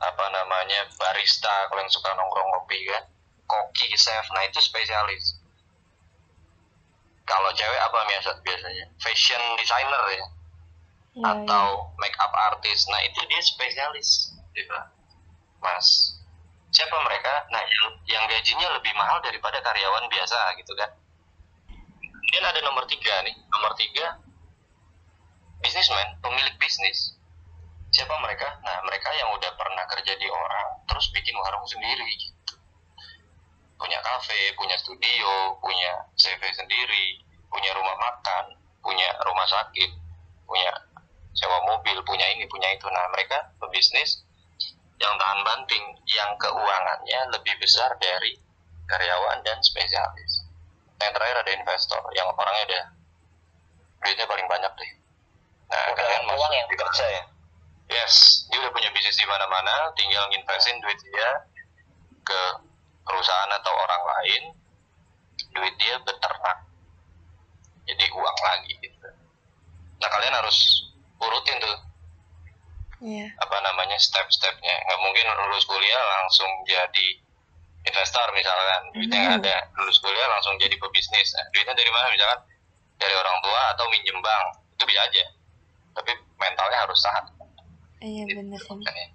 apa 0.00 0.24
namanya 0.32 0.88
barista 0.96 1.68
kalau 1.72 1.80
yang 1.82 1.90
suka 1.90 2.12
nongkrong 2.14 2.48
ngopi 2.54 2.86
kan. 2.86 3.08
Koki 3.48 3.96
chef. 3.98 4.30
Nah 4.30 4.46
itu 4.46 4.62
spesialis 4.62 5.40
kalau 7.30 7.50
cewek 7.54 7.78
apa 7.78 7.98
biasa 8.10 8.30
biasanya? 8.42 8.84
Fashion 8.98 9.42
designer 9.54 10.02
ya? 10.10 10.26
Iya. 11.10 11.26
atau 11.26 11.90
make 11.98 12.14
up 12.22 12.30
artist. 12.50 12.86
Nah 12.86 13.02
itu 13.02 13.18
dia 13.26 13.42
spesialis 13.42 14.34
gitu. 14.54 14.70
Mas 15.58 16.18
siapa 16.70 16.94
mereka? 17.02 17.50
Nah 17.50 17.62
yang 17.62 17.86
yang 18.06 18.24
gajinya 18.30 18.78
lebih 18.78 18.94
mahal 18.94 19.18
daripada 19.22 19.58
karyawan 19.58 20.06
biasa 20.06 20.38
gitu 20.62 20.72
kan? 20.78 20.90
Kemudian 22.10 22.46
ada 22.46 22.60
nomor 22.62 22.86
tiga 22.86 23.26
nih. 23.26 23.34
Nomor 23.50 23.74
tiga 23.74 24.22
bisnismen 25.60 26.18
pemilik 26.22 26.54
bisnis. 26.62 27.18
Siapa 27.90 28.14
mereka? 28.22 28.62
Nah 28.62 28.78
mereka 28.86 29.10
yang 29.18 29.34
udah 29.34 29.50
pernah 29.58 29.82
kerja 29.90 30.14
di 30.14 30.30
orang 30.30 30.68
terus 30.86 31.10
bikin 31.10 31.34
warung 31.34 31.66
sendiri 31.66 32.06
gitu 32.06 32.39
punya 33.80 33.98
kafe 34.04 34.52
punya 34.54 34.76
studio 34.76 35.56
punya 35.58 36.04
CV 36.20 36.42
sendiri 36.52 37.24
punya 37.48 37.72
rumah 37.72 37.96
makan 37.96 38.54
punya 38.84 39.08
rumah 39.24 39.48
sakit 39.48 39.90
punya 40.44 40.72
sewa 41.34 41.58
mobil 41.64 41.96
punya 42.04 42.26
ini 42.36 42.44
punya 42.50 42.68
itu. 42.74 42.86
Nah 42.90 43.06
mereka 43.14 43.54
pebisnis 43.62 44.26
yang 45.00 45.16
tahan 45.16 45.40
banting 45.46 45.84
yang 46.10 46.30
keuangannya 46.36 47.20
lebih 47.32 47.56
besar 47.62 47.94
dari 47.96 48.36
karyawan 48.90 49.40
dan 49.46 49.56
spesialis. 49.64 50.44
Yang 51.00 51.16
terakhir 51.16 51.36
ada 51.40 51.52
investor 51.56 52.02
yang 52.12 52.28
orangnya 52.28 52.64
udah 52.68 52.84
duitnya 54.04 54.26
paling 54.28 54.46
banyak 54.50 54.72
deh. 54.76 54.92
Nah 55.70 55.82
Udah 55.94 56.04
kalian 56.04 56.22
uang 56.28 56.34
masuk 56.36 56.52
yang 56.52 56.68
di 56.68 56.76
bekerja 56.76 57.06
ya 57.08 57.24
Yes, 57.90 58.46
dia 58.46 58.62
udah 58.62 58.70
punya 58.70 58.86
bisnis 58.94 59.18
di 59.18 59.26
mana-mana, 59.26 59.90
tinggal 59.98 60.22
nginvestin 60.30 60.78
duit 60.78 60.94
dia 61.02 61.42
ke 62.22 62.40
perusahaan 63.10 63.50
atau 63.58 63.72
orang 63.74 64.02
lain, 64.06 64.42
duit 65.50 65.74
dia 65.82 65.98
beternak, 66.06 66.58
jadi 67.90 68.04
uang 68.14 68.38
lagi 68.46 68.72
gitu. 68.78 69.08
Nah 69.98 70.08
kalian 70.08 70.34
harus 70.38 70.86
urutin 71.18 71.58
tuh 71.58 71.78
Iya. 73.00 73.32
apa 73.40 73.56
namanya 73.64 73.96
step-stepnya. 73.96 74.74
Nggak 74.86 75.00
mungkin 75.00 75.26
lulus 75.48 75.64
kuliah 75.64 76.02
langsung 76.20 76.48
jadi 76.68 77.06
investor 77.80 78.28
misalkan, 78.36 78.92
duitnya 78.92 79.18
nggak 79.24 79.38
ada. 79.40 79.56
Lulus 79.80 79.96
kuliah 80.04 80.28
langsung 80.28 80.54
jadi 80.60 80.76
pebisnis. 80.76 81.32
Nah, 81.32 81.48
duitnya 81.50 81.72
dari 81.72 81.88
mana 81.88 82.12
misalkan? 82.12 82.40
Dari 83.00 83.14
orang 83.16 83.40
tua 83.40 83.60
atau 83.72 83.88
minjem 83.88 84.20
bank, 84.20 84.46
itu 84.76 84.84
bisa 84.84 85.00
aja. 85.00 85.24
Tapi 85.96 86.12
mentalnya 86.36 86.78
harus 86.84 87.00
tahan. 87.00 87.24
Iya 88.04 88.22
sih. 88.28 88.36
Makanya. 88.68 89.06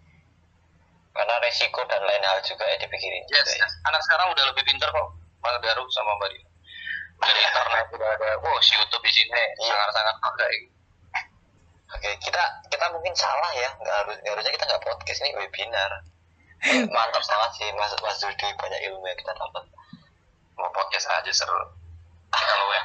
Karena 1.16 1.36
resiko 1.39 1.80
dan 1.88 2.03
lain 2.03 2.24
hal 2.28 2.43
juga 2.43 2.68
ya 2.68 2.76
dipikirin 2.76 3.24
Yes, 3.32 3.47
juga 3.47 3.63
ya. 3.63 3.68
anak 3.88 4.03
sekarang 4.03 4.28
udah 4.36 4.43
lebih 4.51 4.68
pintar 4.68 4.91
kok. 4.91 5.07
Mbak 5.39 5.63
Daru 5.63 5.88
sama 5.93 6.11
Mbak 6.20 6.30
Dina. 6.36 6.49
Dari 7.24 7.39
internet 7.39 7.86
udah 7.95 8.09
ada, 8.20 8.30
wow, 8.43 8.59
si 8.59 8.76
YouTube 8.76 8.99
di 9.07 9.13
sini 9.16 9.43
sangat-sangat 9.63 10.16
baik. 10.36 10.61
Oke, 11.95 12.11
kita 12.20 12.43
kita 12.68 12.86
mungkin 12.91 13.16
salah 13.16 13.47
ya. 13.55 13.72
Nggak 13.80 13.95
harus 14.03 14.16
nggak 14.20 14.34
harusnya 14.36 14.53
kita 14.59 14.66
nggak 14.68 14.84
podcast 14.84 15.20
ini 15.24 15.32
webinar. 15.39 15.91
Mantap 16.95 17.24
banget 17.24 17.51
sih 17.55 17.68
Mas 17.80 17.95
Mas 18.03 18.20
Dudi 18.20 18.47
banyak 18.59 18.82
ilmu 18.91 19.05
yang 19.07 19.16
kita 19.16 19.32
dapat. 19.32 19.63
Mau 20.59 20.68
podcast 20.76 21.07
aja 21.07 21.32
seru. 21.32 21.63
Kalau 22.36 22.68
ya, 22.76 22.84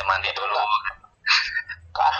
ya 0.00 0.02
mandi 0.08 0.32
dulu. 0.32 0.56
Ah, 1.98 2.14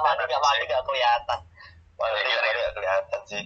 mandi 0.00 0.24
nggak 0.24 0.40
mandi 0.40 0.64
nggak 0.64 0.84
kelihatan. 0.88 1.38
Nggak 2.00 2.24
iya. 2.24 2.38
nggak 2.40 2.72
kelihatan 2.74 3.20
sih. 3.28 3.44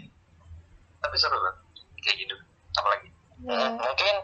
Tapi 1.03 1.17
seru 1.19 1.37
kan? 1.37 1.55
Kayak 2.01 2.17
gitu. 2.23 2.35
Apalagi? 2.75 3.09
Iya. 3.45 3.59
Hmm, 3.67 3.77
Mungkin 3.83 4.17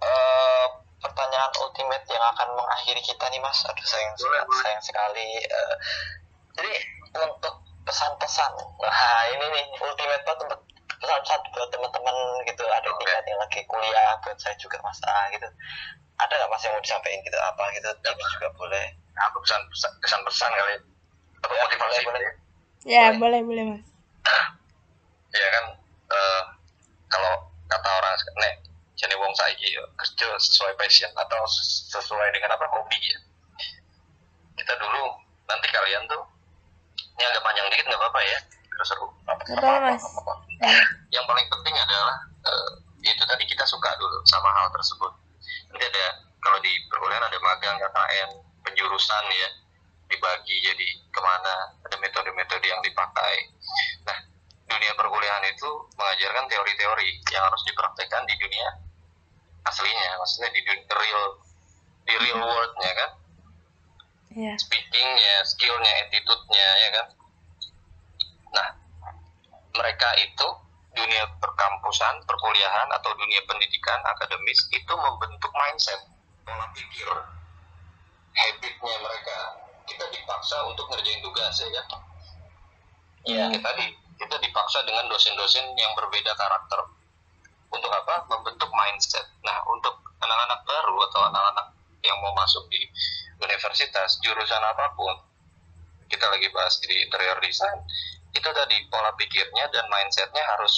eh, 0.00 0.66
pertanyaan 1.00 1.52
ultimate 1.58 2.04
yang 2.06 2.24
akan 2.30 2.48
mengakhiri 2.52 3.00
kita 3.00 3.24
nih 3.26 3.40
Mas. 3.40 3.64
Aduh 3.64 3.82
sayang 3.82 4.12
Boleh, 4.14 4.40
boleh. 4.44 4.60
sayang 4.60 4.82
sekali. 4.84 5.28
Eh, 5.40 5.74
jadi 6.54 6.72
untuk 7.16 7.54
pesan-pesan, 7.80 8.52
nah 8.78 9.22
ini 9.34 9.44
nih 9.50 9.64
ultimate 9.80 10.22
banget 10.22 10.40
untuk 10.46 10.60
pesan-pesan 11.00 11.40
buat 11.50 11.68
teman-teman 11.72 12.16
gitu 12.44 12.62
ada 12.68 12.84
Oke. 12.86 13.02
tingkat 13.02 13.24
yang 13.24 13.40
lagi 13.40 13.60
kuliah 13.66 14.12
buat 14.20 14.36
saya 14.36 14.54
juga 14.60 14.76
Mas 14.84 15.00
A 15.08 15.32
gitu. 15.32 15.48
Ada 16.20 16.32
nggak 16.36 16.50
Mas 16.52 16.62
yang 16.62 16.76
mau 16.76 16.84
disampaikan 16.84 17.18
gitu 17.24 17.38
apa 17.40 17.64
gitu? 17.72 17.88
Tips 18.04 18.26
juga 18.36 18.48
boleh. 18.54 18.84
Aku 19.26 19.36
pesan 19.42 19.60
pesan 19.72 19.90
kesan 20.04 20.20
pesan 20.22 20.50
kali. 20.52 20.76
Atau 21.40 21.56
Ya, 21.56 21.64
motivasi. 21.64 22.04
boleh, 22.04 22.20
boleh. 22.20 22.32
Ya 22.84 23.12
boleh 23.16 23.40
boleh 23.44 23.64
mas. 23.76 23.84
Ya 25.30 25.46
kan, 25.54 25.64
eh, 26.10 26.42
kalau 27.06 27.32
kata 27.70 27.88
orang 27.88 28.14
nek 28.42 28.54
jadi 28.98 29.14
wong 29.16 29.32
saiki 29.32 29.70
yo 29.70 29.84
kerja 29.96 30.26
sesuai 30.36 30.74
passion 30.76 31.08
atau 31.14 31.40
ses- 31.46 31.86
sesuai 31.88 32.28
dengan 32.34 32.52
apa 32.56 32.66
hobi 32.72 32.98
ya. 32.98 33.18
Kita 34.58 34.74
dulu 34.76 35.04
nanti 35.46 35.66
kalian 35.70 36.04
tuh 36.10 36.22
ini 37.16 37.22
agak 37.24 37.42
panjang 37.46 37.66
dikit 37.70 37.86
nggak 37.88 38.00
apa-apa 38.00 38.20
ya. 38.26 38.38
Terus 38.48 38.88
seru. 38.90 39.06
Gak 39.24 39.60
apa 39.60 39.78
mas. 39.92 40.02
yang 41.14 41.24
paling 41.24 41.46
penting 41.48 41.72
adalah 41.72 42.16
eh, 42.44 42.70
itu 43.00 43.22
tadi 43.24 43.44
kita 43.48 43.64
suka 43.64 43.88
dulu 43.96 44.20
sama 44.28 44.50
hal 44.52 44.68
tersebut 44.76 45.08
nanti 45.72 45.84
ada 45.88 46.04
kalau 46.44 46.60
di 46.60 46.68
perkuliahan 46.92 47.24
ada 47.24 47.38
magang 47.40 47.76
KKN 47.80 48.30
penjurusan 48.60 49.24
ya 49.32 49.48
dibagi 50.12 50.56
jadi 50.60 50.86
ke 51.08 51.20
mana 51.22 51.79
metode-metode 52.00 52.66
yang 52.66 52.80
dipakai 52.82 53.34
nah 54.08 54.18
dunia 54.70 54.92
perkuliahan 54.96 55.44
itu 55.50 55.70
mengajarkan 55.94 56.46
teori-teori 56.48 57.08
yang 57.30 57.44
harus 57.46 57.62
dipraktekkan 57.68 58.22
di 58.26 58.34
dunia 58.40 58.68
aslinya 59.68 60.18
maksudnya 60.18 60.50
di 60.56 60.60
dunia 60.64 60.94
real 60.96 61.24
di 62.08 62.14
real 62.16 62.40
worldnya 62.42 62.92
kan 62.96 63.10
Iya. 64.30 64.54
speakingnya, 64.62 65.34
skillnya, 65.42 65.92
attitude-nya, 66.06 66.68
ya 66.86 66.88
kan. 66.94 67.06
Nah, 68.54 68.68
mereka 69.74 70.08
itu 70.22 70.48
dunia 70.94 71.26
perkampusan, 71.42 72.22
perkuliahan 72.30 72.88
atau 72.94 73.10
dunia 73.18 73.42
pendidikan 73.50 73.98
akademis 74.06 74.70
itu 74.70 74.92
membentuk 74.94 75.50
mindset, 75.50 75.98
pola 76.46 76.66
pikir, 76.70 77.10
habitnya 78.38 78.94
mereka. 79.02 79.38
Kita 79.90 80.06
dipaksa 80.14 80.56
untuk 80.70 80.86
ngerjain 80.94 81.18
tugas, 81.20 81.58
ya 81.58 81.82
kan. 81.90 82.00
Iya. 83.26 83.46
Ya, 83.50 83.58
tadi 83.58 83.84
kita 84.16 84.36
dipaksa 84.38 84.86
dengan 84.86 85.10
dosen-dosen 85.10 85.66
yang 85.76 85.92
berbeda 85.98 86.32
karakter. 86.38 86.80
Untuk 87.74 87.90
apa? 87.90 88.24
Membentuk 88.30 88.70
mindset. 88.70 89.26
Nah, 89.42 89.58
untuk 89.68 89.98
anak-anak 90.22 90.60
baru 90.62 90.96
atau 91.10 91.20
anak-anak 91.26 91.66
yang 92.06 92.16
mau 92.22 92.32
masuk 92.38 92.64
di 92.70 92.80
universitas, 93.40 94.20
jurusan 94.24 94.62
apa 94.62 94.92
pun, 94.96 95.14
kita 96.08 96.26
lagi 96.28 96.48
bahas 96.52 96.76
di 96.82 96.92
interior 97.06 97.38
design, 97.40 97.78
itu 98.34 98.48
tadi 98.50 98.76
pola 98.88 99.10
pikirnya 99.16 99.66
dan 99.72 99.84
mindsetnya 99.90 100.44
harus 100.56 100.74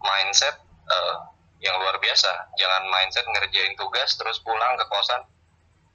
mindset 0.00 0.56
eh, 0.88 1.16
yang 1.64 1.74
luar 1.80 1.96
biasa. 1.98 2.52
Jangan 2.60 2.82
mindset 2.90 3.26
ngerjain 3.26 3.74
tugas 3.80 4.14
terus 4.14 4.38
pulang 4.44 4.76
ke 4.76 4.84
kosan. 4.88 5.22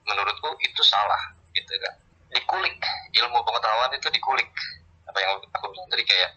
Menurutku 0.02 0.58
itu 0.60 0.82
salah, 0.82 1.32
gitu 1.54 1.70
kan. 1.78 1.94
Dikulik 2.32 2.78
ilmu 3.12 3.38
pengetahuan 3.44 3.92
itu 3.92 4.08
dikulik. 4.08 4.48
Apa 5.08 5.18
yang 5.20 5.30
aku 5.52 5.66
bilang 5.68 5.88
tadi 5.92 6.04
kayak 6.08 6.30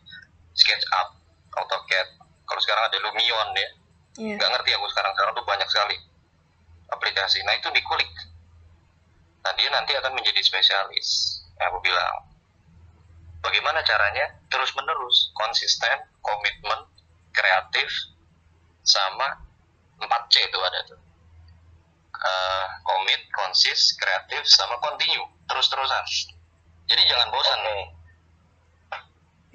SketchUp, 0.56 1.08
AutoCAD. 1.56 2.08
Kalau 2.46 2.62
sekarang 2.62 2.84
ada 2.92 2.98
Lumion 3.02 3.50
ya, 3.58 3.70
nggak 4.36 4.50
ngerti 4.54 4.70
aku 4.78 4.86
sekarang 4.94 5.12
sekarang 5.18 5.34
tuh 5.34 5.46
banyak 5.48 5.68
sekali 5.72 5.98
aplikasi. 6.94 7.42
Nah 7.48 7.58
itu 7.58 7.72
dikulik. 7.74 8.12
Nah 9.42 9.52
dia 9.58 9.70
nanti 9.74 9.96
akan 9.98 10.14
menjadi 10.14 10.42
spesialis. 10.44 11.42
Yang 11.58 11.68
aku 11.74 11.80
bilang. 11.82 12.16
Bagaimana 13.46 13.86
caranya? 13.86 14.26
Terus 14.50 14.74
menerus, 14.74 15.30
konsisten, 15.38 16.02
komitmen, 16.26 16.82
kreatif, 17.30 17.86
sama 18.82 19.38
4C 20.02 20.50
itu 20.50 20.60
ada 20.66 20.80
tuh. 20.90 21.00
Eh, 22.16 22.68
komit, 22.82 23.22
konsis, 23.30 23.94
kreatif, 24.02 24.42
sama 24.50 24.82
continue, 24.82 25.30
terus-terusan. 25.50 26.04
Jadi 26.86 27.02
jangan 27.10 27.28
bosan, 27.34 27.60
Oke. 27.66 27.86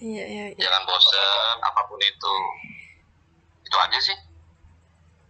Iya 0.00 0.24
iya. 0.24 0.44
iya. 0.56 0.60
jangan 0.64 0.82
bosan 0.88 1.56
apa 1.60 1.80
pun 1.86 2.00
itu. 2.00 2.34
Itu 3.68 3.76
aja 3.76 3.98
sih. 4.00 4.18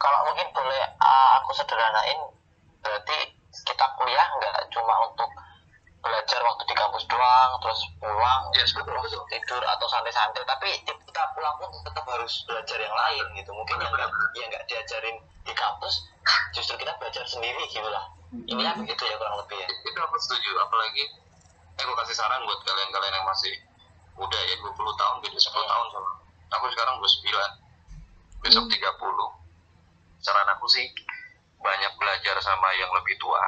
Kalau 0.01 0.31
mungkin 0.31 0.49
boleh 0.57 0.83
ah, 1.03 1.43
aku 1.43 1.53
sederhanain, 1.53 2.21
berarti 2.81 3.37
kita 3.51 3.87
kuliah 3.99 4.27
nggak 4.39 4.71
cuma 4.73 4.95
untuk 5.05 5.29
belajar 6.01 6.41
waktu 6.41 6.65
di 6.65 6.73
kampus 6.73 7.05
doang, 7.13 7.53
terus 7.61 7.81
pulang, 8.01 8.43
Yes, 8.57 8.73
betul, 8.73 8.97
betul. 8.97 9.21
tidur 9.29 9.61
atau 9.61 9.87
santai-santai, 9.93 10.41
tapi 10.49 10.73
kita 10.89 11.23
pulang 11.37 11.55
pun 11.61 11.69
tetap 11.85 12.05
harus 12.09 12.41
belajar 12.49 12.79
yang 12.81 12.97
lain 12.97 13.25
gitu. 13.37 13.53
Mungkin 13.53 13.77
yang 13.77 13.93
nggak 13.93 14.09
yang 14.41 14.49
nggak 14.49 14.65
diajarin 14.65 15.17
di 15.45 15.53
kampus, 15.53 16.09
justru 16.57 16.81
kita 16.81 16.97
belajar 16.97 17.25
sendiri 17.29 17.69
gitu 17.69 17.85
lah. 17.85 18.09
Ini 18.31 18.63
ya 18.63 18.73
begitu 18.79 19.03
ya 19.03 19.15
kurang 19.19 19.43
lebih 19.43 19.59
ya. 19.59 19.67
itu 19.67 19.99
aku 19.99 20.17
setuju 20.23 20.51
apalagi 20.63 21.05
eh 21.79 21.83
gue 21.83 21.97
kasih 22.07 22.15
saran 22.15 22.47
buat 22.47 22.63
kalian-kalian 22.63 23.15
yang 23.19 23.27
masih 23.27 23.55
muda 24.15 24.39
ya 24.39 24.55
20 24.63 24.77
tahun 24.79 25.17
beda 25.19 25.39
10 25.39 25.51
tahun 25.51 25.87
sama. 25.91 26.13
Aku 26.55 26.65
sekarang 26.71 26.95
29 27.03 28.43
besok 28.47 28.65
30 28.71 30.23
saran 30.23 30.49
aku 30.55 30.67
sih 30.71 30.87
banyak 31.59 31.93
belajar 31.99 32.37
sama 32.39 32.69
yang 32.79 32.91
lebih 32.95 33.19
tua. 33.19 33.43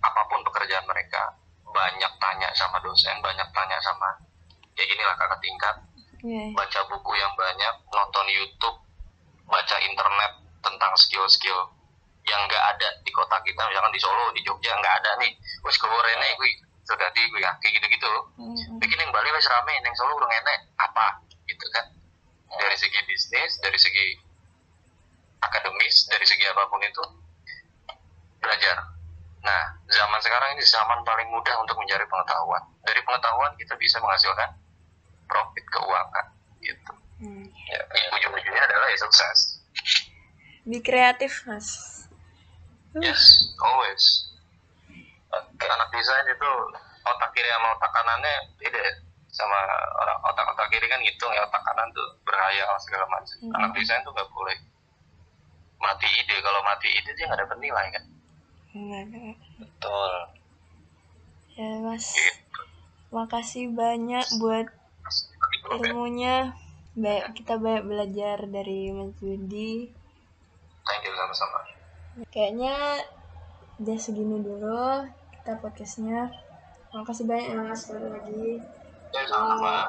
Apa 0.00 0.20
pun 0.32 0.40
pekerjaan 0.48 0.88
mereka 0.88 1.36
banyak 1.74 2.12
tanya 2.22 2.48
sama 2.56 2.78
dosen 2.80 3.18
banyak 3.20 3.48
tanya 3.50 3.78
sama 3.82 4.14
kayak 4.78 4.88
gini 4.88 5.02
lah 5.02 5.16
kakak 5.18 5.40
tingkat. 5.42 5.76
Iya. 6.24 6.56
baca 6.56 6.80
buku 6.88 7.12
yang 7.20 7.36
banyak 7.36 7.74
nonton 7.92 8.26
YouTube 8.32 8.80
baca 9.44 9.76
internet 9.84 10.32
tentang 10.64 10.92
skill-skill 10.96 11.68
yang 12.24 12.40
nggak 12.48 12.64
ada 12.76 12.88
di 13.04 13.10
kota 13.12 13.36
kita 13.44 13.60
misalkan 13.68 13.92
di 13.92 14.00
Solo 14.00 14.32
di 14.32 14.40
Jogja 14.40 14.72
nggak 14.72 14.94
ada 15.04 15.10
nih. 15.20 15.32
Wes 15.64 15.76
keborene 15.76 16.28
gue 16.40 16.50
sudah 16.84 17.08
di 17.12 17.22
gue 17.28 17.40
ya 17.40 17.52
kayak 17.60 17.80
gitu-gitu 17.80 18.06
loh. 18.08 18.24
Mm-mm. 18.40 18.76
bikin 18.80 19.00
yang 19.00 19.12
Bali 19.12 19.28
wes 19.32 19.48
rame 19.48 19.72
yang 19.76 19.96
Solo 19.96 20.16
udah 20.16 20.28
enek 20.28 20.60
apa? 20.80 21.20
Gitu 21.44 21.66
kan. 21.72 21.84
Dari 22.54 22.76
segi 22.80 23.00
bisnis 23.04 23.60
dari 23.60 23.76
segi 23.76 24.06
akademis 25.44 26.08
dari 26.08 26.24
segi 26.24 26.44
apa 26.48 26.64
pun 26.68 26.80
itu 26.80 27.04
belajar. 28.40 28.76
Nah 29.44 29.62
zaman 29.88 30.20
sekarang 30.24 30.56
ini 30.56 30.64
zaman 30.64 31.04
paling 31.04 31.28
mudah 31.28 31.56
untuk 31.60 31.76
mencari 31.76 32.08
pengetahuan. 32.08 32.62
Dari 32.88 33.00
pengetahuan 33.04 33.52
kita 33.60 33.76
bisa 33.76 34.00
menghasilkan 34.00 34.48
profit 35.28 35.64
keuangan 35.68 36.26
gitu. 36.64 36.92
Hmm. 37.14 37.46
ya 37.70 37.80
ujung-ujungnya 38.16 38.62
adalah 38.64 38.88
ya 38.90 38.98
sukses. 38.98 39.62
Be 40.64 40.80
kreatif 40.80 41.44
mas. 41.44 41.93
Yes 43.02 43.22
always 43.62 44.04
Oke, 45.34 45.66
anak 45.66 45.90
desain 45.90 46.26
itu 46.30 46.50
otak 47.02 47.30
kiri 47.34 47.50
sama 47.50 47.74
otak 47.74 47.90
kanannya 47.90 48.34
beda 48.54 48.78
ya. 48.78 48.92
sama 49.34 49.58
orang 49.98 50.18
otak 50.30 50.46
otak 50.46 50.66
kiri 50.70 50.86
kan 50.86 51.02
hitung 51.02 51.34
ya 51.34 51.42
otak 51.42 51.58
kanan 51.66 51.90
tuh 51.90 52.06
berhayal 52.22 52.70
segala 52.86 53.02
macam 53.10 53.34
Mhm. 53.42 53.54
anak 53.58 53.70
desain 53.74 53.98
tuh 54.06 54.14
nggak 54.14 54.30
boleh 54.30 54.54
mati 55.82 56.06
ide 56.06 56.36
kalau 56.38 56.62
mati 56.62 56.86
ide 56.86 57.10
dia 57.18 57.26
nggak 57.26 57.40
dapat 57.42 57.58
nilai 57.58 57.86
kan 57.90 58.04
betul 59.58 60.12
Ya 61.58 61.70
mas. 61.82 62.06
gitu 62.14 62.62
Makasih 63.14 63.70
banyak 63.74 64.26
buat 64.42 64.66
ya. 64.70 65.76
ilmunya. 65.78 66.36
Baik, 66.94 67.34
kita 67.38 67.58
banyak 67.58 67.84
belajar 67.90 68.38
dari 68.46 68.90
Mas 68.94 69.10
Judi. 69.18 69.90
thank 70.86 71.02
you 71.02 71.14
sama-sama 71.18 71.73
Kayaknya 72.30 72.74
udah 73.76 73.98
segini 73.98 74.38
dulu 74.38 75.02
kita 75.34 75.58
podcastnya. 75.58 76.30
Makasih 76.90 77.26
banyak 77.26 77.50
ya 77.50 77.58
mas 77.58 77.80
sekali 77.80 78.06
lagi. 78.06 78.62
ya 79.10 79.22
sama-sama 79.24 79.86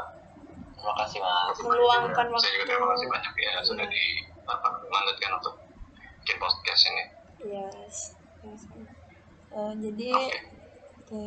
terima 0.74 0.94
kasih 1.00 1.18
mas 1.18 1.58
Meluangkan 1.60 2.26
saya 2.36 2.52
juga 2.52 2.66
terima 2.68 2.82
waktu. 2.84 2.94
kasih 2.96 3.08
banyak 3.10 3.34
ya 3.36 3.54
sudah 3.62 3.86
di 3.86 4.04
apa 4.42 4.68
lanjutkan 4.86 5.32
untuk 5.34 5.54
bikin 6.20 6.38
podcast 6.38 6.82
ini 6.88 7.04
Yes. 7.46 7.96
yes. 8.42 8.62
Eh, 9.52 9.74
jadi, 9.80 10.10
Oke. 10.12 10.38
oke. 11.00 11.24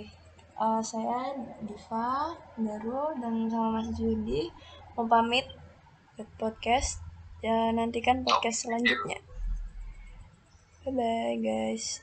Eh, 0.59 0.81
saya 0.83 1.31
Diva 1.63 2.35
Daru 2.55 3.15
dan 3.17 3.47
sama 3.47 3.79
Mas 3.79 3.95
Judi 3.95 4.51
mau 4.95 5.07
pamit 5.07 5.47
buat 6.15 6.27
podcast. 6.37 6.99
Ya 7.39 7.71
nantikan 7.71 8.23
podcast 8.23 8.67
selanjutnya. 8.67 9.23
Bye 10.89 10.95
bye 10.97 11.37
guys. 11.45 12.01